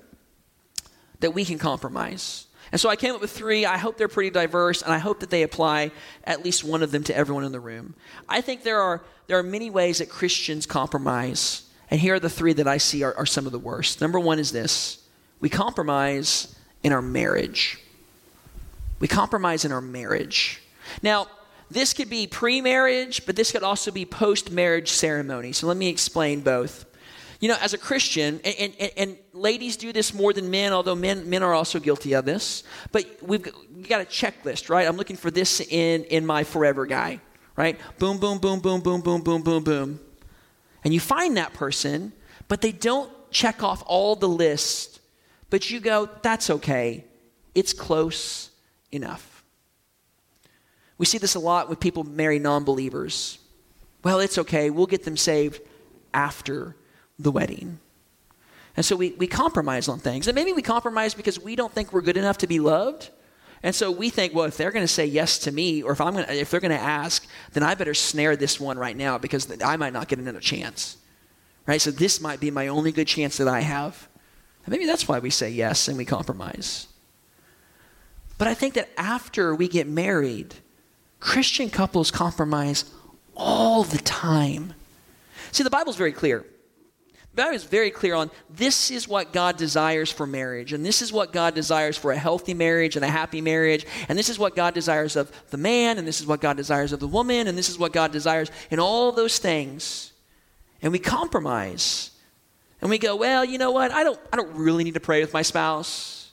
that 1.20 1.32
we 1.32 1.44
can 1.44 1.58
compromise? 1.58 2.46
And 2.72 2.80
so 2.80 2.88
I 2.88 2.96
came 2.96 3.14
up 3.14 3.20
with 3.20 3.30
three. 3.30 3.64
I 3.64 3.76
hope 3.76 3.96
they're 3.96 4.08
pretty 4.08 4.30
diverse, 4.30 4.82
and 4.82 4.92
I 4.92 4.98
hope 4.98 5.20
that 5.20 5.30
they 5.30 5.42
apply 5.42 5.92
at 6.24 6.44
least 6.44 6.64
one 6.64 6.82
of 6.82 6.90
them 6.90 7.04
to 7.04 7.16
everyone 7.16 7.44
in 7.44 7.52
the 7.52 7.60
room. 7.60 7.94
I 8.28 8.40
think 8.40 8.62
there 8.62 8.80
are, 8.80 9.04
there 9.28 9.38
are 9.38 9.42
many 9.42 9.70
ways 9.70 9.98
that 9.98 10.08
Christians 10.08 10.66
compromise, 10.66 11.62
and 11.90 12.00
here 12.00 12.14
are 12.14 12.20
the 12.20 12.30
three 12.30 12.52
that 12.54 12.66
I 12.66 12.78
see 12.78 13.02
are, 13.04 13.14
are 13.16 13.26
some 13.26 13.46
of 13.46 13.52
the 13.52 13.58
worst. 13.58 14.00
Number 14.00 14.18
one 14.18 14.38
is 14.38 14.52
this 14.52 14.98
we 15.40 15.48
compromise 15.48 16.56
in 16.82 16.92
our 16.92 17.02
marriage. 17.02 17.78
We 18.98 19.08
compromise 19.08 19.64
in 19.64 19.72
our 19.72 19.80
marriage. 19.80 20.62
Now, 21.02 21.28
this 21.70 21.92
could 21.92 22.08
be 22.08 22.26
pre 22.26 22.60
marriage, 22.60 23.26
but 23.26 23.36
this 23.36 23.52
could 23.52 23.62
also 23.62 23.90
be 23.90 24.04
post 24.04 24.50
marriage 24.50 24.90
ceremony. 24.90 25.52
So 25.52 25.66
let 25.66 25.76
me 25.76 25.88
explain 25.88 26.40
both. 26.40 26.84
You 27.40 27.48
know, 27.48 27.56
as 27.60 27.74
a 27.74 27.78
Christian, 27.78 28.40
and, 28.44 28.74
and, 28.78 28.90
and, 28.96 29.18
ladies 29.34 29.76
do 29.76 29.92
this 29.92 30.14
more 30.14 30.32
than 30.32 30.50
men, 30.50 30.72
although 30.72 30.94
men, 30.94 31.28
men 31.28 31.42
are 31.42 31.52
also 31.52 31.78
guilty 31.78 32.14
of 32.14 32.24
this, 32.24 32.62
but 32.92 33.04
we've 33.20 33.42
got, 33.42 34.00
a 34.00 34.04
checklist, 34.06 34.70
right? 34.70 34.88
I'm 34.88 34.96
looking 34.96 35.16
for 35.16 35.30
this 35.30 35.60
in, 35.60 36.04
in 36.04 36.24
my 36.24 36.44
forever 36.44 36.86
guy, 36.86 37.20
right? 37.54 37.78
Boom, 37.98 38.16
boom, 38.16 38.38
boom, 38.38 38.60
boom, 38.60 38.80
boom, 38.80 39.02
boom, 39.02 39.20
boom, 39.20 39.42
boom, 39.42 39.62
boom. 39.62 40.00
And 40.82 40.94
you 40.94 41.00
find 41.00 41.36
that 41.36 41.52
person, 41.52 42.14
but 42.48 42.62
they 42.62 42.72
don't 42.72 43.12
check 43.30 43.62
off 43.62 43.82
all 43.86 44.16
the 44.16 44.28
list, 44.28 45.00
but 45.50 45.70
you 45.70 45.80
go, 45.80 46.08
that's 46.22 46.48
okay. 46.48 47.04
It's 47.54 47.74
close 47.74 48.50
enough. 48.90 49.35
We 50.98 51.06
see 51.06 51.18
this 51.18 51.34
a 51.34 51.40
lot 51.40 51.68
with 51.68 51.80
people 51.80 52.04
marry 52.04 52.38
non 52.38 52.64
believers. 52.64 53.38
Well, 54.02 54.20
it's 54.20 54.38
okay. 54.38 54.70
We'll 54.70 54.86
get 54.86 55.04
them 55.04 55.16
saved 55.16 55.60
after 56.14 56.76
the 57.18 57.30
wedding. 57.30 57.80
And 58.76 58.84
so 58.84 58.94
we, 58.94 59.12
we 59.12 59.26
compromise 59.26 59.88
on 59.88 59.98
things. 59.98 60.28
And 60.28 60.34
maybe 60.34 60.52
we 60.52 60.62
compromise 60.62 61.14
because 61.14 61.40
we 61.40 61.56
don't 61.56 61.72
think 61.72 61.92
we're 61.92 62.02
good 62.02 62.16
enough 62.16 62.38
to 62.38 62.46
be 62.46 62.60
loved. 62.60 63.10
And 63.62 63.74
so 63.74 63.90
we 63.90 64.10
think, 64.10 64.34
well, 64.34 64.44
if 64.44 64.56
they're 64.56 64.70
going 64.70 64.84
to 64.84 64.88
say 64.92 65.06
yes 65.06 65.38
to 65.40 65.52
me, 65.52 65.82
or 65.82 65.92
if 65.92 66.00
I'm 66.00 66.12
going 66.12 66.26
if 66.28 66.50
they're 66.50 66.60
going 66.60 66.76
to 66.76 66.78
ask, 66.78 67.26
then 67.52 67.62
I 67.62 67.74
better 67.74 67.94
snare 67.94 68.36
this 68.36 68.60
one 68.60 68.78
right 68.78 68.96
now 68.96 69.18
because 69.18 69.50
I 69.62 69.76
might 69.76 69.92
not 69.92 70.08
get 70.08 70.18
another 70.18 70.40
chance. 70.40 70.98
Right? 71.66 71.80
So 71.80 71.90
this 71.90 72.20
might 72.20 72.38
be 72.38 72.50
my 72.50 72.68
only 72.68 72.92
good 72.92 73.08
chance 73.08 73.38
that 73.38 73.48
I 73.48 73.60
have. 73.60 74.08
And 74.64 74.72
maybe 74.72 74.86
that's 74.86 75.08
why 75.08 75.18
we 75.18 75.30
say 75.30 75.50
yes 75.50 75.88
and 75.88 75.96
we 75.96 76.04
compromise. 76.04 76.86
But 78.38 78.46
I 78.46 78.54
think 78.54 78.74
that 78.74 78.90
after 78.98 79.54
we 79.54 79.68
get 79.68 79.88
married, 79.88 80.54
Christian 81.20 81.70
couples 81.70 82.10
compromise 82.10 82.84
all 83.34 83.84
the 83.84 83.98
time. 83.98 84.74
See, 85.52 85.62
the 85.62 85.70
Bible's 85.70 85.96
very 85.96 86.12
clear. 86.12 86.44
The 87.36 87.42
Bible 87.42 87.56
is 87.56 87.64
very 87.64 87.90
clear 87.90 88.14
on 88.14 88.30
this 88.48 88.90
is 88.90 89.06
what 89.06 89.34
God 89.34 89.58
desires 89.58 90.10
for 90.10 90.26
marriage, 90.26 90.72
and 90.72 90.84
this 90.84 91.02
is 91.02 91.12
what 91.12 91.32
God 91.32 91.54
desires 91.54 91.96
for 91.98 92.12
a 92.12 92.16
healthy 92.16 92.54
marriage 92.54 92.96
and 92.96 93.04
a 93.04 93.10
happy 93.10 93.42
marriage, 93.42 93.84
and 94.08 94.18
this 94.18 94.30
is 94.30 94.38
what 94.38 94.56
God 94.56 94.72
desires 94.72 95.16
of 95.16 95.30
the 95.50 95.58
man, 95.58 95.98
and 95.98 96.08
this 96.08 96.20
is 96.20 96.26
what 96.26 96.40
God 96.40 96.56
desires 96.56 96.92
of 96.92 97.00
the 97.00 97.06
woman, 97.06 97.46
and 97.46 97.58
this 97.58 97.68
is 97.68 97.78
what 97.78 97.92
God 97.92 98.10
desires 98.10 98.50
in 98.70 98.78
all 98.80 99.12
those 99.12 99.38
things. 99.38 100.12
And 100.80 100.92
we 100.92 100.98
compromise. 100.98 102.10
And 102.80 102.88
we 102.88 102.98
go, 102.98 103.16
well, 103.16 103.44
you 103.44 103.58
know 103.58 103.70
what? 103.70 103.90
I 103.90 104.02
don't, 104.02 104.20
I 104.32 104.36
don't 104.36 104.54
really 104.54 104.84
need 104.84 104.94
to 104.94 105.00
pray 105.00 105.20
with 105.20 105.34
my 105.34 105.42
spouse. 105.42 106.25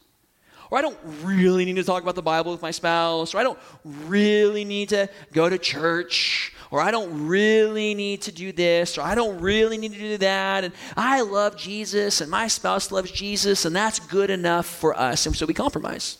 Or 0.73 0.79
I 0.79 0.81
don't 0.81 0.97
really 1.21 1.65
need 1.65 1.75
to 1.75 1.83
talk 1.83 2.01
about 2.01 2.15
the 2.15 2.23
Bible 2.23 2.51
with 2.51 2.63
my 2.63 2.71
spouse. 2.71 3.35
Or 3.35 3.37
I 3.37 3.43
don't 3.43 3.59
really 3.83 4.65
need 4.65 4.89
to 4.89 5.07
go 5.31 5.47
to 5.47 5.59
church 5.59 6.51
or 6.71 6.81
I 6.81 6.89
don't 6.89 7.27
really 7.27 7.93
need 7.93 8.23
to 8.23 8.31
do 8.31 8.51
this, 8.51 8.97
or 8.97 9.01
I 9.01 9.13
don't 9.13 9.39
really 9.39 9.77
need 9.77 9.93
to 9.93 9.99
do 9.99 10.17
that, 10.17 10.63
and 10.63 10.73
I 10.97 11.21
love 11.21 11.55
Jesus, 11.55 12.19
and 12.19 12.31
my 12.31 12.47
spouse 12.47 12.91
loves 12.91 13.11
Jesus, 13.11 13.65
and 13.65 13.75
that's 13.75 13.99
good 13.99 14.31
enough 14.31 14.65
for 14.65 14.97
us. 14.97 15.27
And 15.27 15.35
so 15.35 15.45
we 15.45 15.53
compromise. 15.53 16.17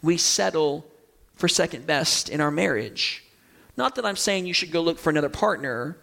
We 0.00 0.16
settle 0.16 0.86
for 1.34 1.48
second 1.48 1.88
best 1.88 2.28
in 2.28 2.40
our 2.40 2.52
marriage. 2.52 3.24
Not 3.76 3.96
that 3.96 4.06
I'm 4.06 4.14
saying 4.14 4.46
you 4.46 4.54
should 4.54 4.70
go 4.70 4.80
look 4.80 5.00
for 5.00 5.10
another 5.10 5.28
partner. 5.28 5.98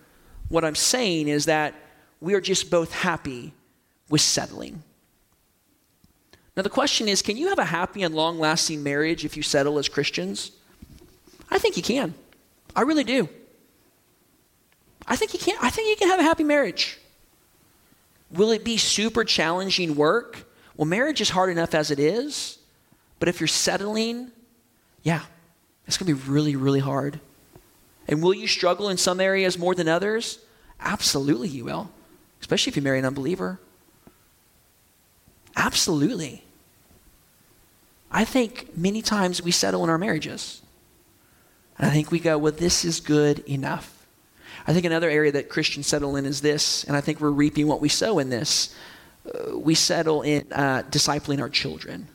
What 0.50 0.66
I'm 0.66 0.76
saying 0.76 1.30
is 1.30 1.46
that 1.46 1.74
we 2.20 2.34
are 2.34 2.42
just 2.42 2.70
both 2.70 2.92
happy 2.92 3.54
with 4.10 4.20
settling. 4.20 4.84
Now, 6.58 6.64
the 6.64 6.70
question 6.72 7.08
is 7.08 7.22
can 7.22 7.38
you 7.38 7.50
have 7.50 7.60
a 7.60 7.66
happy 7.66 8.02
and 8.02 8.16
long 8.16 8.40
lasting 8.40 8.82
marriage 8.82 9.24
if 9.24 9.38
you 9.38 9.44
settle 9.44 9.78
as 9.78 9.88
Christians? 9.88 10.52
I 11.52 11.60
think 11.60 11.78
you 11.78 11.84
can. 11.84 12.16
I 12.76 12.82
really 12.82 13.04
do. 13.04 13.30
I 15.08 15.16
think 15.16 15.34
you 15.34 15.40
can 15.40 15.56
I 15.62 15.70
think 15.70 15.88
you 15.88 15.96
can 15.96 16.10
have 16.10 16.20
a 16.20 16.24
happy 16.24 16.44
marriage. 16.44 16.98
Will 18.32 18.50
it 18.52 18.64
be 18.64 18.78
super 18.78 19.24
challenging 19.24 19.96
work? 19.96 20.50
Well, 20.76 20.88
marriage 20.88 21.22
is 21.22 21.30
hard 21.30 21.52
enough 21.52 21.76
as 21.76 21.92
it 21.92 22.00
is, 22.00 22.58
but 23.20 23.30
if 23.30 23.40
you're 23.40 23.48
settling, 23.48 24.32
yeah, 25.04 25.22
it's 25.86 25.98
going 25.98 26.08
to 26.08 26.20
be 26.20 26.30
really 26.30 26.56
really 26.56 26.80
hard. 26.80 27.20
And 28.08 28.24
will 28.24 28.34
you 28.34 28.48
struggle 28.48 28.90
in 28.90 28.98
some 28.98 29.20
areas 29.20 29.60
more 29.60 29.76
than 29.76 29.88
others? 29.88 30.40
Absolutely 30.80 31.50
you 31.50 31.66
will. 31.66 31.92
Especially 32.42 32.72
if 32.72 32.76
you 32.76 32.82
marry 32.82 32.98
an 32.98 33.06
unbeliever. 33.06 33.60
Absolutely. 35.56 36.44
I 38.12 38.26
think 38.26 38.76
many 38.78 39.02
times 39.02 39.42
we 39.42 39.52
settle 39.52 39.84
in 39.84 39.90
our 39.90 39.98
marriages. 39.98 40.62
And 41.78 41.90
I 41.90 41.94
think 41.94 42.12
we 42.12 42.20
go, 42.20 42.38
well, 42.38 42.52
this 42.52 42.84
is 42.86 43.00
good 43.00 43.40
enough. 43.40 44.06
I 44.66 44.74
think 44.74 44.86
another 44.86 45.10
area 45.10 45.32
that 45.34 45.50
Christians 45.50 45.88
settle 45.88 46.16
in 46.16 46.26
is 46.26 46.42
this, 46.42 46.84
and 46.86 46.96
I 46.96 47.02
think 47.02 47.22
we're 47.22 47.30
reaping 47.30 47.68
what 47.68 47.80
we 47.80 47.90
sow 47.90 48.20
in 48.20 48.30
this. 48.30 48.76
Uh, 49.26 49.58
we 49.58 49.76
settle 49.76 50.24
in 50.24 50.46
uh, 50.52 50.84
discipling 50.90 51.40
our 51.40 51.50
children. 51.50 52.08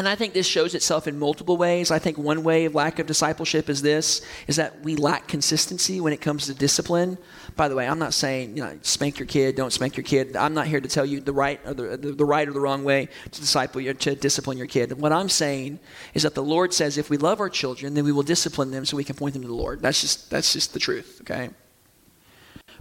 And 0.00 0.08
I 0.08 0.14
think 0.14 0.32
this 0.32 0.46
shows 0.46 0.74
itself 0.74 1.06
in 1.06 1.18
multiple 1.18 1.58
ways. 1.58 1.90
I 1.90 1.98
think 1.98 2.16
one 2.16 2.42
way 2.42 2.64
of 2.64 2.74
lack 2.74 2.98
of 3.00 3.06
discipleship 3.06 3.68
is 3.68 3.82
this 3.82 4.22
is 4.46 4.56
that 4.56 4.80
we 4.80 4.96
lack 4.96 5.28
consistency 5.28 6.00
when 6.00 6.14
it 6.14 6.22
comes 6.22 6.46
to 6.46 6.54
discipline. 6.54 7.18
By 7.54 7.68
the 7.68 7.76
way, 7.76 7.86
I'm 7.86 7.98
not 7.98 8.14
saying, 8.14 8.56
you 8.56 8.62
know, 8.62 8.78
spank 8.80 9.18
your 9.18 9.26
kid, 9.26 9.56
don't 9.56 9.74
spank 9.74 9.98
your 9.98 10.04
kid. 10.04 10.36
I'm 10.36 10.54
not 10.54 10.68
here 10.68 10.80
to 10.80 10.88
tell 10.88 11.04
you 11.04 11.20
the 11.20 11.34
right 11.34 11.60
or 11.66 11.74
the, 11.74 11.98
the, 11.98 12.12
the 12.12 12.24
right 12.24 12.48
or 12.48 12.52
the 12.52 12.60
wrong 12.60 12.82
way 12.82 13.10
to 13.30 13.40
disciple 13.42 13.78
your, 13.78 13.92
to 13.92 14.14
discipline 14.14 14.56
your 14.56 14.66
kid. 14.66 14.90
What 14.98 15.12
I'm 15.12 15.28
saying 15.28 15.78
is 16.14 16.22
that 16.22 16.34
the 16.34 16.42
Lord 16.42 16.72
says 16.72 16.96
if 16.96 17.10
we 17.10 17.18
love 17.18 17.38
our 17.38 17.50
children, 17.50 17.92
then 17.92 18.06
we 18.06 18.12
will 18.12 18.22
discipline 18.22 18.70
them 18.70 18.86
so 18.86 18.96
we 18.96 19.04
can 19.04 19.16
point 19.16 19.34
them 19.34 19.42
to 19.42 19.48
the 19.48 19.54
Lord. 19.54 19.82
That's 19.82 20.00
just 20.00 20.30
that's 20.30 20.54
just 20.54 20.72
the 20.72 20.80
truth, 20.80 21.18
okay? 21.20 21.50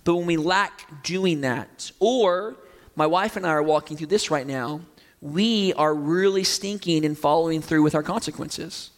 But 0.05 0.15
when 0.15 0.25
we 0.25 0.37
lack 0.37 1.03
doing 1.03 1.41
that, 1.41 1.91
or 1.99 2.55
my 2.95 3.07
wife 3.07 3.35
and 3.35 3.45
I 3.45 3.49
are 3.49 3.63
walking 3.63 3.97
through 3.97 4.07
this 4.07 4.31
right 4.31 4.47
now, 4.47 4.81
we 5.21 5.73
are 5.73 5.93
really 5.93 6.43
stinking 6.43 7.05
and 7.05 7.17
following 7.17 7.61
through 7.61 7.83
with 7.83 7.95
our 7.95 8.03
consequences. 8.03 8.91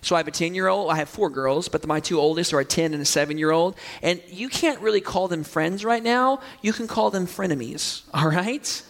So 0.00 0.14
I 0.14 0.18
have 0.18 0.28
a 0.28 0.32
10 0.32 0.54
year 0.54 0.68
old, 0.68 0.90
I 0.90 0.96
have 0.96 1.08
four 1.08 1.28
girls, 1.30 1.68
but 1.68 1.86
my 1.86 2.00
two 2.00 2.20
oldest 2.20 2.52
are 2.52 2.60
a 2.60 2.64
10 2.64 2.94
and 2.94 3.02
a 3.02 3.06
7 3.06 3.36
year 3.36 3.50
old. 3.50 3.76
And 4.02 4.22
you 4.28 4.48
can't 4.48 4.80
really 4.80 5.00
call 5.00 5.28
them 5.28 5.44
friends 5.44 5.84
right 5.84 6.02
now. 6.02 6.40
You 6.62 6.72
can 6.72 6.86
call 6.86 7.10
them 7.10 7.26
frenemies, 7.26 8.02
all 8.14 8.28
right? 8.28 8.82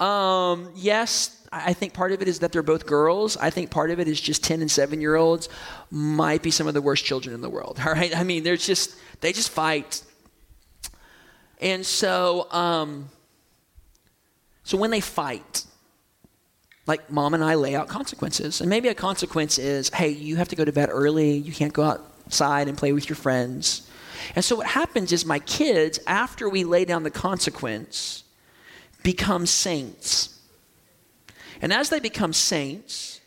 Um, 0.00 0.70
yes, 0.74 1.34
I 1.50 1.72
think 1.72 1.94
part 1.94 2.12
of 2.12 2.20
it 2.20 2.28
is 2.28 2.40
that 2.40 2.52
they're 2.52 2.62
both 2.62 2.86
girls. 2.86 3.36
I 3.36 3.50
think 3.50 3.70
part 3.70 3.90
of 3.90 3.98
it 4.00 4.08
is 4.08 4.20
just 4.20 4.44
10 4.44 4.60
and 4.60 4.70
7 4.70 5.00
year 5.00 5.16
olds 5.16 5.48
might 5.90 6.42
be 6.42 6.50
some 6.50 6.66
of 6.66 6.74
the 6.74 6.82
worst 6.82 7.04
children 7.04 7.34
in 7.34 7.40
the 7.40 7.50
world, 7.50 7.80
all 7.86 7.92
right? 7.92 8.14
I 8.16 8.24
mean, 8.24 8.42
they're 8.42 8.56
just, 8.56 8.96
they 9.20 9.32
just 9.32 9.50
fight. 9.50 10.02
And 11.60 11.84
so, 11.84 12.50
um, 12.52 13.08
so 14.62 14.76
when 14.76 14.90
they 14.90 15.00
fight, 15.00 15.64
like 16.88 17.10
mom 17.10 17.34
and 17.34 17.44
I 17.44 17.54
lay 17.54 17.76
out 17.76 17.86
consequences. 17.86 18.60
And 18.60 18.68
maybe 18.68 18.88
a 18.88 18.94
consequence 18.94 19.58
is, 19.58 19.90
hey, 19.90 20.08
you 20.08 20.36
have 20.36 20.48
to 20.48 20.56
go 20.56 20.64
to 20.64 20.72
bed 20.72 20.88
early, 20.90 21.36
you 21.36 21.52
can't 21.52 21.72
go 21.72 21.84
outside 21.84 22.66
and 22.66 22.76
play 22.76 22.92
with 22.92 23.08
your 23.08 23.16
friends. 23.16 23.88
And 24.34 24.44
so 24.44 24.56
what 24.56 24.66
happens 24.66 25.12
is 25.12 25.24
my 25.24 25.38
kids, 25.38 26.00
after 26.06 26.48
we 26.48 26.64
lay 26.64 26.84
down 26.84 27.02
the 27.02 27.10
consequence, 27.10 28.24
become 29.02 29.46
saints. 29.46 30.40
And 31.60 31.72
as 31.72 31.90
they 31.90 32.00
become 32.00 32.32
saints, 32.32 33.20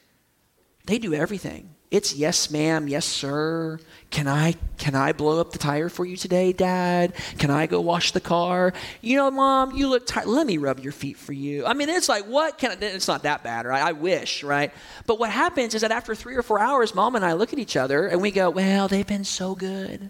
they 0.86 0.98
do 0.98 1.14
everything. 1.14 1.70
It's 1.92 2.16
yes, 2.16 2.50
ma'am, 2.50 2.88
yes, 2.88 3.06
sir. 3.06 3.78
Can 4.12 4.26
I 4.26 4.56
can 4.78 4.96
I 4.96 5.12
blow 5.12 5.42
up 5.42 5.52
the 5.52 5.58
tire 5.58 5.90
for 5.90 6.06
you 6.06 6.16
today, 6.16 6.54
Dad? 6.54 7.14
Can 7.38 7.52
I 7.52 7.68
go 7.68 7.82
wash 7.82 8.14
the 8.14 8.22
car? 8.22 8.72
You 9.02 9.18
know, 9.18 9.30
Mom, 9.30 9.76
you 9.76 9.90
look 9.90 10.08
tired. 10.08 10.28
Let 10.28 10.48
me 10.48 10.58
rub 10.58 10.80
your 10.80 10.94
feet 10.94 11.18
for 11.18 11.34
you. 11.34 11.66
I 11.66 11.74
mean, 11.74 11.90
it's 11.90 12.08
like 12.08 12.26
what 12.26 12.58
can 12.58 12.72
I, 12.72 12.86
it's 12.86 13.10
not 13.10 13.24
that 13.24 13.44
bad, 13.44 13.66
right? 13.66 13.84
I 13.84 13.92
wish, 13.92 14.42
right? 14.42 14.72
But 15.06 15.20
what 15.20 15.32
happens 15.32 15.76
is 15.76 15.82
that 15.82 15.92
after 15.92 16.16
three 16.16 16.36
or 16.36 16.42
four 16.42 16.60
hours, 16.60 16.96
Mom 16.96 17.18
and 17.18 17.26
I 17.26 17.34
look 17.34 17.52
at 17.52 17.60
each 17.60 17.76
other 17.76 18.08
and 18.08 18.22
we 18.22 18.32
go, 18.32 18.50
"Well, 18.50 18.88
they've 18.88 19.06
been 19.06 19.26
so 19.26 19.54
good. 19.54 20.10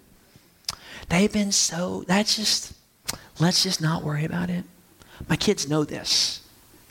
They've 1.08 1.32
been 1.32 1.50
so. 1.50 2.04
That's 2.06 2.36
just. 2.36 2.74
Let's 3.40 3.64
just 3.64 3.80
not 3.80 4.04
worry 4.04 4.24
about 4.24 4.50
it. 4.50 4.64
My 5.28 5.36
kids 5.36 5.68
know 5.68 5.82
this, 5.82 6.42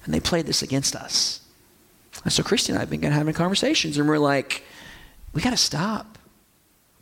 and 0.04 0.14
they 0.14 0.20
play 0.20 0.42
this 0.42 0.62
against 0.62 0.98
us." 0.98 1.40
And 2.26 2.34
so 2.34 2.44
Christy 2.44 2.74
and 2.74 2.78
I 2.78 2.82
have 2.82 2.90
been 2.90 3.02
having 3.04 3.34
conversations, 3.34 3.98
and 3.98 4.08
we're 4.08 4.18
like 4.18 4.64
we 5.34 5.42
got 5.42 5.52
to 5.52 5.58
stop. 5.58 6.18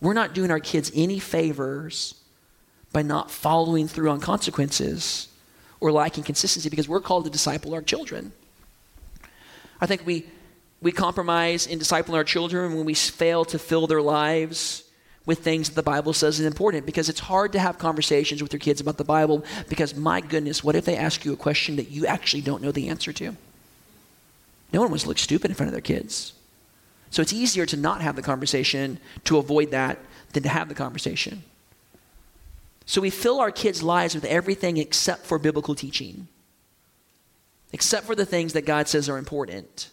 We're 0.01 0.13
not 0.13 0.33
doing 0.33 0.51
our 0.51 0.59
kids 0.59 0.91
any 0.95 1.19
favors 1.19 2.15
by 2.91 3.01
not 3.01 3.29
following 3.29 3.87
through 3.87 4.09
on 4.09 4.19
consequences 4.19 5.27
or 5.79 5.91
lacking 5.91 6.23
consistency 6.23 6.69
because 6.69 6.87
we're 6.87 7.01
called 7.01 7.25
to 7.25 7.29
disciple 7.29 7.73
our 7.73 7.81
children. 7.81 8.31
I 9.81 9.85
think 9.85 10.05
we, 10.05 10.25
we 10.81 10.91
compromise 10.91 11.67
in 11.67 11.79
discipling 11.79 12.15
our 12.15 12.23
children 12.23 12.75
when 12.75 12.85
we 12.85 12.93
fail 12.93 13.45
to 13.45 13.59
fill 13.59 13.87
their 13.87 14.01
lives 14.01 14.83
with 15.25 15.39
things 15.39 15.69
that 15.69 15.75
the 15.75 15.83
Bible 15.83 16.13
says 16.13 16.39
is 16.39 16.45
important 16.45 16.85
because 16.85 17.07
it's 17.07 17.19
hard 17.19 17.51
to 17.51 17.59
have 17.59 17.77
conversations 17.77 18.41
with 18.41 18.51
your 18.51 18.59
kids 18.59 18.81
about 18.81 18.97
the 18.97 19.03
Bible 19.03 19.43
because, 19.67 19.95
my 19.95 20.21
goodness, 20.21 20.63
what 20.63 20.75
if 20.75 20.85
they 20.85 20.97
ask 20.97 21.23
you 21.23 21.33
a 21.33 21.37
question 21.37 21.75
that 21.75 21.91
you 21.91 22.07
actually 22.07 22.41
don't 22.41 22.63
know 22.63 22.71
the 22.71 22.89
answer 22.89 23.13
to? 23.13 23.35
No 24.73 24.81
one 24.81 24.89
wants 24.89 25.03
to 25.03 25.09
look 25.09 25.19
stupid 25.19 25.51
in 25.51 25.55
front 25.55 25.67
of 25.67 25.73
their 25.73 25.81
kids. 25.81 26.33
So 27.11 27.21
it's 27.21 27.33
easier 27.33 27.65
to 27.65 27.77
not 27.77 28.01
have 28.01 28.15
the 28.15 28.21
conversation 28.21 28.99
to 29.25 29.37
avoid 29.37 29.71
that 29.71 29.99
than 30.33 30.43
to 30.43 30.49
have 30.49 30.69
the 30.69 30.75
conversation. 30.75 31.43
So 32.85 33.01
we 33.01 33.09
fill 33.09 33.39
our 33.39 33.51
kids' 33.51 33.83
lives 33.83 34.15
with 34.15 34.25
everything 34.25 34.77
except 34.77 35.25
for 35.25 35.37
biblical 35.37 35.75
teaching, 35.75 36.27
except 37.71 38.05
for 38.05 38.15
the 38.15 38.25
things 38.25 38.53
that 38.53 38.65
God 38.65 38.87
says 38.87 39.09
are 39.09 39.17
important. 39.17 39.89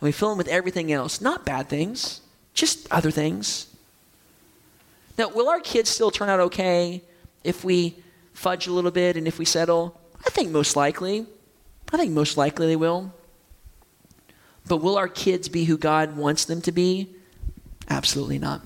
And 0.00 0.06
we 0.06 0.12
fill 0.12 0.30
them 0.30 0.38
with 0.38 0.48
everything 0.48 0.92
else, 0.92 1.20
not 1.20 1.44
bad 1.44 1.68
things, 1.68 2.20
just 2.54 2.90
other 2.90 3.10
things. 3.10 3.66
Now, 5.18 5.28
will 5.28 5.48
our 5.48 5.60
kids 5.60 5.88
still 5.88 6.10
turn 6.10 6.28
out 6.28 6.40
okay 6.40 7.02
if 7.44 7.64
we 7.64 7.96
fudge 8.34 8.66
a 8.66 8.72
little 8.72 8.90
bit 8.90 9.16
and 9.16 9.26
if 9.26 9.38
we 9.38 9.44
settle? 9.44 9.98
I 10.24 10.30
think 10.30 10.50
most 10.50 10.76
likely. 10.76 11.26
I 11.92 11.96
think 11.96 12.12
most 12.12 12.36
likely 12.36 12.66
they 12.66 12.76
will. 12.76 13.12
But 14.68 14.78
will 14.78 14.96
our 14.96 15.08
kids 15.08 15.48
be 15.48 15.64
who 15.64 15.78
God 15.78 16.16
wants 16.16 16.44
them 16.44 16.60
to 16.62 16.72
be? 16.72 17.08
Absolutely 17.88 18.38
not. 18.38 18.62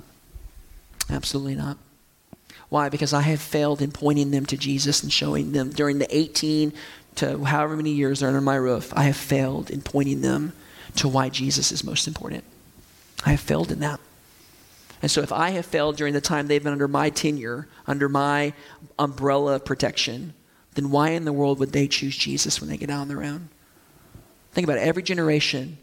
Absolutely 1.11 1.55
not. 1.55 1.77
Why? 2.69 2.89
Because 2.89 3.13
I 3.13 3.23
have 3.23 3.41
failed 3.41 3.83
in 3.83 3.91
pointing 3.91 4.31
them 4.31 4.47
to 4.47 4.57
Jesus 4.57 5.03
and 5.03 5.13
showing 5.13 5.53
them 5.53 5.71
during 5.71 5.99
the 5.99 6.17
18 6.17 6.73
to 7.17 7.45
however 7.45 7.77
many 7.77 7.91
years 7.91 8.21
they're 8.21 8.29
under 8.29 8.41
my 8.41 8.55
roof. 8.55 8.93
I 8.97 9.03
have 9.05 9.17
failed 9.17 9.71
in 9.71 9.83
pointing 9.83 10.21
them 10.21 10.53
to 10.97 11.09
why 11.09 11.29
Jesus 11.29 11.73
is 11.73 11.85
most 11.85 12.07
important. 12.07 12.45
I 13.27 13.31
have 13.31 13.41
failed 13.41 13.73
in 13.73 13.81
that. 13.81 14.01
And 15.03 15.11
so 15.11 15.21
if 15.23 15.33
I 15.33 15.51
have 15.51 15.67
failed 15.67 15.97
during 15.97 16.15
the 16.15 16.21
time 16.21 16.47
they've 16.47 16.63
been 16.63 16.73
under 16.73 16.89
my 16.89 17.11
tenure, 17.11 17.67
under 17.87 18.09
my 18.09 18.53
umbrella 18.99 19.57
of 19.57 19.65
protection, 19.65 20.35
then 20.75 20.91
why 20.91 21.11
in 21.11 21.25
the 21.25 21.33
world 21.33 21.59
would 21.59 21.73
they 21.73 21.89
choose 21.89 22.17
Jesus 22.17 22.61
when 22.61 22.71
they 22.71 22.77
get 22.77 22.91
out 22.91 23.01
on 23.01 23.09
their 23.09 23.25
own? 23.25 23.49
Think 24.53 24.65
about 24.65 24.79
it. 24.79 24.83
Every 24.83 25.03
generation 25.03 25.79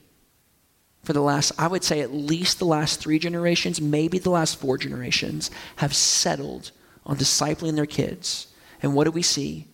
for 1.08 1.14
the 1.14 1.22
last, 1.22 1.54
I 1.58 1.68
would 1.68 1.86
say 1.86 2.02
at 2.02 2.14
least 2.14 2.60
the 2.60 2.66
last 2.66 3.00
three 3.00 3.18
generations, 3.18 3.80
maybe 3.80 4.20
the 4.20 4.30
last 4.30 4.60
four 4.60 4.78
generations, 4.78 5.50
have 5.78 5.96
settled 5.96 6.72
on 7.06 7.16
discipling 7.16 7.76
their 7.76 7.86
kids. 7.86 8.48
And 8.84 8.94
what 8.94 9.06
do 9.06 9.12
we 9.12 9.22
see? 9.22 9.68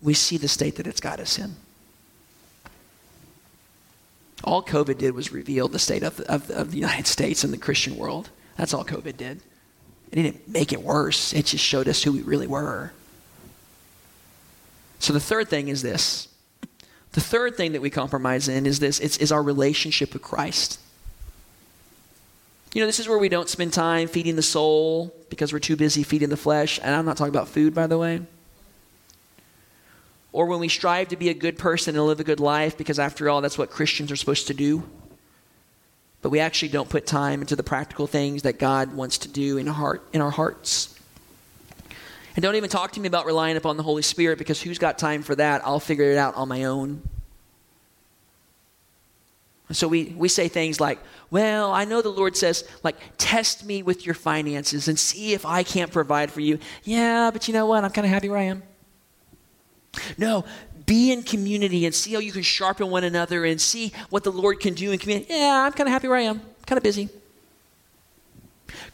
We 0.00 0.14
see 0.14 0.38
the 0.38 0.48
state 0.48 0.76
that 0.76 0.86
it's 0.86 1.02
got 1.02 1.20
us 1.20 1.38
in. 1.38 1.54
All 4.42 4.62
COVID 4.62 4.96
did 4.96 5.14
was 5.14 5.32
reveal 5.32 5.68
the 5.68 5.78
state 5.78 6.02
of, 6.02 6.18
of, 6.20 6.50
of 6.50 6.70
the 6.70 6.78
United 6.78 7.06
States 7.06 7.44
and 7.44 7.52
the 7.52 7.58
Christian 7.58 7.98
world. 7.98 8.30
That's 8.56 8.72
all 8.72 8.86
COVID 8.86 9.18
did. 9.18 9.42
It 10.12 10.14
didn't 10.22 10.48
make 10.48 10.72
it 10.72 10.82
worse, 10.82 11.34
it 11.34 11.44
just 11.44 11.62
showed 11.62 11.88
us 11.88 12.02
who 12.02 12.12
we 12.12 12.22
really 12.22 12.46
were. 12.46 12.92
So 14.98 15.12
the 15.12 15.20
third 15.20 15.50
thing 15.50 15.68
is 15.68 15.82
this 15.82 16.28
the 17.12 17.20
third 17.20 17.56
thing 17.56 17.72
that 17.72 17.82
we 17.82 17.90
compromise 17.90 18.48
in 18.48 18.66
is 18.66 18.78
this 18.78 18.98
it's, 18.98 19.18
is 19.18 19.32
our 19.32 19.42
relationship 19.42 20.12
with 20.12 20.22
Christ. 20.22 20.80
You 22.74 22.80
know, 22.80 22.86
this 22.86 22.98
is 22.98 23.08
where 23.08 23.18
we 23.18 23.28
don't 23.28 23.50
spend 23.50 23.74
time 23.74 24.08
feeding 24.08 24.34
the 24.34 24.42
soul 24.42 25.14
because 25.28 25.52
we're 25.52 25.58
too 25.58 25.76
busy 25.76 26.02
feeding 26.02 26.30
the 26.30 26.38
flesh. 26.38 26.80
And 26.82 26.94
I'm 26.94 27.04
not 27.04 27.18
talking 27.18 27.34
about 27.34 27.48
food, 27.48 27.74
by 27.74 27.86
the 27.86 27.98
way. 27.98 28.22
Or 30.32 30.46
when 30.46 30.58
we 30.58 30.68
strive 30.68 31.08
to 31.08 31.16
be 31.16 31.28
a 31.28 31.34
good 31.34 31.58
person 31.58 31.94
and 31.94 32.06
live 32.06 32.18
a 32.18 32.24
good 32.24 32.40
life 32.40 32.78
because, 32.78 32.98
after 32.98 33.28
all, 33.28 33.42
that's 33.42 33.58
what 33.58 33.68
Christians 33.68 34.10
are 34.10 34.16
supposed 34.16 34.46
to 34.46 34.54
do. 34.54 34.82
But 36.22 36.30
we 36.30 36.40
actually 36.40 36.70
don't 36.70 36.88
put 36.88 37.04
time 37.04 37.42
into 37.42 37.56
the 37.56 37.62
practical 37.62 38.06
things 38.06 38.42
that 38.42 38.58
God 38.58 38.94
wants 38.94 39.18
to 39.18 39.28
do 39.28 39.58
in 39.58 39.66
heart, 39.66 40.02
in 40.14 40.22
our 40.22 40.30
hearts. 40.30 40.91
And 42.34 42.42
don't 42.42 42.56
even 42.56 42.70
talk 42.70 42.92
to 42.92 43.00
me 43.00 43.08
about 43.08 43.26
relying 43.26 43.56
upon 43.56 43.76
the 43.76 43.82
Holy 43.82 44.02
Spirit 44.02 44.38
because 44.38 44.60
who's 44.60 44.78
got 44.78 44.98
time 44.98 45.22
for 45.22 45.34
that? 45.34 45.62
I'll 45.66 45.80
figure 45.80 46.10
it 46.10 46.16
out 46.16 46.34
on 46.34 46.48
my 46.48 46.64
own. 46.64 47.02
so 49.70 49.88
we, 49.88 50.14
we 50.16 50.28
say 50.28 50.48
things 50.48 50.80
like, 50.80 50.98
well, 51.30 51.72
I 51.72 51.84
know 51.84 52.02
the 52.02 52.10
Lord 52.10 52.36
says, 52.36 52.68
like, 52.82 52.96
test 53.16 53.64
me 53.64 53.82
with 53.82 54.04
your 54.04 54.14
finances 54.14 54.88
and 54.88 54.98
see 54.98 55.32
if 55.32 55.46
I 55.46 55.62
can't 55.62 55.90
provide 55.90 56.30
for 56.30 56.40
you. 56.40 56.58
Yeah, 56.84 57.30
but 57.30 57.48
you 57.48 57.54
know 57.54 57.66
what? 57.66 57.82
I'm 57.84 57.90
kind 57.90 58.06
of 58.06 58.12
happy 58.12 58.28
where 58.28 58.38
I 58.38 58.42
am. 58.42 58.62
No, 60.18 60.44
be 60.86 61.12
in 61.12 61.22
community 61.22 61.86
and 61.86 61.94
see 61.94 62.12
how 62.12 62.20
you 62.20 62.32
can 62.32 62.42
sharpen 62.42 62.90
one 62.90 63.04
another 63.04 63.44
and 63.44 63.60
see 63.60 63.92
what 64.10 64.24
the 64.24 64.32
Lord 64.32 64.60
can 64.60 64.74
do 64.74 64.92
in 64.92 64.98
community. 64.98 65.32
Yeah, 65.32 65.64
I'm 65.66 65.72
kind 65.72 65.88
of 65.88 65.92
happy 65.92 66.08
where 66.08 66.18
I 66.18 66.22
am. 66.22 66.40
Kind 66.66 66.76
of 66.76 66.82
busy. 66.82 67.08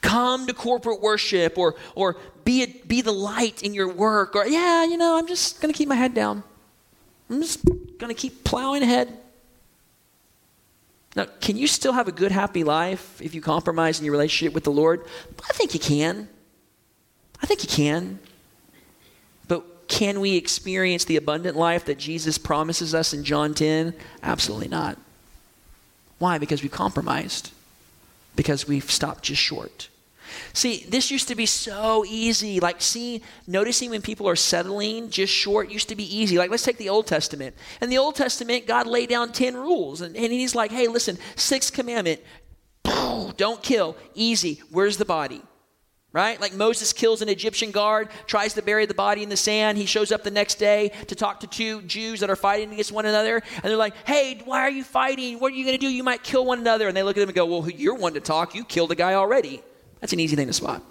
Come 0.00 0.46
to 0.46 0.54
corporate 0.54 1.00
worship 1.00 1.58
or, 1.58 1.74
or 1.94 2.16
be, 2.48 2.64
be 2.64 3.02
the 3.02 3.12
light 3.12 3.62
in 3.62 3.74
your 3.74 3.92
work. 3.92 4.34
Or, 4.34 4.46
yeah, 4.46 4.82
you 4.82 4.96
know, 4.96 5.18
I'm 5.18 5.26
just 5.26 5.60
going 5.60 5.70
to 5.70 5.76
keep 5.76 5.86
my 5.86 5.96
head 5.96 6.14
down. 6.14 6.42
I'm 7.28 7.42
just 7.42 7.62
going 7.62 8.08
to 8.08 8.14
keep 8.14 8.42
plowing 8.42 8.82
ahead. 8.82 9.14
Now, 11.14 11.26
can 11.42 11.58
you 11.58 11.66
still 11.66 11.92
have 11.92 12.08
a 12.08 12.12
good, 12.12 12.32
happy 12.32 12.64
life 12.64 13.20
if 13.20 13.34
you 13.34 13.42
compromise 13.42 13.98
in 13.98 14.06
your 14.06 14.12
relationship 14.12 14.54
with 14.54 14.64
the 14.64 14.70
Lord? 14.70 15.04
I 15.46 15.52
think 15.52 15.74
you 15.74 15.80
can. 15.80 16.26
I 17.42 17.44
think 17.44 17.62
you 17.64 17.68
can. 17.68 18.18
But 19.46 19.86
can 19.86 20.18
we 20.18 20.36
experience 20.36 21.04
the 21.04 21.16
abundant 21.16 21.54
life 21.54 21.84
that 21.84 21.98
Jesus 21.98 22.38
promises 22.38 22.94
us 22.94 23.12
in 23.12 23.24
John 23.24 23.52
10? 23.52 23.92
Absolutely 24.22 24.68
not. 24.68 24.96
Why? 26.18 26.38
Because 26.38 26.62
we 26.62 26.70
compromised 26.70 27.52
because 28.36 28.66
we've 28.66 28.90
stopped 28.90 29.24
just 29.24 29.42
short. 29.42 29.90
See, 30.52 30.84
this 30.88 31.10
used 31.10 31.28
to 31.28 31.34
be 31.34 31.46
so 31.46 32.04
easy. 32.06 32.60
Like, 32.60 32.80
see, 32.80 33.22
noticing 33.46 33.90
when 33.90 34.02
people 34.02 34.28
are 34.28 34.36
settling 34.36 35.10
just 35.10 35.32
short 35.32 35.70
used 35.70 35.88
to 35.88 35.96
be 35.96 36.16
easy. 36.16 36.38
Like, 36.38 36.50
let's 36.50 36.62
take 36.62 36.78
the 36.78 36.88
Old 36.88 37.06
Testament. 37.06 37.56
In 37.80 37.90
the 37.90 37.98
Old 37.98 38.14
Testament, 38.14 38.66
God 38.66 38.86
laid 38.86 39.08
down 39.08 39.32
10 39.32 39.56
rules. 39.56 40.00
And, 40.00 40.16
and 40.16 40.32
He's 40.32 40.54
like, 40.54 40.70
hey, 40.70 40.88
listen, 40.88 41.18
sixth 41.36 41.72
commandment, 41.72 42.20
don't 43.36 43.62
kill. 43.62 43.96
Easy. 44.14 44.62
Where's 44.70 44.96
the 44.96 45.04
body? 45.04 45.42
right? 46.12 46.40
Like 46.40 46.54
Moses 46.54 46.92
kills 46.92 47.22
an 47.22 47.28
Egyptian 47.28 47.70
guard, 47.70 48.08
tries 48.26 48.54
to 48.54 48.62
bury 48.62 48.86
the 48.86 48.94
body 48.94 49.22
in 49.22 49.28
the 49.28 49.36
sand. 49.36 49.76
He 49.76 49.86
shows 49.86 50.10
up 50.10 50.24
the 50.24 50.30
next 50.30 50.56
day 50.56 50.90
to 51.06 51.14
talk 51.14 51.40
to 51.40 51.46
two 51.46 51.82
Jews 51.82 52.20
that 52.20 52.30
are 52.30 52.36
fighting 52.36 52.72
against 52.72 52.92
one 52.92 53.06
another. 53.06 53.42
And 53.54 53.64
they're 53.64 53.76
like, 53.76 53.94
hey, 54.06 54.40
why 54.44 54.60
are 54.60 54.70
you 54.70 54.84
fighting? 54.84 55.38
What 55.38 55.52
are 55.52 55.56
you 55.56 55.64
going 55.64 55.78
to 55.78 55.86
do? 55.86 55.88
You 55.88 56.02
might 56.02 56.22
kill 56.22 56.44
one 56.44 56.58
another. 56.58 56.88
And 56.88 56.96
they 56.96 57.02
look 57.02 57.16
at 57.16 57.22
him 57.22 57.28
and 57.28 57.36
go, 57.36 57.46
well, 57.46 57.68
you're 57.68 57.94
one 57.94 58.14
to 58.14 58.20
talk. 58.20 58.54
You 58.54 58.64
killed 58.64 58.90
a 58.90 58.94
guy 58.94 59.14
already. 59.14 59.62
That's 60.00 60.12
an 60.12 60.20
easy 60.20 60.36
thing 60.36 60.46
to 60.46 60.52
spot. 60.52 60.82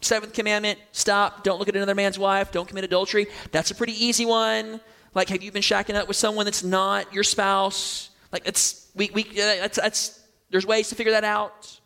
Seventh 0.00 0.32
commandment 0.32 0.78
stop. 0.92 1.44
Don't 1.44 1.58
look 1.58 1.68
at 1.68 1.76
another 1.76 1.94
man's 1.94 2.18
wife. 2.18 2.50
Don't 2.50 2.66
commit 2.68 2.84
adultery. 2.84 3.26
That's 3.52 3.70
a 3.70 3.74
pretty 3.74 3.92
easy 4.04 4.26
one. 4.26 4.80
Like, 5.14 5.28
have 5.28 5.42
you 5.42 5.52
been 5.52 5.62
shacking 5.62 5.94
up 5.94 6.08
with 6.08 6.16
someone 6.16 6.44
that's 6.44 6.64
not 6.64 7.12
your 7.12 7.22
spouse? 7.22 8.10
Like, 8.32 8.46
it's, 8.46 8.88
we, 8.94 9.10
we, 9.14 9.22
uh, 9.24 9.60
that's, 9.60 9.76
that's, 9.76 10.20
there's 10.50 10.66
ways 10.66 10.88
to 10.88 10.94
figure 10.94 11.12
that 11.12 11.24
out. 11.24 11.78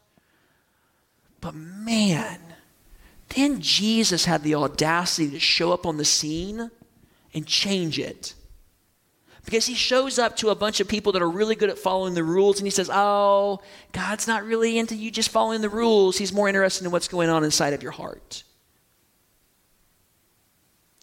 But 1.40 1.54
man, 1.54 2.40
then 3.30 3.60
Jesus 3.60 4.24
had 4.24 4.42
the 4.42 4.54
audacity 4.54 5.30
to 5.30 5.40
show 5.40 5.72
up 5.72 5.86
on 5.86 5.96
the 5.96 6.04
scene 6.04 6.70
and 7.34 7.46
change 7.46 7.98
it. 7.98 8.34
Because 9.46 9.64
he 9.64 9.74
shows 9.74 10.18
up 10.18 10.36
to 10.38 10.50
a 10.50 10.54
bunch 10.54 10.80
of 10.80 10.88
people 10.88 11.12
that 11.12 11.22
are 11.22 11.30
really 11.30 11.54
good 11.54 11.70
at 11.70 11.78
following 11.78 12.14
the 12.14 12.24
rules 12.24 12.58
and 12.58 12.66
he 12.66 12.70
says, 12.70 12.90
Oh, 12.92 13.60
God's 13.92 14.28
not 14.28 14.44
really 14.44 14.76
into 14.78 14.94
you 14.94 15.10
just 15.10 15.30
following 15.30 15.62
the 15.62 15.70
rules. 15.70 16.18
He's 16.18 16.32
more 16.32 16.48
interested 16.48 16.84
in 16.84 16.90
what's 16.90 17.08
going 17.08 17.30
on 17.30 17.44
inside 17.44 17.72
of 17.72 17.82
your 17.82 17.92
heart. 17.92 18.42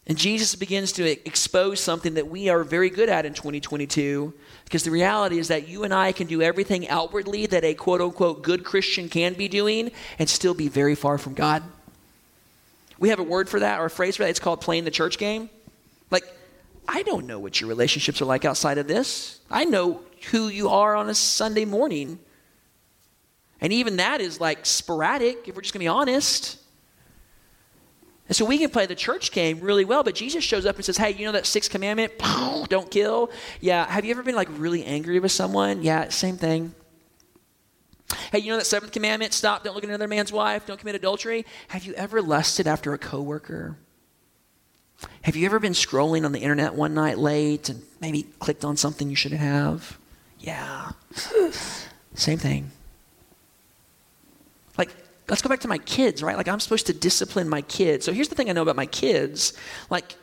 And 0.06 0.18
Jesus 0.18 0.54
begins 0.54 0.92
to 0.92 1.26
expose 1.26 1.80
something 1.80 2.14
that 2.14 2.28
we 2.28 2.50
are 2.50 2.62
very 2.62 2.90
good 2.90 3.08
at 3.08 3.24
in 3.24 3.32
2022 3.32 4.34
because 4.66 4.82
the 4.82 4.90
reality 4.90 5.38
is 5.38 5.48
that 5.48 5.66
you 5.66 5.84
and 5.84 5.94
I 5.94 6.12
can 6.12 6.26
do 6.26 6.42
everything 6.42 6.86
outwardly 6.88 7.46
that 7.46 7.64
a 7.64 7.72
quote 7.72 8.02
unquote 8.02 8.42
good 8.42 8.64
Christian 8.64 9.08
can 9.08 9.32
be 9.32 9.48
doing 9.48 9.90
and 10.18 10.28
still 10.28 10.52
be 10.52 10.68
very 10.68 10.94
far 10.94 11.16
from 11.16 11.32
God. 11.32 11.62
We 12.98 13.08
have 13.08 13.18
a 13.18 13.24
word 13.24 13.48
for 13.48 13.60
that 13.60 13.80
or 13.80 13.86
a 13.86 13.90
phrase 13.90 14.16
for 14.16 14.24
that. 14.24 14.30
It's 14.30 14.40
called 14.40 14.60
playing 14.60 14.84
the 14.84 14.90
church 14.90 15.16
game. 15.16 15.48
Like, 16.10 16.24
I 16.86 17.02
don't 17.02 17.26
know 17.26 17.38
what 17.38 17.60
your 17.60 17.68
relationships 17.68 18.20
are 18.20 18.26
like 18.26 18.44
outside 18.44 18.78
of 18.78 18.86
this. 18.86 19.40
I 19.50 19.64
know 19.64 20.02
who 20.30 20.48
you 20.48 20.68
are 20.68 20.96
on 20.96 21.08
a 21.08 21.14
Sunday 21.14 21.64
morning. 21.64 22.18
And 23.60 23.72
even 23.72 23.96
that 23.96 24.20
is 24.20 24.40
like 24.40 24.66
sporadic, 24.66 25.48
if 25.48 25.54
we're 25.54 25.62
just 25.62 25.72
going 25.72 25.80
to 25.80 25.84
be 25.84 25.88
honest. 25.88 26.58
And 28.28 28.36
so 28.36 28.44
we 28.44 28.58
can 28.58 28.70
play 28.70 28.86
the 28.86 28.94
church 28.94 29.32
game 29.32 29.60
really 29.60 29.84
well, 29.84 30.02
but 30.02 30.14
Jesus 30.14 30.42
shows 30.42 30.64
up 30.66 30.76
and 30.76 30.84
says, 30.84 30.96
Hey, 30.96 31.12
you 31.12 31.26
know 31.26 31.32
that 31.32 31.46
sixth 31.46 31.70
commandment? 31.70 32.12
Don't 32.68 32.90
kill. 32.90 33.30
Yeah. 33.60 33.86
Have 33.86 34.04
you 34.04 34.10
ever 34.12 34.22
been 34.22 34.34
like 34.34 34.48
really 34.52 34.84
angry 34.84 35.20
with 35.20 35.32
someone? 35.32 35.82
Yeah, 35.82 36.08
same 36.08 36.36
thing. 36.36 36.74
Hey, 38.32 38.38
you 38.40 38.50
know 38.50 38.58
that 38.58 38.66
seventh 38.66 38.92
commandment? 38.92 39.32
Stop, 39.32 39.64
don't 39.64 39.74
look 39.74 39.82
at 39.82 39.90
another 39.90 40.08
man's 40.08 40.30
wife, 40.30 40.66
don't 40.66 40.78
commit 40.78 40.94
adultery. 40.94 41.46
Have 41.68 41.84
you 41.84 41.94
ever 41.94 42.20
lusted 42.20 42.66
after 42.66 42.92
a 42.92 42.98
coworker? 42.98 43.78
Have 45.22 45.36
you 45.36 45.46
ever 45.46 45.58
been 45.58 45.72
scrolling 45.72 46.24
on 46.24 46.32
the 46.32 46.40
internet 46.40 46.74
one 46.74 46.94
night 46.94 47.18
late 47.18 47.68
and 47.68 47.82
maybe 48.00 48.24
clicked 48.38 48.64
on 48.64 48.76
something 48.76 49.08
you 49.08 49.16
shouldn't 49.16 49.40
have? 49.40 49.98
Yeah. 50.38 50.92
Same 52.14 52.38
thing. 52.38 52.70
Like, 54.76 54.90
let's 55.28 55.42
go 55.42 55.48
back 55.48 55.60
to 55.60 55.68
my 55.68 55.78
kids, 55.78 56.22
right? 56.22 56.36
Like, 56.36 56.48
I'm 56.48 56.60
supposed 56.60 56.86
to 56.86 56.92
discipline 56.92 57.48
my 57.48 57.62
kids. 57.62 58.04
So 58.04 58.12
here's 58.12 58.28
the 58.28 58.34
thing 58.34 58.50
I 58.50 58.52
know 58.52 58.62
about 58.62 58.76
my 58.76 58.86
kids. 58.86 59.54
Like, 59.90 60.16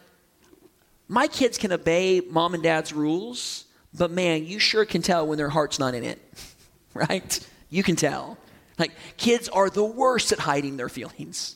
my 1.07 1.27
kids 1.27 1.57
can 1.57 1.71
obey 1.71 2.21
mom 2.21 2.53
and 2.53 2.63
dad's 2.63 2.93
rules, 2.93 3.65
but 3.93 4.11
man, 4.11 4.45
you 4.45 4.59
sure 4.59 4.85
can 4.85 5.01
tell 5.01 5.27
when 5.27 5.37
their 5.37 5.49
heart's 5.49 5.79
not 5.79 5.93
in 5.93 6.03
it, 6.03 6.19
right? 6.93 7.47
You 7.69 7.83
can 7.83 7.95
tell. 7.95 8.37
Like, 8.77 8.91
kids 9.17 9.49
are 9.49 9.69
the 9.69 9.83
worst 9.83 10.31
at 10.31 10.39
hiding 10.39 10.77
their 10.77 10.89
feelings. 10.89 11.55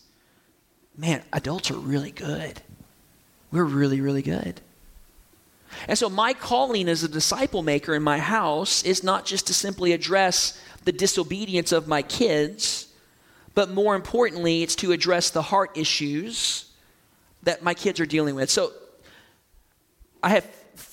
Man, 0.98 1.24
adults 1.32 1.72
are 1.72 1.78
really 1.78 2.12
good. 2.12 2.62
We're 3.56 3.64
really, 3.64 4.02
really 4.02 4.22
good. 4.22 4.60
And 5.88 5.98
so, 5.98 6.10
my 6.10 6.34
calling 6.34 6.90
as 6.90 7.04
a 7.04 7.08
disciple 7.08 7.64
maker 7.64 7.96
in 7.96 8.04
my 8.04 8.18
house 8.18 8.84
is 8.84 9.02
not 9.02 9.26
just 9.26 9.48
to 9.48 9.54
simply 9.54 9.94
address 9.94 10.62
the 10.84 10.92
disobedience 10.92 11.72
of 11.72 11.88
my 11.88 12.02
kids, 12.02 12.88
but 13.54 13.70
more 13.70 13.96
importantly, 13.96 14.62
it's 14.62 14.76
to 14.76 14.92
address 14.92 15.30
the 15.30 15.42
heart 15.42 15.78
issues 15.78 16.70
that 17.44 17.64
my 17.64 17.74
kids 17.74 18.02
are 18.02 18.06
dealing 18.06 18.36
with. 18.36 18.50
So, 18.50 18.74
I 20.22 20.30
have, 20.32 20.48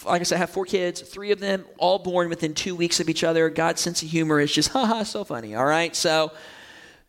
like 0.05 0.21
I 0.21 0.25
said, 0.25 0.37
I 0.37 0.39
have 0.39 0.51
four 0.51 0.65
kids, 0.65 1.01
three 1.01 1.33
of 1.33 1.41
them 1.41 1.65
all 1.79 1.99
born 1.99 2.29
within 2.29 2.55
two 2.55 2.77
weeks 2.77 3.01
of 3.01 3.09
each 3.09 3.25
other. 3.25 3.51
God's 3.51 3.81
sense 3.81 4.03
of 4.03 4.09
humor 4.09 4.39
is 4.39 4.53
just, 4.53 4.69
haha, 4.73 5.03
so 5.03 5.25
funny, 5.25 5.57
all 5.57 5.67
right? 5.67 5.97
So, 5.97 6.31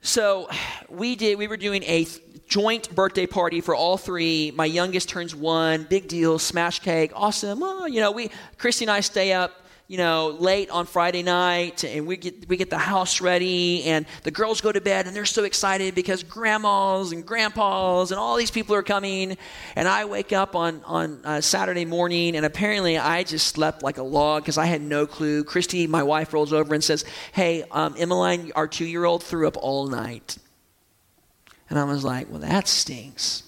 so 0.04 0.48
we 0.90 1.16
did, 1.16 1.40
we 1.40 1.48
were 1.48 1.58
doing 1.58 1.82
a 1.84 2.06
joint 2.48 2.94
birthday 2.94 3.26
party 3.26 3.62
for 3.62 3.74
all 3.74 3.98
three. 3.98 4.52
My 4.52 4.66
youngest 4.66 5.10
turns 5.10 5.34
one, 5.34 5.86
big 5.90 6.08
deal, 6.08 6.38
smash 6.38 6.80
cake, 6.80 7.12
awesome. 7.16 7.62
Well, 7.62 7.88
you 7.88 8.00
know, 8.00 8.12
we, 8.12 8.30
Christy 8.60 8.86
and 8.86 8.92
I 8.92 9.00
stay 9.00 9.34
up 9.34 9.63
you 9.88 9.98
know, 9.98 10.30
late 10.40 10.70
on 10.70 10.86
Friday 10.86 11.24
night, 11.24 11.84
and 11.84 12.08
we 12.08 12.16
get 12.16 12.48
we 12.48 12.56
get 12.56 12.70
the 12.70 12.78
house 12.78 13.20
ready, 13.20 13.84
and 13.84 14.06
the 14.24 14.32
girls 14.32 14.62
go 14.62 14.72
to 14.72 14.80
bed, 14.80 15.08
and 15.08 15.16
they're 15.16 15.26
so 15.26 15.44
excited 15.44 15.94
because 15.94 16.24
grandmas 16.24 17.12
and 17.12 17.26
grandpas 17.26 18.12
and 18.12 18.20
all 18.20 18.38
these 18.38 18.52
people 18.52 18.76
are 18.76 18.84
coming, 18.84 19.38
and 19.76 19.88
I 19.88 20.06
wake 20.06 20.32
up 20.32 20.56
on 20.56 20.82
on 20.86 21.20
uh, 21.26 21.42
Saturday 21.42 21.84
morning, 21.84 22.38
and 22.38 22.46
apparently 22.46 22.98
I 22.98 23.24
just 23.24 23.48
slept 23.48 23.84
like 23.84 23.98
a 23.98 24.04
log 24.04 24.44
because 24.44 24.58
I 24.58 24.66
had 24.66 24.82
no 24.82 25.06
clue. 25.06 25.44
Christy, 25.44 25.86
my 25.86 26.02
wife, 26.02 26.34
rolls 26.34 26.54
over 26.54 26.74
and 26.74 26.84
says, 26.84 27.04
"Hey, 27.34 27.64
um, 27.70 27.94
Emmeline, 27.98 28.54
our 28.56 28.68
two 28.68 28.86
year 28.86 29.04
old, 29.04 29.22
threw 29.22 29.48
up 29.48 29.58
all 29.58 29.88
night," 29.88 30.38
and 31.70 31.78
I 31.78 31.84
was 31.84 32.06
like, 32.06 32.30
"Well, 32.30 32.40
that 32.40 32.70
stinks." 32.70 33.44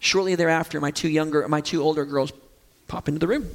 Shortly 0.00 0.34
thereafter, 0.34 0.82
my 0.82 0.90
two 0.90 1.08
younger, 1.08 1.48
my 1.48 1.62
two 1.62 1.80
older 1.80 2.04
girls 2.04 2.32
pop 2.88 3.08
into 3.08 3.18
the 3.18 3.28
room 3.28 3.48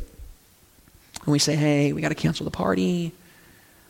and 1.27 1.33
we 1.33 1.39
say, 1.39 1.57
hey, 1.57 1.91
we 1.91 1.99
got 1.99 2.07
to 2.07 2.15
cancel 2.15 2.45
the 2.45 2.51
party. 2.51 3.11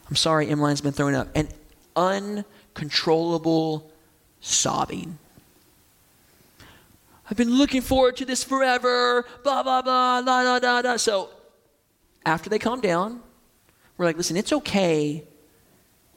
I'm 0.09 0.15
sorry, 0.15 0.49
Emmeline's 0.49 0.81
been 0.81 0.91
throwing 0.91 1.13
up. 1.13 1.27
And 1.35 1.47
uncontrollable 1.95 3.91
sobbing. 4.41 5.19
I've 7.29 7.37
been 7.37 7.55
looking 7.55 7.81
forward 7.81 8.17
to 8.17 8.25
this 8.25 8.43
forever, 8.43 9.23
blah, 9.43 9.61
blah, 9.61 9.83
blah, 9.83 10.19
la, 10.25 10.41
la, 10.41 10.57
da, 10.57 10.81
da. 10.81 10.97
So 10.97 11.29
after 12.25 12.49
they 12.49 12.57
calm 12.57 12.81
down, 12.81 13.21
we're 13.97 14.05
like, 14.05 14.17
listen, 14.17 14.35
it's 14.35 14.51
okay 14.51 15.23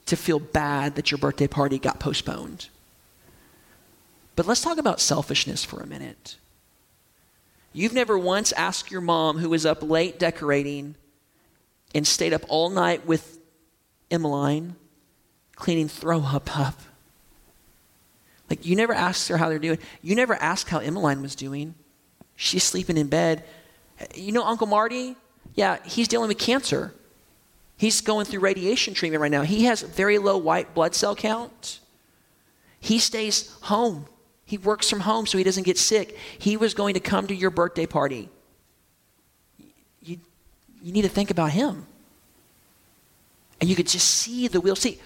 to 0.07 0.17
feel 0.17 0.39
bad 0.39 0.95
that 0.95 1.11
your 1.11 1.19
birthday 1.19 1.49
party 1.49 1.79
got 1.79 2.01
postponed. 2.01 2.71
But 4.37 4.47
let's 4.47 4.63
talk 4.63 4.79
about 4.79 5.01
selfishness 5.01 5.67
for 5.67 5.81
a 5.83 5.87
minute. 5.87 6.37
You've 7.75 7.93
never 7.93 8.19
once 8.19 8.53
asked 8.53 8.91
your 8.91 9.03
mom, 9.03 9.37
who 9.37 9.51
was 9.51 9.67
up 9.67 9.83
late 9.83 10.19
decorating, 10.19 10.95
and 11.95 12.07
stayed 12.07 12.33
up 12.33 12.43
all 12.49 12.71
night 12.71 13.07
with 13.07 13.39
Emmeline 14.11 14.77
cleaning 15.61 15.89
throw 15.89 16.23
up 16.23 16.59
up. 16.59 16.81
Like, 18.49 18.67
you 18.67 18.75
never 18.75 18.93
asked 18.93 19.29
her 19.29 19.37
how 19.37 19.49
they're 19.49 19.61
doing. 19.61 19.79
You 20.03 20.17
never 20.17 20.35
asked 20.35 20.69
how 20.69 20.79
Emmeline 20.79 21.23
was 21.23 21.37
doing. 21.37 21.75
She's 22.35 22.65
sleeping 22.65 22.97
in 22.97 23.07
bed. 23.07 23.45
You 24.15 24.33
know 24.33 24.43
Uncle 24.43 24.67
Marty? 24.67 25.15
Yeah, 25.55 25.79
he's 25.85 26.09
dealing 26.09 26.29
with 26.29 26.39
cancer. 26.39 26.93
He's 27.77 28.01
going 28.01 28.27
through 28.27 28.41
radiation 28.41 28.95
treatment 28.95 29.23
right 29.23 29.31
now. 29.31 29.43
He 29.43 29.65
has 29.65 29.83
very 29.83 30.19
low 30.19 30.37
white 30.37 30.75
blood 30.75 30.95
cell 30.95 31.15
count. 31.15 31.79
He 32.81 32.99
stays 32.99 33.55
home. 33.63 34.07
He 34.45 34.59
works 34.59 34.91
from 34.91 35.01
home 35.01 35.27
so 35.27 35.39
he 35.39 35.45
doesn't 35.45 35.63
get 35.63 35.79
sick. 35.79 36.17
He 36.39 36.57
was 36.57 36.75
going 36.75 36.95
to 36.95 37.01
come 37.01 37.29
to 37.29 37.35
your 37.35 37.51
birthday 37.51 37.87
party 37.87 38.31
you 40.83 40.93
need 40.93 41.03
to 41.03 41.09
think 41.09 41.31
about 41.31 41.51
him. 41.51 41.87
And 43.61 43.69
you 43.69 43.77
could 43.77 43.87
just 43.87 44.09
see 44.09 44.49
the 44.49 44.61
wheel. 44.61 44.77
See, 44.77 44.99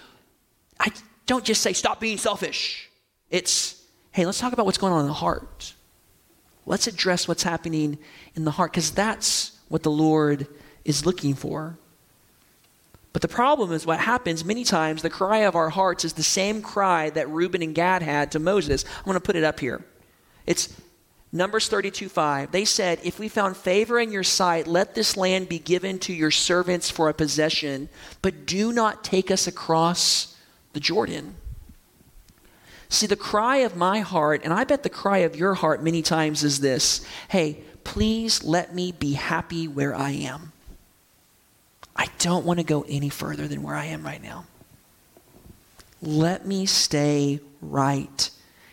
I 0.79 0.93
don't 1.27 1.45
just 1.45 1.61
say, 1.61 1.73
stop 1.73 2.01
being 2.01 2.19
selfish. 2.19 2.91
It's, 3.31 3.83
hey, 4.13 4.25
let's 4.27 4.39
talk 4.39 4.53
about 4.53 4.67
what's 4.67 4.79
going 4.79 4.93
on 4.93 5.01
in 5.01 5.07
the 5.07 5.13
heart. 5.13 5.75
Let's 6.67 6.87
address 6.87 7.27
what's 7.27 7.43
happening 7.43 7.99
in 8.35 8.45
the 8.45 8.53
heart, 8.53 8.73
because 8.73 8.91
that's 8.91 9.59
what 9.69 9.83
the 9.83 9.91
Lord 9.91 10.47
is 10.85 11.05
looking 11.05 11.35
for. 11.35 11.77
But 13.13 13.23
the 13.23 13.29
problem 13.29 13.73
is 13.73 13.87
what 13.87 14.01
happens 14.01 14.45
many 14.45 14.65
times, 14.65 15.03
the 15.03 15.11
cry 15.11 15.39
of 15.39 15.55
our 15.55 15.71
hearts 15.71 16.05
is 16.05 16.15
the 16.15 16.23
same 16.23 16.63
cry 16.63 17.11
that 17.11 17.29
Reuben 17.29 17.63
and 17.63 17.75
Gad 17.75 18.03
had 18.03 18.33
to 18.33 18.39
Moses. 18.39 18.85
I'm 18.99 19.05
going 19.05 19.15
to 19.15 19.21
put 19.21 19.37
it 19.37 19.45
up 19.45 19.61
here. 19.61 19.85
It's 20.47 20.69
Numbers 21.35 21.67
32 21.67 22.09
5, 22.09 22.53
they 22.53 22.65
said, 22.65 23.01
If 23.03 23.19
we 23.19 23.29
found 23.29 23.57
favor 23.57 23.99
in 23.99 24.13
your 24.13 24.23
sight, 24.23 24.69
let 24.69 24.95
this 24.95 25.17
land 25.17 25.49
be 25.49 25.59
given 25.59 25.99
to 25.99 26.13
your 26.13 26.31
servants 26.31 26.91
for 26.91 27.09
a 27.09 27.15
possession, 27.15 27.89
but 28.23 28.47
do 28.47 28.73
not 28.73 29.03
take 29.03 29.33
us 29.33 29.49
across 29.49 30.37
the 30.75 30.81
Jordan. 30.81 31.35
See, 32.89 33.09
the 33.09 33.17
cry 33.17 33.57
of 33.59 33.75
my 33.75 33.99
heart, 33.99 34.43
and 34.45 34.53
I 34.53 34.63
bet 34.63 34.85
the 34.85 34.89
cry 34.89 35.19
of 35.19 35.35
your 35.35 35.55
heart 35.55 35.83
many 35.83 36.03
times 36.03 36.45
is 36.45 36.61
this 36.61 37.05
hey, 37.31 37.59
please 37.83 38.45
let 38.45 38.73
me 38.73 38.93
be 38.93 39.15
happy 39.15 39.67
where 39.67 39.93
I 39.93 40.11
am. 40.11 40.53
I 41.97 42.11
don't 42.21 42.47
want 42.47 42.61
to 42.61 42.65
go 42.65 42.85
any 42.89 43.09
further 43.09 43.49
than 43.49 43.65
where 43.65 43.75
I 43.75 43.87
am 43.87 44.05
right 44.05 44.23
now. 44.23 44.47
Let 46.01 46.47
me 46.47 46.65
stay 46.65 47.41
right 47.61 48.31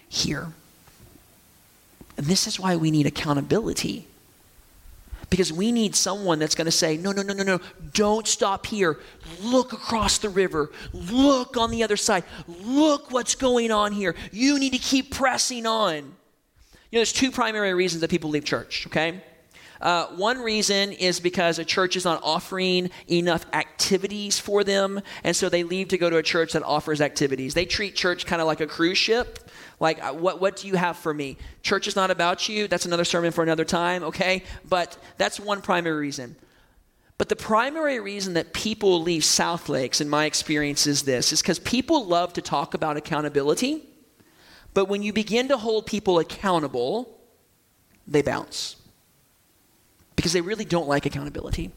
here. 0.07 0.53
And 2.22 2.30
this 2.30 2.45
is 2.45 2.59
why 2.59 2.76
we 2.76 2.91
need 2.91 3.07
accountability. 3.07 4.05
Because 5.32 5.51
we 5.51 5.72
need 5.72 5.95
someone 5.95 6.38
that's 6.38 6.53
going 6.53 6.65
to 6.65 6.72
say, 6.72 6.95
no, 6.95 7.11
no, 7.11 7.24
no, 7.24 7.34
no, 7.34 7.41
no, 7.41 7.59
don't 7.95 8.28
stop 8.28 8.67
here. 8.67 8.99
Look 9.41 9.74
across 9.74 10.19
the 10.19 10.30
river. 10.30 10.69
Look 10.93 11.57
on 11.57 11.72
the 11.72 11.82
other 11.82 11.97
side. 11.97 12.24
Look 12.47 13.09
what's 13.09 13.34
going 13.34 13.72
on 13.72 13.91
here. 13.91 14.13
You 14.32 14.59
need 14.59 14.74
to 14.74 14.78
keep 14.78 15.09
pressing 15.09 15.65
on. 15.65 15.95
You 15.95 16.03
know, 16.03 16.11
there's 16.91 17.11
two 17.11 17.32
primary 17.32 17.74
reasons 17.74 18.01
that 18.01 18.11
people 18.11 18.30
leave 18.30 18.45
church, 18.45 18.86
okay? 18.86 19.24
Uh, 19.82 20.05
one 20.09 20.39
reason 20.39 20.91
is 20.91 21.19
because 21.19 21.57
a 21.57 21.65
church 21.65 21.95
is 21.95 22.05
not 22.05 22.21
offering 22.23 22.91
enough 23.09 23.45
activities 23.51 24.39
for 24.39 24.63
them, 24.63 25.01
and 25.23 25.36
so 25.36 25.49
they 25.49 25.63
leave 25.63 25.88
to 25.88 25.97
go 25.97 26.09
to 26.09 26.17
a 26.17 26.23
church 26.23 26.53
that 26.53 26.61
offers 26.61 27.01
activities. 27.01 27.55
They 27.55 27.65
treat 27.65 27.95
church 27.95 28.27
kind 28.27 28.41
of 28.41 28.47
like 28.47 28.61
a 28.61 28.67
cruise 28.67 28.99
ship. 28.99 29.49
Like, 29.79 30.03
uh, 30.03 30.13
what, 30.13 30.39
what 30.39 30.57
do 30.57 30.67
you 30.67 30.75
have 30.75 30.97
for 30.97 31.11
me? 31.11 31.38
Church 31.63 31.88
is 31.88 31.95
not 31.95 32.11
about 32.11 32.47
you. 32.47 32.67
That's 32.67 32.86
another 32.86 33.03
sermon 33.03 33.32
for 33.32 33.43
another 33.43 33.65
time, 33.65 34.03
okay? 34.03 34.43
But 34.69 34.95
that's 35.17 35.39
one 35.39 35.61
primary 35.61 35.99
reason. 35.99 36.36
But 37.17 37.29
the 37.29 37.36
primary 37.36 37.99
reason 37.99 38.34
that 38.36 38.53
people 38.53 39.01
leave 39.01 39.23
South 39.23 39.69
Lakes, 39.69 39.99
in 39.99 40.09
my 40.09 40.25
experience, 40.25 40.86
is 40.86 41.03
this 41.03 41.34
is 41.34 41.41
because 41.41 41.59
people 41.59 42.05
love 42.05 42.34
to 42.34 42.41
talk 42.41 42.73
about 42.75 42.97
accountability, 42.97 43.84
But 44.73 44.86
when 44.86 45.03
you 45.03 45.13
begin 45.13 45.47
to 45.49 45.57
hold 45.57 45.86
people 45.86 46.19
accountable, 46.19 47.19
they 48.07 48.21
bounce. 48.21 48.80
Because 50.16 50.34
they 50.34 50.41
really 50.41 50.66
don't 50.66 50.88
like 50.88 51.05
accountability. 51.05 51.72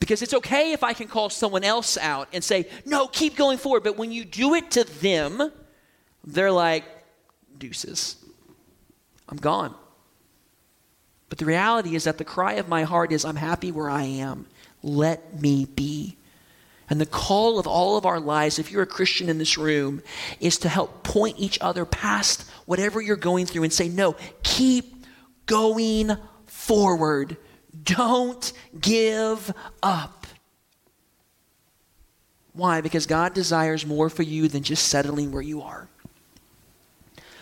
Because 0.00 0.22
it's 0.22 0.34
okay 0.34 0.72
if 0.72 0.84
I 0.84 0.92
can 0.92 1.08
call 1.08 1.28
someone 1.28 1.64
else 1.64 1.98
out 1.98 2.28
and 2.32 2.42
say, 2.42 2.68
no, 2.84 3.08
keep 3.08 3.36
going 3.36 3.58
forward. 3.58 3.82
But 3.82 3.96
when 3.96 4.12
you 4.12 4.24
do 4.24 4.54
it 4.54 4.70
to 4.72 4.84
them, 4.84 5.52
they're 6.24 6.52
like, 6.52 6.84
deuces. 7.58 8.16
I'm 9.28 9.38
gone. 9.38 9.74
But 11.28 11.38
the 11.38 11.44
reality 11.44 11.94
is 11.94 12.04
that 12.04 12.18
the 12.18 12.24
cry 12.24 12.54
of 12.54 12.68
my 12.68 12.84
heart 12.84 13.12
is, 13.12 13.24
I'm 13.24 13.36
happy 13.36 13.70
where 13.72 13.90
I 13.90 14.04
am. 14.04 14.46
Let 14.82 15.40
me 15.40 15.66
be. 15.66 16.16
And 16.88 17.00
the 17.00 17.06
call 17.06 17.58
of 17.58 17.66
all 17.66 17.98
of 17.98 18.06
our 18.06 18.20
lives, 18.20 18.58
if 18.58 18.70
you're 18.70 18.82
a 18.82 18.86
Christian 18.86 19.28
in 19.28 19.36
this 19.36 19.58
room, 19.58 20.02
is 20.40 20.56
to 20.58 20.68
help 20.68 21.02
point 21.02 21.38
each 21.38 21.58
other 21.60 21.84
past 21.84 22.48
whatever 22.64 23.02
you're 23.02 23.16
going 23.16 23.44
through 23.44 23.64
and 23.64 23.72
say, 23.72 23.88
no, 23.88 24.16
keep 24.42 25.04
going 25.44 26.16
forward. 26.68 27.38
Don't 27.82 28.52
give 28.78 29.52
up. 29.82 30.26
Why? 32.52 32.82
Because 32.82 33.06
God 33.06 33.32
desires 33.32 33.86
more 33.86 34.10
for 34.10 34.22
you 34.22 34.48
than 34.48 34.62
just 34.62 34.88
settling 34.88 35.32
where 35.32 35.42
you 35.42 35.62
are. 35.62 35.88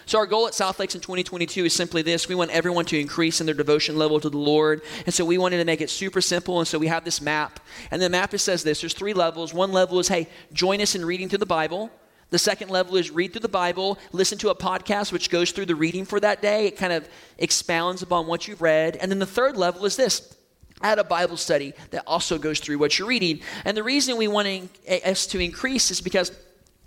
So, 0.04 0.18
our 0.18 0.26
goal 0.26 0.46
at 0.46 0.54
South 0.54 0.78
Lakes 0.78 0.94
in 0.94 1.00
2022 1.00 1.64
is 1.64 1.72
simply 1.72 2.02
this 2.02 2.28
we 2.28 2.36
want 2.36 2.52
everyone 2.52 2.84
to 2.84 3.00
increase 3.00 3.40
in 3.40 3.46
their 3.46 3.54
devotion 3.56 3.96
level 3.96 4.20
to 4.20 4.30
the 4.30 4.38
Lord. 4.38 4.82
And 5.04 5.12
so, 5.12 5.24
we 5.24 5.38
wanted 5.38 5.56
to 5.56 5.64
make 5.64 5.80
it 5.80 5.90
super 5.90 6.20
simple. 6.20 6.60
And 6.60 6.68
so, 6.68 6.78
we 6.78 6.86
have 6.86 7.04
this 7.04 7.20
map. 7.20 7.58
And 7.90 8.00
the 8.00 8.08
map 8.08 8.38
says 8.38 8.62
this 8.62 8.80
there's 8.80 8.94
three 8.94 9.14
levels. 9.14 9.52
One 9.52 9.72
level 9.72 9.98
is, 9.98 10.06
hey, 10.06 10.28
join 10.52 10.80
us 10.80 10.94
in 10.94 11.04
reading 11.04 11.28
through 11.28 11.38
the 11.38 11.46
Bible. 11.46 11.90
The 12.30 12.38
second 12.38 12.70
level 12.70 12.96
is 12.96 13.10
read 13.10 13.32
through 13.32 13.40
the 13.40 13.48
Bible, 13.48 13.98
listen 14.12 14.36
to 14.38 14.48
a 14.48 14.54
podcast 14.54 15.12
which 15.12 15.30
goes 15.30 15.52
through 15.52 15.66
the 15.66 15.76
reading 15.76 16.04
for 16.04 16.18
that 16.20 16.42
day. 16.42 16.66
It 16.66 16.76
kind 16.76 16.92
of 16.92 17.08
expounds 17.38 18.02
upon 18.02 18.26
what 18.26 18.48
you've 18.48 18.62
read. 18.62 18.96
And 18.96 19.10
then 19.10 19.20
the 19.20 19.26
third 19.26 19.56
level 19.56 19.84
is 19.84 19.96
this 19.96 20.36
add 20.82 20.98
a 20.98 21.04
Bible 21.04 21.36
study 21.36 21.72
that 21.90 22.02
also 22.06 22.36
goes 22.36 22.60
through 22.60 22.78
what 22.78 22.98
you're 22.98 23.08
reading. 23.08 23.40
And 23.64 23.76
the 23.76 23.82
reason 23.82 24.16
we 24.16 24.28
want 24.28 24.70
us 25.04 25.26
to 25.28 25.38
increase 25.38 25.90
is 25.90 26.00
because 26.00 26.32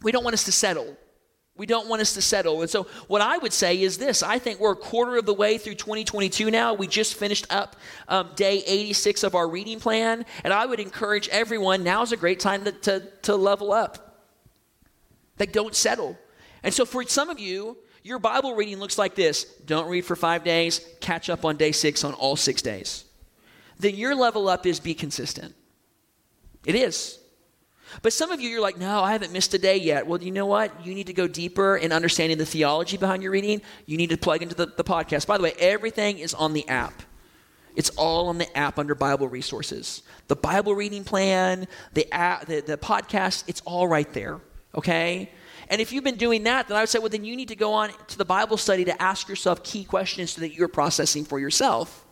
we 0.01 0.11
don't 0.11 0.23
want 0.23 0.33
us 0.33 0.43
to 0.43 0.51
settle. 0.51 0.95
We 1.55 1.65
don't 1.65 1.89
want 1.89 2.01
us 2.01 2.13
to 2.13 2.21
settle. 2.21 2.61
And 2.61 2.69
so, 2.69 2.83
what 3.07 3.21
I 3.21 3.37
would 3.37 3.51
say 3.51 3.81
is 3.81 3.97
this 3.97 4.23
I 4.23 4.39
think 4.39 4.59
we're 4.59 4.71
a 4.71 4.77
quarter 4.77 5.17
of 5.17 5.25
the 5.25 5.33
way 5.33 5.57
through 5.57 5.75
2022 5.75 6.49
now. 6.51 6.73
We 6.73 6.87
just 6.87 7.15
finished 7.15 7.47
up 7.49 7.75
um, 8.07 8.29
day 8.35 8.63
86 8.65 9.23
of 9.23 9.35
our 9.35 9.47
reading 9.49 9.79
plan. 9.79 10.25
And 10.43 10.53
I 10.53 10.65
would 10.65 10.79
encourage 10.79 11.27
everyone 11.29 11.83
now's 11.83 12.13
a 12.13 12.17
great 12.17 12.39
time 12.39 12.63
to, 12.63 12.71
to, 12.71 13.03
to 13.23 13.35
level 13.35 13.73
up. 13.73 14.08
Like, 15.39 15.51
don't 15.51 15.73
settle. 15.73 16.17
And 16.63 16.73
so, 16.73 16.85
for 16.85 17.03
some 17.03 17.29
of 17.29 17.39
you, 17.39 17.77
your 18.03 18.19
Bible 18.19 18.55
reading 18.55 18.79
looks 18.79 18.97
like 18.97 19.15
this 19.15 19.43
don't 19.65 19.89
read 19.89 20.05
for 20.05 20.15
five 20.15 20.43
days, 20.43 20.85
catch 20.99 21.29
up 21.29 21.45
on 21.45 21.57
day 21.57 21.71
six 21.71 22.03
on 22.03 22.13
all 22.13 22.35
six 22.35 22.61
days. 22.61 23.05
Then 23.79 23.95
your 23.95 24.15
level 24.15 24.49
up 24.49 24.65
is 24.65 24.79
be 24.79 24.93
consistent. 24.93 25.55
It 26.65 26.75
is. 26.75 27.19
But 28.01 28.13
some 28.13 28.31
of 28.31 28.39
you, 28.39 28.49
you're 28.49 28.61
like, 28.61 28.77
no, 28.77 29.01
I 29.01 29.13
haven't 29.13 29.31
missed 29.33 29.53
a 29.53 29.57
day 29.57 29.77
yet. 29.77 30.05
Well, 30.05 30.21
you 30.21 30.31
know 30.31 30.45
what? 30.45 30.85
You 30.85 30.93
need 30.93 31.07
to 31.07 31.13
go 31.13 31.27
deeper 31.27 31.75
in 31.77 31.91
understanding 31.91 32.37
the 32.37 32.45
theology 32.45 32.97
behind 32.97 33.23
your 33.23 33.31
reading. 33.31 33.61
You 33.85 33.97
need 33.97 34.11
to 34.11 34.17
plug 34.17 34.43
into 34.43 34.53
the, 34.53 34.67
the 34.67 34.83
podcast. 34.83 35.25
By 35.25 35.37
the 35.37 35.43
way, 35.43 35.53
everything 35.59 36.19
is 36.19 36.33
on 36.33 36.53
the 36.53 36.67
app. 36.67 37.01
It's 37.75 37.89
all 37.91 38.27
on 38.27 38.37
the 38.37 38.57
app 38.57 38.77
under 38.77 38.93
Bible 38.93 39.27
resources. 39.27 40.03
The 40.27 40.35
Bible 40.35 40.75
reading 40.75 41.03
plan, 41.03 41.67
the 41.93 42.11
app, 42.13 42.45
the, 42.45 42.61
the 42.61 42.77
podcast, 42.77 43.45
it's 43.47 43.61
all 43.61 43.87
right 43.87 44.11
there. 44.13 44.39
Okay? 44.75 45.31
And 45.69 45.79
if 45.79 45.91
you've 45.91 46.03
been 46.03 46.15
doing 46.15 46.43
that, 46.43 46.67
then 46.67 46.77
I 46.77 46.81
would 46.81 46.89
say, 46.89 46.99
well, 46.99 47.09
then 47.09 47.23
you 47.23 47.35
need 47.35 47.49
to 47.49 47.55
go 47.55 47.73
on 47.73 47.91
to 48.07 48.17
the 48.17 48.25
Bible 48.25 48.57
study 48.57 48.85
to 48.85 49.01
ask 49.01 49.27
yourself 49.29 49.63
key 49.63 49.83
questions 49.83 50.31
so 50.31 50.41
that 50.41 50.53
you're 50.53 50.67
processing 50.67 51.25
for 51.25 51.39
yourself. 51.39 52.05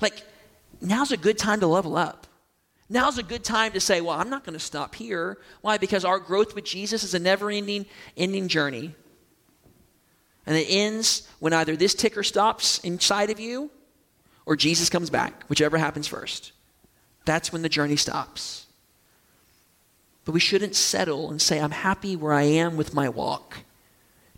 Like, 0.00 0.22
now's 0.80 1.12
a 1.12 1.16
good 1.16 1.38
time 1.38 1.60
to 1.60 1.66
level 1.66 1.96
up. 1.96 2.26
Now's 2.90 3.18
a 3.18 3.22
good 3.22 3.44
time 3.44 3.72
to 3.72 3.80
say, 3.80 4.00
well, 4.00 4.18
I'm 4.18 4.30
not 4.30 4.44
going 4.44 4.54
to 4.54 4.64
stop 4.64 4.94
here. 4.94 5.38
Why? 5.60 5.76
Because 5.76 6.04
our 6.04 6.18
growth 6.18 6.54
with 6.54 6.64
Jesus 6.64 7.04
is 7.04 7.14
a 7.14 7.18
never 7.18 7.50
ending, 7.50 7.86
ending 8.16 8.48
journey. 8.48 8.94
And 10.46 10.56
it 10.56 10.66
ends 10.70 11.28
when 11.38 11.52
either 11.52 11.76
this 11.76 11.94
ticker 11.94 12.22
stops 12.22 12.78
inside 12.78 13.28
of 13.28 13.38
you 13.38 13.70
or 14.46 14.56
Jesus 14.56 14.88
comes 14.88 15.10
back, 15.10 15.44
whichever 15.44 15.76
happens 15.76 16.06
first. 16.06 16.52
That's 17.26 17.52
when 17.52 17.60
the 17.60 17.68
journey 17.68 17.96
stops. 17.96 18.67
But 20.28 20.34
we 20.34 20.40
shouldn't 20.40 20.76
settle 20.76 21.30
and 21.30 21.40
say, 21.40 21.58
I'm 21.58 21.70
happy 21.70 22.14
where 22.14 22.34
I 22.34 22.42
am 22.42 22.76
with 22.76 22.92
my 22.92 23.08
walk. 23.08 23.60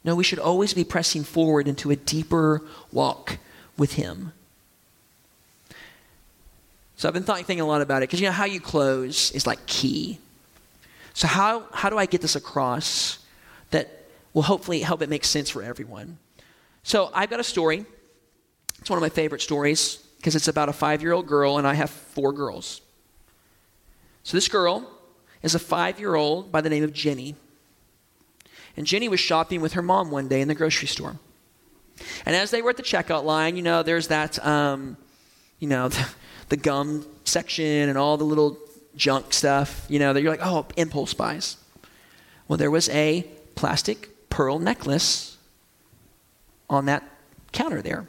No, 0.04 0.14
we 0.14 0.22
should 0.22 0.38
always 0.38 0.72
be 0.72 0.84
pressing 0.84 1.24
forward 1.24 1.66
into 1.66 1.90
a 1.90 1.96
deeper 1.96 2.62
walk 2.92 3.38
with 3.76 3.94
Him. 3.94 4.32
So 6.94 7.08
I've 7.08 7.14
been 7.14 7.24
thinking 7.24 7.60
a 7.60 7.66
lot 7.66 7.82
about 7.82 8.04
it 8.04 8.06
because 8.08 8.20
you 8.20 8.28
know 8.28 8.32
how 8.32 8.44
you 8.44 8.60
close 8.60 9.32
is 9.32 9.48
like 9.48 9.66
key. 9.66 10.20
So 11.12 11.26
how 11.26 11.64
how 11.72 11.90
do 11.90 11.98
I 11.98 12.06
get 12.06 12.20
this 12.20 12.36
across 12.36 13.18
that 13.72 13.90
will 14.32 14.42
hopefully 14.42 14.82
help 14.82 15.02
it 15.02 15.08
make 15.08 15.24
sense 15.24 15.50
for 15.50 15.60
everyone? 15.60 16.18
So 16.84 17.10
I've 17.12 17.30
got 17.30 17.40
a 17.40 17.44
story. 17.44 17.84
It's 18.78 18.88
one 18.88 18.96
of 18.96 19.02
my 19.02 19.08
favorite 19.08 19.42
stories 19.42 19.96
because 20.18 20.36
it's 20.36 20.46
about 20.46 20.68
a 20.68 20.72
five-year-old 20.72 21.26
girl 21.26 21.58
and 21.58 21.66
I 21.66 21.74
have 21.74 21.90
four 21.90 22.32
girls. 22.32 22.80
So 24.22 24.36
this 24.36 24.46
girl 24.46 24.88
is 25.42 25.54
a 25.54 25.58
five-year-old 25.58 26.52
by 26.52 26.60
the 26.60 26.70
name 26.70 26.84
of 26.84 26.92
Jenny. 26.92 27.34
And 28.76 28.86
Jenny 28.86 29.08
was 29.08 29.20
shopping 29.20 29.60
with 29.60 29.72
her 29.74 29.82
mom 29.82 30.10
one 30.10 30.28
day 30.28 30.40
in 30.40 30.48
the 30.48 30.54
grocery 30.54 30.88
store. 30.88 31.16
And 32.24 32.34
as 32.34 32.50
they 32.50 32.62
were 32.62 32.70
at 32.70 32.76
the 32.76 32.82
checkout 32.82 33.24
line, 33.24 33.56
you 33.56 33.62
know, 33.62 33.82
there's 33.82 34.08
that, 34.08 34.44
um, 34.46 34.96
you 35.58 35.68
know, 35.68 35.88
the, 35.88 36.08
the 36.48 36.56
gum 36.56 37.06
section 37.24 37.88
and 37.88 37.98
all 37.98 38.16
the 38.16 38.24
little 38.24 38.58
junk 38.96 39.32
stuff, 39.32 39.86
you 39.88 39.98
know, 39.98 40.12
that 40.12 40.22
you're 40.22 40.32
like, 40.32 40.44
oh, 40.44 40.66
impulse 40.76 41.14
buys. 41.14 41.56
Well, 42.48 42.56
there 42.56 42.70
was 42.70 42.88
a 42.88 43.26
plastic 43.54 44.28
pearl 44.30 44.58
necklace 44.58 45.38
on 46.68 46.86
that 46.86 47.04
counter 47.52 47.82
there. 47.82 48.08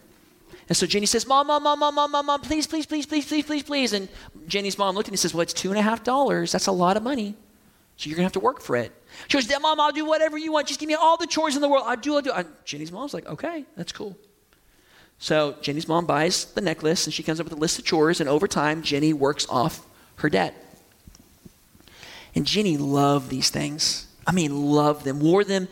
And 0.72 0.78
so 0.78 0.88
Jenny 0.88 1.06
says, 1.06 1.28
Mom, 1.28 1.48
Mom, 1.48 1.64
Mom, 1.64 1.80
Mom, 1.80 1.96
Mom, 1.96 2.12
Mom, 2.14 2.26
Mom, 2.28 2.40
please, 2.40 2.66
please, 2.66 2.86
please, 2.86 3.06
please, 3.06 3.26
please, 3.26 3.44
please, 3.44 3.62
please. 3.62 3.92
And 3.92 4.08
Jenny's 4.48 4.78
mom 4.78 4.96
looked 4.96 5.10
at 5.10 5.12
me 5.12 5.16
and 5.16 5.20
says, 5.20 5.34
Well, 5.34 5.42
it's 5.42 5.52
two 5.52 5.70
and 5.70 5.78
a 5.78 5.82
half 5.82 6.02
dollars. 6.02 6.54
That's 6.54 6.68
a 6.68 6.72
lot 6.72 6.96
of 6.96 7.04
money. 7.04 7.36
So 7.98 8.10
you're 8.10 8.16
going 8.16 8.22
to 8.22 8.28
have 8.28 8.32
to 8.32 8.40
work 8.40 8.62
for 8.62 8.78
it. 8.78 8.94
She 9.28 9.38
goes, 9.38 9.52
Mom, 9.60 9.82
I'll 9.82 9.92
do 9.92 10.06
whatever 10.06 10.38
you 10.38 10.54
want. 10.54 10.68
Just 10.68 10.80
give 10.80 10.88
me 10.88 10.94
all 10.94 11.18
the 11.18 11.28
chores 11.28 11.58
in 11.58 11.62
the 11.62 11.68
world. 11.68 11.84
I'll 11.88 11.98
do, 11.98 12.16
I'll 12.16 12.22
do. 12.22 12.32
And 12.32 12.48
Jenny's 12.64 12.90
mom's 12.90 13.14
like, 13.14 13.28
Okay, 13.28 13.66
that's 13.76 13.92
cool. 13.92 14.18
So 15.20 15.58
Jenny's 15.62 15.90
mom 15.90 16.06
buys 16.06 16.46
the 16.46 16.62
necklace 16.62 17.06
and 17.06 17.14
she 17.14 17.22
comes 17.22 17.42
up 17.42 17.48
with 17.48 17.54
a 17.54 17.60
list 17.60 17.78
of 17.78 17.84
chores, 17.84 18.22
and 18.22 18.30
over 18.30 18.48
time, 18.48 18.82
Jenny 18.82 19.12
works 19.12 19.46
off 19.50 19.86
her 20.20 20.30
debt. 20.30 20.56
And 22.34 22.46
Jenny 22.46 22.78
loved 22.78 23.30
these 23.30 23.50
things. 23.50 24.08
I 24.26 24.32
mean, 24.32 24.72
loved 24.72 25.04
them, 25.04 25.20
wore 25.20 25.44
them 25.44 25.68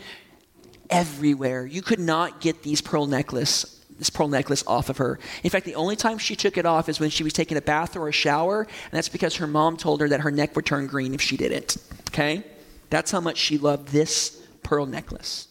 everywhere. 0.90 1.66
You 1.66 1.82
could 1.82 2.00
not 2.00 2.42
get 2.42 2.64
these 2.64 2.82
pearl 2.82 3.08
necklace 3.08 3.79
this 4.00 4.10
pearl 4.10 4.30
necklace 4.30 4.64
off 4.66 4.90
of 4.90 4.98
her. 4.98 5.20
In 5.44 5.50
fact, 5.50 5.66
the 5.66 5.76
only 5.76 5.96
time 5.96 6.18
she 6.18 6.36
took 6.36 6.58
it 6.58 6.66
off 6.66 6.90
is 6.90 7.00
when 7.00 7.10
she 7.10 7.24
was 7.24 7.34
taking 7.34 7.58
a 7.58 7.62
bath 7.62 7.96
or 7.96 8.08
a 8.08 8.14
shower, 8.14 8.62
and 8.62 8.92
that's 8.92 9.10
because 9.10 9.36
her 9.36 9.48
mom 9.48 9.78
told 9.78 10.02
her 10.02 10.10
that 10.10 10.22
her 10.22 10.32
neck 10.32 10.56
would 10.56 10.66
turn 10.66 10.88
green 10.88 11.14
if 11.14 11.22
she 11.22 11.38
didn't. 11.38 11.78
Okay? 12.08 12.44
That's 12.90 13.12
how 13.12 13.20
much 13.20 13.38
she 13.38 13.58
loved 13.58 13.90
this 13.90 14.42
pearl 14.64 14.86
necklace. 14.86 15.48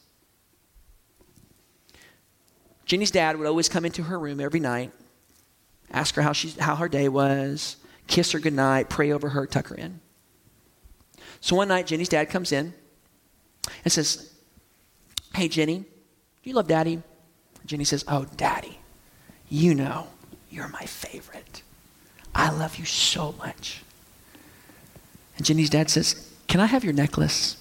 Jenny's 2.84 3.10
dad 3.10 3.36
would 3.36 3.46
always 3.46 3.68
come 3.68 3.84
into 3.84 4.04
her 4.04 4.18
room 4.18 4.40
every 4.40 4.60
night, 4.60 4.92
ask 5.90 6.14
her 6.14 6.22
how, 6.22 6.32
she, 6.32 6.48
how 6.58 6.74
her 6.76 6.88
day 6.88 7.08
was, 7.08 7.76
kiss 8.06 8.32
her 8.32 8.38
goodnight, 8.38 8.88
pray 8.88 9.12
over 9.12 9.28
her, 9.28 9.46
tuck 9.46 9.68
her 9.68 9.76
in. 9.76 10.00
So 11.40 11.54
one 11.54 11.68
night, 11.68 11.86
Jenny's 11.86 12.08
dad 12.08 12.30
comes 12.30 12.50
in 12.50 12.72
and 13.84 13.92
says, 13.92 14.32
Hey, 15.34 15.48
Jenny, 15.48 15.80
do 15.80 16.50
you 16.50 16.54
love 16.54 16.66
daddy? 16.66 17.02
Jenny 17.68 17.84
says, 17.84 18.04
Oh, 18.08 18.26
daddy, 18.36 18.78
you 19.48 19.74
know 19.74 20.08
you're 20.50 20.68
my 20.68 20.86
favorite. 20.86 21.62
I 22.34 22.50
love 22.50 22.76
you 22.76 22.84
so 22.84 23.34
much. 23.38 23.82
And 25.36 25.46
Jenny's 25.46 25.70
dad 25.70 25.90
says, 25.90 26.32
Can 26.48 26.60
I 26.60 26.66
have 26.66 26.82
your 26.82 26.94
necklace? 26.94 27.56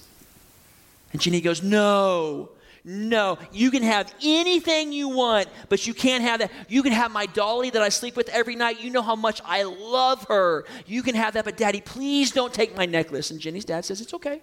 And 1.12 1.20
Jenny 1.20 1.40
goes, 1.40 1.62
No. 1.62 2.50
No, 2.84 3.36
you 3.52 3.70
can 3.70 3.82
have 3.82 4.14
anything 4.22 4.92
you 4.92 5.10
want, 5.10 5.48
but 5.68 5.86
you 5.86 5.92
can't 5.92 6.22
have 6.22 6.40
that. 6.40 6.50
You 6.68 6.82
can 6.82 6.92
have 6.92 7.10
my 7.10 7.26
dolly 7.26 7.68
that 7.68 7.82
I 7.82 7.90
sleep 7.90 8.16
with 8.16 8.30
every 8.30 8.56
night. 8.56 8.80
You 8.80 8.88
know 8.88 9.02
how 9.02 9.16
much 9.16 9.42
I 9.44 9.64
love 9.64 10.24
her. 10.28 10.64
You 10.86 11.02
can 11.02 11.14
have 11.14 11.34
that, 11.34 11.44
but 11.44 11.58
daddy, 11.58 11.82
please 11.82 12.30
don't 12.30 12.54
take 12.54 12.74
my 12.74 12.86
necklace. 12.86 13.30
And 13.30 13.40
Jenny's 13.40 13.66
dad 13.66 13.84
says, 13.84 14.00
It's 14.00 14.14
okay. 14.14 14.40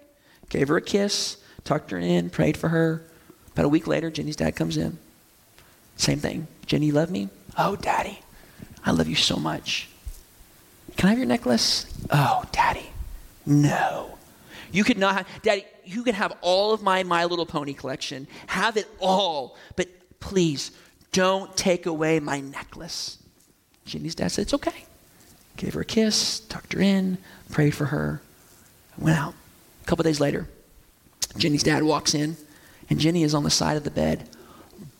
Gave 0.48 0.68
her 0.68 0.76
a 0.76 0.82
kiss, 0.82 1.38
tucked 1.64 1.90
her 1.90 1.98
in, 1.98 2.30
prayed 2.30 2.56
for 2.56 2.68
her. 2.68 3.02
About 3.52 3.64
a 3.64 3.68
week 3.68 3.88
later, 3.88 4.10
Jenny's 4.10 4.36
dad 4.36 4.54
comes 4.54 4.76
in. 4.76 4.98
Same 5.96 6.18
thing. 6.18 6.46
Jenny, 6.66 6.86
you 6.86 6.92
love 6.92 7.10
me? 7.10 7.28
Oh, 7.58 7.76
daddy, 7.76 8.20
I 8.84 8.90
love 8.90 9.08
you 9.08 9.14
so 9.14 9.36
much. 9.36 9.88
Can 10.96 11.08
I 11.08 11.10
have 11.10 11.18
your 11.18 11.26
necklace? 11.26 11.86
Oh, 12.10 12.44
daddy, 12.52 12.90
no. 13.44 14.18
You 14.72 14.84
could 14.84 14.98
not 14.98 15.14
have, 15.16 15.42
daddy, 15.42 15.64
you 15.84 16.02
can 16.02 16.14
have 16.14 16.36
all 16.40 16.72
of 16.72 16.82
my 16.82 17.02
My 17.02 17.24
Little 17.24 17.46
Pony 17.46 17.72
collection. 17.72 18.26
Have 18.46 18.76
it 18.76 18.88
all. 19.00 19.56
But 19.76 19.88
please, 20.20 20.72
don't 21.12 21.56
take 21.56 21.86
away 21.86 22.20
my 22.20 22.40
necklace. 22.40 23.18
Ginny's 23.86 24.14
dad 24.14 24.28
said, 24.28 24.42
It's 24.42 24.54
okay. 24.54 24.84
Gave 25.56 25.74
her 25.74 25.80
a 25.80 25.84
kiss, 25.84 26.40
tucked 26.40 26.74
her 26.74 26.80
in, 26.80 27.18
prayed 27.50 27.74
for 27.74 27.86
her, 27.86 28.20
went 28.98 29.18
out. 29.18 29.34
A 29.82 29.86
couple 29.86 30.02
days 30.02 30.20
later, 30.20 30.48
Ginny's 31.38 31.62
dad 31.62 31.82
walks 31.82 32.14
in, 32.14 32.36
and 32.90 32.98
Ginny 32.98 33.22
is 33.22 33.34
on 33.34 33.44
the 33.44 33.50
side 33.50 33.76
of 33.76 33.84
the 33.84 33.90
bed, 33.90 34.28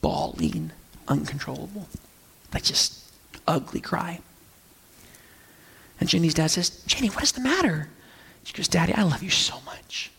bawling, 0.00 0.70
uncontrollable. 1.08 1.88
Like 2.52 2.62
just 2.62 3.02
ugly 3.46 3.80
cry. 3.80 4.20
And 6.00 6.08
Ginny's 6.08 6.34
dad 6.34 6.48
says, 6.48 6.70
Jenny, 6.86 7.08
what 7.08 7.22
is 7.22 7.32
the 7.32 7.40
matter? 7.40 7.88
She 8.44 8.52
goes, 8.52 8.68
Daddy, 8.68 8.92
I 8.94 9.02
love 9.02 9.22
you 9.22 9.30
so 9.30 9.60
much. 9.64 10.10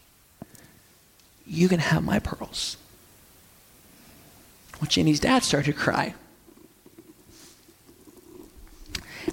You 1.45 1.69
can 1.69 1.79
have 1.79 2.03
my 2.03 2.19
pearls. 2.19 2.77
Well, 4.81 4.89
Jenny's 4.89 5.19
dad 5.19 5.43
started 5.43 5.73
to 5.73 5.77
cry. 5.77 6.13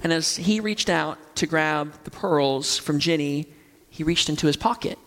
And 0.03 0.11
as 0.11 0.35
he 0.37 0.59
reached 0.59 0.89
out 0.89 1.17
to 1.35 1.47
grab 1.47 1.93
the 2.03 2.11
pearls 2.11 2.77
from 2.77 2.99
Jenny, 2.99 3.47
he 3.89 4.03
reached 4.03 4.29
into 4.29 4.47
his 4.47 4.57
pocket. 4.57 4.97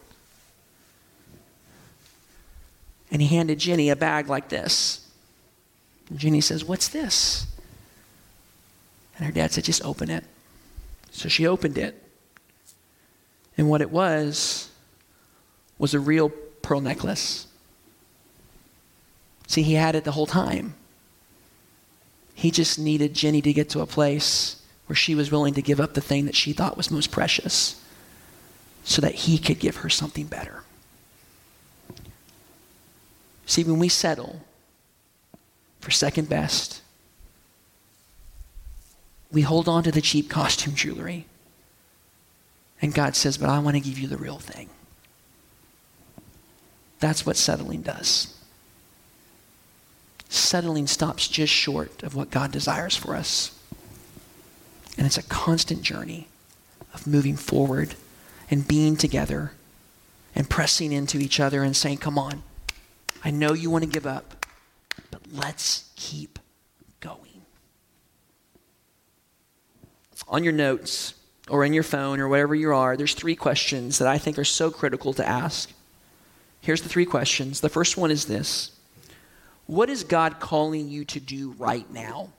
And 3.10 3.22
he 3.22 3.28
handed 3.28 3.58
Jenny 3.58 3.90
a 3.90 3.96
bag 3.96 4.28
like 4.28 4.48
this. 4.48 4.97
Jenny 6.14 6.40
says, 6.40 6.64
What's 6.64 6.88
this? 6.88 7.46
And 9.16 9.26
her 9.26 9.32
dad 9.32 9.52
said, 9.52 9.64
Just 9.64 9.84
open 9.84 10.10
it. 10.10 10.24
So 11.10 11.28
she 11.28 11.46
opened 11.46 11.78
it. 11.78 12.02
And 13.56 13.68
what 13.68 13.80
it 13.80 13.90
was 13.90 14.70
was 15.78 15.94
a 15.94 16.00
real 16.00 16.30
pearl 16.62 16.80
necklace. 16.80 17.46
See, 19.46 19.62
he 19.62 19.74
had 19.74 19.94
it 19.94 20.04
the 20.04 20.12
whole 20.12 20.26
time. 20.26 20.74
He 22.34 22.50
just 22.50 22.78
needed 22.78 23.14
Jenny 23.14 23.42
to 23.42 23.52
get 23.52 23.70
to 23.70 23.80
a 23.80 23.86
place 23.86 24.62
where 24.86 24.96
she 24.96 25.14
was 25.14 25.32
willing 25.32 25.54
to 25.54 25.62
give 25.62 25.80
up 25.80 25.94
the 25.94 26.00
thing 26.00 26.26
that 26.26 26.36
she 26.36 26.52
thought 26.52 26.76
was 26.76 26.90
most 26.90 27.10
precious 27.10 27.82
so 28.84 29.02
that 29.02 29.14
he 29.14 29.38
could 29.38 29.58
give 29.58 29.76
her 29.76 29.88
something 29.88 30.26
better. 30.26 30.62
See, 33.44 33.64
when 33.64 33.78
we 33.78 33.88
settle 33.88 34.42
for 35.80 35.90
second 35.90 36.28
best, 36.28 36.82
we 39.30 39.42
hold 39.42 39.68
on 39.68 39.82
to 39.84 39.92
the 39.92 40.00
cheap 40.00 40.28
costume 40.28 40.74
jewelry. 40.74 41.26
And 42.80 42.94
God 42.94 43.16
says, 43.16 43.38
But 43.38 43.50
I 43.50 43.58
want 43.58 43.76
to 43.76 43.80
give 43.80 43.98
you 43.98 44.08
the 44.08 44.16
real 44.16 44.38
thing. 44.38 44.68
That's 47.00 47.24
what 47.24 47.36
settling 47.36 47.82
does. 47.82 48.34
Settling 50.28 50.86
stops 50.86 51.28
just 51.28 51.52
short 51.52 52.02
of 52.02 52.14
what 52.14 52.30
God 52.30 52.52
desires 52.52 52.96
for 52.96 53.14
us. 53.14 53.58
And 54.96 55.06
it's 55.06 55.18
a 55.18 55.22
constant 55.22 55.82
journey 55.82 56.28
of 56.92 57.06
moving 57.06 57.36
forward 57.36 57.94
and 58.50 58.66
being 58.66 58.96
together 58.96 59.52
and 60.34 60.50
pressing 60.50 60.92
into 60.92 61.18
each 61.18 61.40
other 61.40 61.62
and 61.62 61.76
saying, 61.76 61.98
Come 61.98 62.18
on, 62.18 62.42
I 63.24 63.30
know 63.30 63.52
you 63.52 63.70
want 63.70 63.84
to 63.84 63.90
give 63.90 64.06
up, 64.06 64.37
let's 65.32 65.90
keep 65.96 66.38
going. 67.00 67.42
On 70.28 70.44
your 70.44 70.52
notes 70.52 71.14
or 71.48 71.64
in 71.64 71.72
your 71.72 71.82
phone 71.82 72.20
or 72.20 72.28
wherever 72.28 72.54
you 72.54 72.72
are, 72.72 72.96
there's 72.96 73.14
three 73.14 73.36
questions 73.36 73.98
that 73.98 74.08
I 74.08 74.18
think 74.18 74.38
are 74.38 74.44
so 74.44 74.70
critical 74.70 75.12
to 75.14 75.26
ask. 75.26 75.70
Here's 76.60 76.82
the 76.82 76.88
three 76.88 77.06
questions. 77.06 77.60
The 77.60 77.68
first 77.68 77.96
one 77.96 78.10
is 78.10 78.26
this 78.26 78.72
What 79.66 79.88
is 79.88 80.04
God 80.04 80.40
calling 80.40 80.88
you 80.88 81.04
to 81.06 81.20
do 81.20 81.52
right 81.52 81.90
now? 81.92 82.30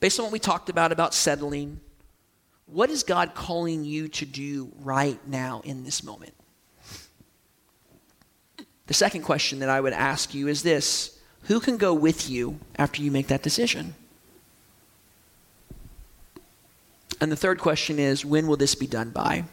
Based 0.00 0.18
on 0.18 0.24
what 0.24 0.32
we 0.32 0.38
talked 0.38 0.68
about, 0.68 0.90
about 0.90 1.14
settling, 1.14 1.80
what 2.66 2.90
is 2.90 3.02
God 3.02 3.34
calling 3.34 3.84
you 3.84 4.08
to 4.08 4.26
do 4.26 4.72
right 4.80 5.18
now 5.28 5.60
in 5.64 5.84
this 5.84 6.02
moment? 6.02 6.34
The 8.92 8.96
second 8.96 9.22
question 9.22 9.60
that 9.60 9.70
I 9.70 9.80
would 9.80 9.94
ask 9.94 10.34
you 10.34 10.48
is 10.48 10.62
this. 10.62 11.18
Who 11.44 11.60
can 11.60 11.78
go 11.78 11.94
with 11.94 12.28
you 12.28 12.58
after 12.76 13.00
you 13.00 13.10
make 13.10 13.28
that 13.28 13.42
decision? 13.42 13.94
And 17.18 17.32
the 17.32 17.36
third 17.36 17.58
question 17.58 17.98
is 17.98 18.22
when 18.22 18.46
will 18.46 18.58
this 18.58 18.74
be 18.74 18.86
done 18.86 19.08
by? 19.08 19.44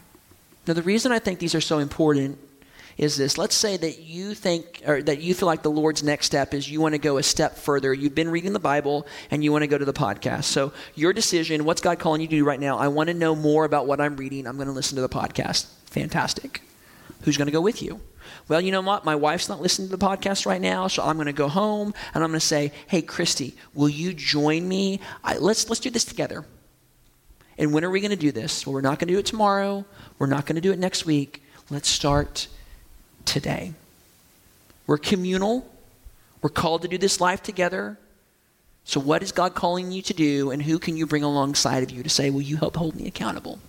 Now, 0.67 0.73
the 0.73 0.83
reason 0.83 1.13
I 1.13 1.19
think 1.19 1.39
these 1.39 1.55
are 1.55 1.61
so 1.61 1.79
important 1.79 2.37
is 2.97 3.15
this. 3.15 3.37
Let's 3.37 3.55
say 3.55 3.77
that 3.77 3.99
you 3.99 4.33
think 4.33 4.81
or 4.85 5.01
that 5.03 5.21
you 5.21 5.33
feel 5.33 5.47
like 5.47 5.63
the 5.63 5.71
lord's 5.71 6.03
next 6.03 6.25
step 6.25 6.53
is 6.53 6.69
you 6.69 6.81
want 6.81 6.95
to 6.95 6.99
go 6.99 7.17
a 7.17 7.23
step 7.23 7.55
further. 7.55 7.93
You've 7.93 8.13
been 8.13 8.29
reading 8.29 8.51
the 8.51 8.59
bible 8.59 9.07
and 9.31 9.41
you 9.41 9.53
want 9.53 9.63
to 9.63 9.67
go 9.67 9.77
to 9.77 9.85
the 9.85 9.93
podcast. 9.93 10.43
So 10.43 10.73
your 10.95 11.13
decision 11.13 11.63
what's 11.63 11.79
god 11.79 11.97
calling 11.97 12.19
you 12.19 12.27
to 12.27 12.35
do 12.35 12.43
right 12.43 12.59
now? 12.59 12.77
I 12.77 12.89
want 12.89 13.07
to 13.07 13.13
know 13.13 13.35
more 13.35 13.63
about 13.63 13.87
what 13.87 14.01
i'm 14.01 14.17
reading. 14.17 14.45
I'm 14.45 14.57
going 14.57 14.67
to 14.67 14.73
listen 14.73 14.97
to 14.97 15.01
the 15.01 15.07
podcast. 15.07 15.67
Fantastic 15.85 16.61
who's 17.23 17.37
going 17.37 17.47
to 17.47 17.51
go 17.51 17.61
with 17.61 17.81
you 17.81 17.99
well, 18.47 18.61
you 18.61 18.71
know 18.71 18.81
what? 18.81 19.05
My 19.05 19.15
wife's 19.15 19.49
not 19.49 19.61
listening 19.61 19.89
to 19.89 19.97
the 19.97 20.05
podcast 20.05 20.45
right 20.45 20.61
now, 20.61 20.87
so 20.87 21.03
I'm 21.03 21.15
going 21.15 21.27
to 21.27 21.33
go 21.33 21.47
home 21.47 21.93
and 22.13 22.23
I'm 22.23 22.29
going 22.29 22.39
to 22.39 22.45
say, 22.45 22.71
"Hey, 22.87 23.01
Christy, 23.01 23.55
will 23.73 23.89
you 23.89 24.13
join 24.13 24.67
me? 24.67 24.99
I, 25.23 25.37
let's 25.37 25.69
let's 25.69 25.79
do 25.79 25.89
this 25.89 26.05
together." 26.05 26.45
And 27.57 27.73
when 27.73 27.83
are 27.83 27.89
we 27.89 27.99
going 27.99 28.11
to 28.11 28.17
do 28.17 28.31
this? 28.31 28.65
Well, 28.65 28.73
we're 28.73 28.81
not 28.81 28.99
going 28.99 29.09
to 29.09 29.13
do 29.13 29.19
it 29.19 29.25
tomorrow. 29.25 29.85
We're 30.17 30.27
not 30.27 30.45
going 30.45 30.55
to 30.55 30.61
do 30.61 30.71
it 30.71 30.79
next 30.79 31.05
week. 31.05 31.43
Let's 31.69 31.89
start 31.89 32.47
today. 33.25 33.73
We're 34.87 34.97
communal. 34.97 35.69
We're 36.41 36.49
called 36.49 36.83
to 36.83 36.87
do 36.87 36.97
this 36.97 37.19
life 37.19 37.43
together. 37.43 37.97
So, 38.85 38.99
what 38.99 39.21
is 39.21 39.31
God 39.31 39.53
calling 39.53 39.91
you 39.91 40.01
to 40.03 40.13
do, 40.13 40.51
and 40.51 40.63
who 40.63 40.79
can 40.79 40.97
you 40.97 41.05
bring 41.05 41.23
alongside 41.23 41.83
of 41.83 41.91
you 41.91 42.01
to 42.01 42.09
say, 42.09 42.29
Will 42.29 42.41
you 42.41 42.57
help 42.57 42.77
hold 42.77 42.95
me 42.95 43.05
accountable? 43.07 43.59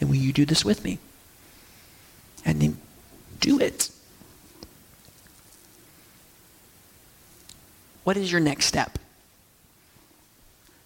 And 0.00 0.08
will 0.08 0.16
you 0.16 0.32
do 0.32 0.46
this 0.46 0.64
with 0.64 0.84
me? 0.84 0.98
And 2.46 2.62
then 2.62 2.78
do 3.40 3.60
it. 3.60 3.90
What 8.04 8.16
is 8.16 8.30
your 8.30 8.40
next 8.40 8.66
step? 8.66 8.98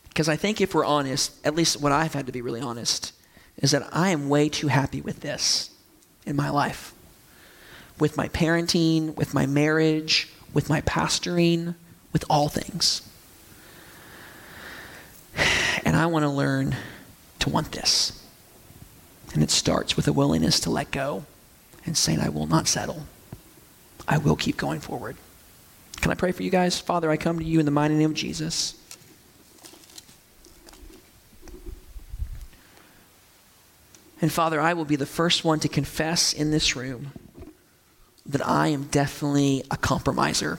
Because 0.08 0.28
I 0.28 0.36
think 0.36 0.60
if 0.60 0.74
we're 0.74 0.86
honest, 0.86 1.34
at 1.46 1.54
least 1.54 1.80
what 1.80 1.92
I've 1.92 2.14
had 2.14 2.26
to 2.26 2.32
be 2.32 2.40
really 2.40 2.62
honest, 2.62 3.12
is 3.58 3.72
that 3.72 3.86
I 3.92 4.08
am 4.08 4.30
way 4.30 4.48
too 4.48 4.68
happy 4.68 5.02
with 5.02 5.20
this 5.20 5.70
in 6.24 6.34
my 6.34 6.48
life. 6.48 6.94
With 7.98 8.16
my 8.16 8.28
parenting, 8.28 9.14
with 9.14 9.34
my 9.34 9.44
marriage, 9.44 10.30
with 10.54 10.70
my 10.70 10.80
pastoring, 10.80 11.74
with 12.14 12.24
all 12.30 12.48
things. 12.48 13.02
And 15.84 15.94
I 15.94 16.06
want 16.06 16.22
to 16.22 16.30
learn 16.30 16.74
to 17.40 17.50
want 17.50 17.72
this. 17.72 18.24
And 19.34 19.42
it 19.42 19.50
starts 19.50 19.96
with 19.96 20.08
a 20.08 20.12
willingness 20.12 20.58
to 20.60 20.70
let 20.70 20.90
go 20.90 21.26
and 21.86 21.96
saying, 21.96 22.20
I 22.20 22.28
will 22.28 22.46
not 22.46 22.68
settle. 22.68 23.06
I 24.06 24.18
will 24.18 24.36
keep 24.36 24.56
going 24.56 24.80
forward. 24.80 25.16
Can 26.00 26.10
I 26.10 26.14
pray 26.14 26.32
for 26.32 26.42
you 26.42 26.50
guys? 26.50 26.78
Father, 26.78 27.10
I 27.10 27.16
come 27.16 27.38
to 27.38 27.44
you 27.44 27.60
in 27.60 27.66
the 27.66 27.70
mighty 27.70 27.94
name 27.94 28.10
of 28.10 28.16
Jesus. 28.16 28.74
And 34.22 34.30
Father, 34.30 34.60
I 34.60 34.74
will 34.74 34.84
be 34.84 34.96
the 34.96 35.06
first 35.06 35.44
one 35.44 35.60
to 35.60 35.68
confess 35.68 36.32
in 36.32 36.50
this 36.50 36.76
room 36.76 37.12
that 38.26 38.46
I 38.46 38.68
am 38.68 38.84
definitely 38.84 39.64
a 39.70 39.76
compromiser. 39.76 40.58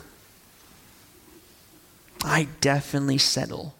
I 2.23 2.47
definitely 2.59 3.17
settle 3.17 3.75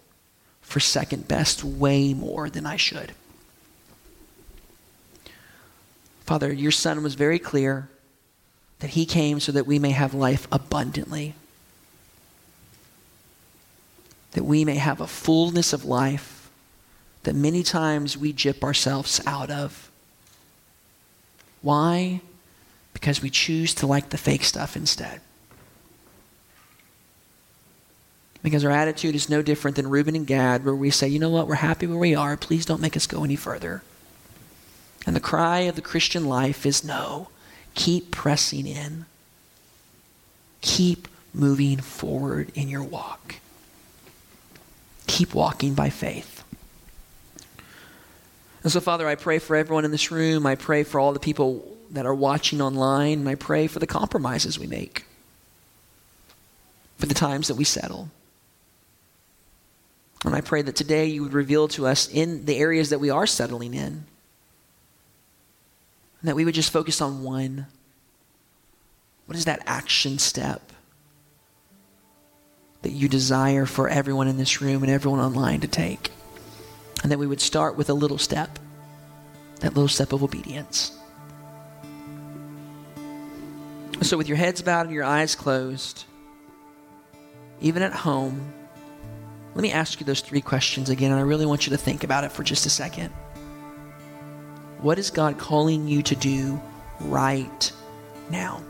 for 0.60 0.80
second 0.80 1.28
best 1.28 1.64
way 1.64 2.14
more 2.14 2.48
than 2.48 2.64
I 2.64 2.76
should. 2.76 3.12
Father, 6.24 6.52
your 6.52 6.70
son 6.70 7.02
was 7.02 7.14
very 7.14 7.38
clear 7.38 7.88
that 8.78 8.90
he 8.90 9.06
came 9.06 9.40
so 9.40 9.52
that 9.52 9.66
we 9.66 9.78
may 9.78 9.90
have 9.90 10.14
life 10.14 10.48
abundantly, 10.50 11.34
that 14.32 14.44
we 14.44 14.64
may 14.64 14.76
have 14.76 15.00
a 15.00 15.06
fullness 15.06 15.72
of 15.72 15.84
life 15.84 16.50
that 17.24 17.34
many 17.34 17.62
times 17.62 18.16
we 18.16 18.32
jip 18.32 18.64
ourselves 18.64 19.20
out 19.26 19.50
of. 19.50 19.90
Why? 21.60 22.20
Because 22.92 23.22
we 23.22 23.30
choose 23.30 23.74
to 23.74 23.86
like 23.86 24.10
the 24.10 24.18
fake 24.18 24.44
stuff 24.44 24.76
instead. 24.76 25.20
Because 28.42 28.64
our 28.64 28.72
attitude 28.72 29.14
is 29.14 29.28
no 29.28 29.40
different 29.40 29.76
than 29.76 29.88
Reuben 29.88 30.16
and 30.16 30.26
Gad, 30.26 30.64
where 30.64 30.74
we 30.74 30.90
say, 30.90 31.06
you 31.06 31.20
know 31.20 31.30
what, 31.30 31.46
we're 31.46 31.54
happy 31.54 31.86
where 31.86 31.98
we 31.98 32.16
are, 32.16 32.36
please 32.36 32.66
don't 32.66 32.80
make 32.80 32.96
us 32.96 33.06
go 33.06 33.22
any 33.22 33.36
further. 33.36 33.82
And 35.06 35.16
the 35.16 35.20
cry 35.20 35.60
of 35.60 35.76
the 35.76 35.82
Christian 35.82 36.26
life 36.26 36.64
is 36.64 36.84
no, 36.84 37.28
keep 37.74 38.10
pressing 38.10 38.66
in, 38.66 39.06
keep 40.60 41.08
moving 41.34 41.78
forward 41.78 42.52
in 42.54 42.68
your 42.68 42.82
walk, 42.82 43.36
keep 45.06 45.34
walking 45.34 45.74
by 45.74 45.90
faith. 45.90 46.44
And 48.62 48.70
so, 48.70 48.80
Father, 48.80 49.08
I 49.08 49.16
pray 49.16 49.40
for 49.40 49.56
everyone 49.56 49.84
in 49.84 49.90
this 49.90 50.12
room. 50.12 50.46
I 50.46 50.54
pray 50.54 50.84
for 50.84 51.00
all 51.00 51.12
the 51.12 51.18
people 51.18 51.76
that 51.90 52.06
are 52.06 52.14
watching 52.14 52.60
online, 52.60 53.20
and 53.20 53.28
I 53.28 53.34
pray 53.34 53.66
for 53.66 53.80
the 53.80 53.86
compromises 53.86 54.58
we 54.58 54.68
make, 54.68 55.04
for 56.96 57.06
the 57.06 57.14
times 57.14 57.48
that 57.48 57.56
we 57.56 57.64
settle. 57.64 58.08
And 60.24 60.34
I 60.34 60.40
pray 60.40 60.62
that 60.62 60.76
today 60.76 61.06
you 61.06 61.24
would 61.24 61.32
reveal 61.32 61.66
to 61.68 61.86
us 61.86 62.08
in 62.08 62.44
the 62.44 62.56
areas 62.56 62.90
that 62.90 63.00
we 63.00 63.10
are 63.10 63.26
settling 63.26 63.74
in, 63.74 64.04
and 66.22 66.28
that 66.28 66.36
we 66.36 66.44
would 66.44 66.54
just 66.54 66.72
focus 66.72 67.00
on 67.00 67.24
one. 67.24 67.66
What 69.26 69.36
is 69.36 69.44
that 69.46 69.60
action 69.66 70.18
step 70.18 70.72
that 72.82 72.90
you 72.90 73.08
desire 73.08 73.66
for 73.66 73.88
everyone 73.88 74.28
in 74.28 74.36
this 74.36 74.60
room 74.60 74.84
and 74.84 74.92
everyone 74.92 75.18
online 75.18 75.60
to 75.60 75.68
take? 75.68 76.10
And 77.02 77.10
that 77.10 77.18
we 77.18 77.26
would 77.26 77.40
start 77.40 77.76
with 77.76 77.90
a 77.90 77.94
little 77.94 78.18
step, 78.18 78.60
that 79.60 79.74
little 79.74 79.88
step 79.88 80.12
of 80.12 80.22
obedience. 80.22 80.96
So, 84.02 84.16
with 84.16 84.28
your 84.28 84.36
heads 84.36 84.62
bowed 84.62 84.86
and 84.86 84.94
your 84.94 85.04
eyes 85.04 85.34
closed, 85.34 86.04
even 87.60 87.82
at 87.82 87.92
home, 87.92 88.52
let 89.56 89.62
me 89.62 89.72
ask 89.72 89.98
you 89.98 90.06
those 90.06 90.20
three 90.20 90.40
questions 90.40 90.88
again, 90.88 91.10
and 91.10 91.20
I 91.20 91.24
really 91.24 91.46
want 91.46 91.66
you 91.66 91.70
to 91.70 91.76
think 91.76 92.04
about 92.04 92.22
it 92.22 92.30
for 92.30 92.44
just 92.44 92.64
a 92.66 92.70
second. 92.70 93.12
What 94.82 94.98
is 94.98 95.10
God 95.10 95.38
calling 95.38 95.86
you 95.86 96.02
to 96.02 96.16
do 96.16 96.60
right 97.02 97.72
now? 98.30 98.60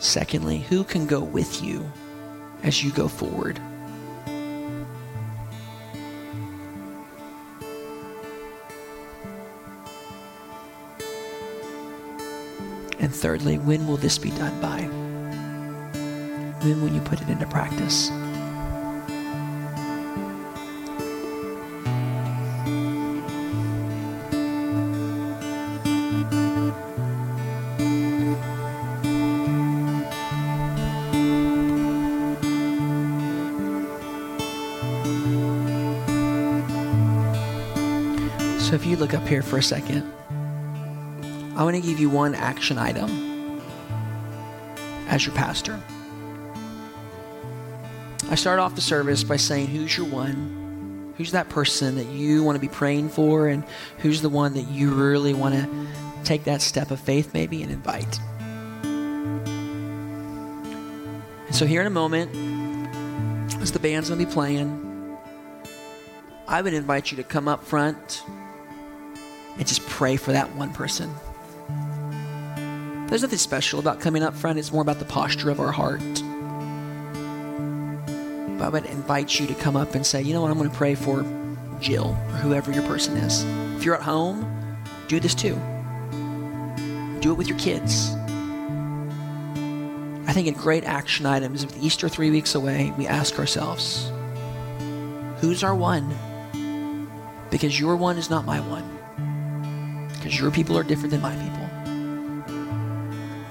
Secondly, 0.00 0.58
who 0.58 0.82
can 0.82 1.06
go 1.06 1.20
with 1.20 1.62
you 1.62 1.88
as 2.64 2.82
you 2.82 2.90
go 2.90 3.06
forward? 3.06 3.60
And 13.08 13.16
thirdly, 13.16 13.56
when 13.56 13.86
will 13.86 13.96
this 13.96 14.18
be 14.18 14.28
done 14.32 14.60
by? 14.60 14.82
When 16.62 16.82
will 16.82 16.90
you 16.90 17.00
put 17.00 17.22
it 17.22 17.30
into 17.30 17.46
practice? 17.46 18.08
So 38.68 38.74
if 38.74 38.84
you 38.84 38.98
look 38.98 39.14
up 39.14 39.26
here 39.26 39.40
for 39.40 39.56
a 39.56 39.62
second, 39.62 40.12
I 41.58 41.64
want 41.64 41.74
to 41.74 41.82
give 41.82 41.98
you 41.98 42.08
one 42.08 42.36
action 42.36 42.78
item 42.78 43.60
as 45.08 45.26
your 45.26 45.34
pastor. 45.34 45.80
I 48.30 48.36
start 48.36 48.60
off 48.60 48.76
the 48.76 48.80
service 48.80 49.24
by 49.24 49.38
saying, 49.38 49.66
Who's 49.66 49.96
your 49.96 50.06
one? 50.06 51.14
Who's 51.16 51.32
that 51.32 51.48
person 51.48 51.96
that 51.96 52.06
you 52.06 52.44
want 52.44 52.54
to 52.54 52.60
be 52.60 52.68
praying 52.68 53.08
for? 53.08 53.48
And 53.48 53.64
who's 53.98 54.22
the 54.22 54.28
one 54.28 54.54
that 54.54 54.68
you 54.68 54.92
really 54.92 55.34
want 55.34 55.56
to 55.56 55.86
take 56.22 56.44
that 56.44 56.62
step 56.62 56.92
of 56.92 57.00
faith, 57.00 57.34
maybe, 57.34 57.60
and 57.64 57.72
invite? 57.72 58.20
And 61.46 61.56
so, 61.56 61.66
here 61.66 61.80
in 61.80 61.88
a 61.88 61.90
moment, 61.90 62.30
as 63.60 63.72
the 63.72 63.80
band's 63.80 64.10
going 64.10 64.20
to 64.20 64.26
be 64.26 64.32
playing, 64.32 65.18
I 66.46 66.62
would 66.62 66.72
invite 66.72 67.10
you 67.10 67.16
to 67.16 67.24
come 67.24 67.48
up 67.48 67.64
front 67.64 68.22
and 69.56 69.66
just 69.66 69.84
pray 69.88 70.14
for 70.16 70.30
that 70.30 70.54
one 70.54 70.72
person. 70.72 71.12
There's 73.08 73.22
nothing 73.22 73.38
special 73.38 73.80
about 73.80 74.00
coming 74.00 74.22
up 74.22 74.34
front, 74.34 74.58
it's 74.58 74.72
more 74.72 74.82
about 74.82 74.98
the 74.98 75.04
posture 75.04 75.50
of 75.50 75.60
our 75.60 75.72
heart. 75.72 76.00
But 78.58 78.64
I 78.64 78.68
would 78.68 78.86
invite 78.86 79.40
you 79.40 79.46
to 79.46 79.54
come 79.54 79.76
up 79.76 79.94
and 79.94 80.04
say, 80.04 80.22
you 80.22 80.34
know 80.34 80.42
what, 80.42 80.50
I'm 80.50 80.58
going 80.58 80.70
to 80.70 80.76
pray 80.76 80.94
for 80.94 81.24
Jill 81.80 82.08
or 82.08 82.36
whoever 82.36 82.72
your 82.72 82.82
person 82.84 83.16
is. 83.16 83.44
If 83.76 83.84
you're 83.84 83.94
at 83.94 84.02
home, 84.02 84.44
do 85.08 85.20
this 85.20 85.34
too. 85.34 85.54
Do 87.20 87.32
it 87.32 87.38
with 87.38 87.48
your 87.48 87.58
kids. 87.58 88.14
I 90.26 90.32
think 90.32 90.48
a 90.48 90.52
great 90.52 90.84
action 90.84 91.24
item 91.24 91.54
is 91.54 91.64
with 91.64 91.82
Easter 91.82 92.08
three 92.08 92.30
weeks 92.30 92.54
away, 92.54 92.92
we 92.98 93.06
ask 93.06 93.38
ourselves, 93.38 94.12
who's 95.40 95.64
our 95.64 95.74
one? 95.74 96.14
Because 97.50 97.80
your 97.80 97.96
one 97.96 98.18
is 98.18 98.28
not 98.28 98.44
my 98.44 98.60
one 98.60 98.98
because 100.18 100.38
your 100.38 100.50
people 100.50 100.76
are 100.76 100.82
different 100.82 101.10
than 101.10 101.22
my 101.22 101.34
people. 101.36 101.67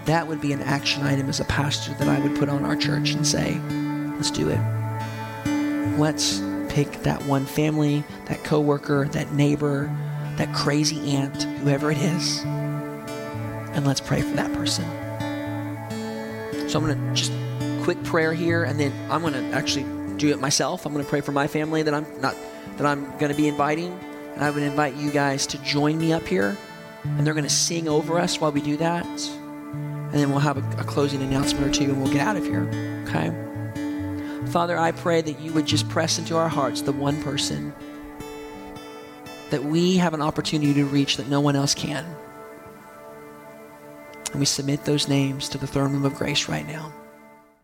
That 0.07 0.25
would 0.27 0.41
be 0.41 0.53
an 0.53 0.61
action 0.61 1.03
item 1.03 1.29
as 1.29 1.39
a 1.39 1.45
pastor 1.45 1.93
that 1.95 2.07
I 2.07 2.19
would 2.19 2.35
put 2.37 2.49
on 2.49 2.65
our 2.65 2.75
church 2.75 3.11
and 3.11 3.27
say, 3.27 3.59
let's 4.15 4.31
do 4.31 4.49
it. 4.49 4.59
Let's 5.97 6.41
pick 6.69 6.91
that 7.03 7.23
one 7.25 7.45
family, 7.45 8.03
that 8.25 8.43
coworker, 8.43 9.07
that 9.09 9.33
neighbor, 9.33 9.95
that 10.37 10.53
crazy 10.53 11.11
aunt, 11.11 11.43
whoever 11.43 11.91
it 11.91 11.97
is, 11.97 12.43
and 12.43 13.85
let's 13.85 13.99
pray 13.99 14.21
for 14.21 14.35
that 14.35 14.53
person. 14.53 14.85
So 16.69 16.79
I'm 16.79 16.85
going 16.85 16.97
to 16.97 17.13
just 17.13 17.31
quick 17.83 18.01
prayer 18.03 18.33
here, 18.33 18.63
and 18.63 18.79
then 18.79 18.93
I'm 19.11 19.21
going 19.21 19.33
to 19.33 19.43
actually 19.55 19.85
do 20.17 20.29
it 20.29 20.39
myself. 20.39 20.85
I'm 20.85 20.93
going 20.93 21.03
to 21.03 21.09
pray 21.09 21.21
for 21.21 21.31
my 21.31 21.47
family 21.47 21.83
that 21.83 21.93
I'm 21.93 22.05
not 22.21 22.35
that 22.77 22.85
I'm 22.85 23.05
going 23.17 23.31
to 23.31 23.37
be 23.37 23.47
inviting, 23.47 23.97
and 24.35 24.43
I 24.43 24.51
would 24.51 24.63
invite 24.63 24.95
you 24.95 25.11
guys 25.11 25.47
to 25.47 25.57
join 25.63 25.97
me 25.97 26.13
up 26.13 26.27
here, 26.27 26.55
and 27.03 27.25
they're 27.25 27.33
going 27.33 27.43
to 27.43 27.49
sing 27.49 27.87
over 27.87 28.19
us 28.19 28.39
while 28.39 28.51
we 28.51 28.61
do 28.61 28.77
that. 28.77 29.05
And 30.17 30.23
then 30.23 30.31
we'll 30.31 30.39
have 30.39 30.57
a, 30.57 30.81
a 30.81 30.83
closing 30.83 31.21
announcement 31.21 31.63
or 31.63 31.71
two, 31.71 31.83
and 31.83 32.01
we'll 32.01 32.11
get 32.11 32.25
out 32.25 32.35
of 32.35 32.43
here. 32.43 32.67
Okay? 33.07 33.31
Father, 34.47 34.75
I 34.75 34.91
pray 34.91 35.21
that 35.21 35.39
you 35.39 35.53
would 35.53 35.67
just 35.67 35.87
press 35.89 36.17
into 36.17 36.35
our 36.35 36.49
hearts 36.49 36.81
the 36.81 36.91
one 36.91 37.21
person 37.21 37.71
that 39.51 39.63
we 39.63 39.97
have 39.97 40.15
an 40.15 40.21
opportunity 40.23 40.73
to 40.73 40.85
reach 40.85 41.17
that 41.17 41.27
no 41.27 41.39
one 41.39 41.55
else 41.55 41.75
can. 41.75 42.03
And 44.31 44.39
we 44.39 44.47
submit 44.47 44.85
those 44.85 45.07
names 45.07 45.49
to 45.49 45.59
the 45.59 45.67
throne 45.67 45.93
room 45.93 46.03
of 46.03 46.15
grace 46.15 46.49
right 46.49 46.65
now. 46.65 46.91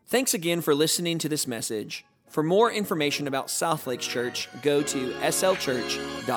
Thanks 0.05 0.35
again 0.35 0.61
for 0.61 0.75
listening 0.75 1.17
to 1.17 1.27
this 1.27 1.47
message. 1.47 2.05
For 2.29 2.43
more 2.43 2.71
information 2.71 3.25
about 3.27 3.49
South 3.49 3.87
Lakes 3.87 4.05
Church, 4.05 4.47
go 4.61 4.83
to 4.83 5.11
slchurch.life. 5.13 6.29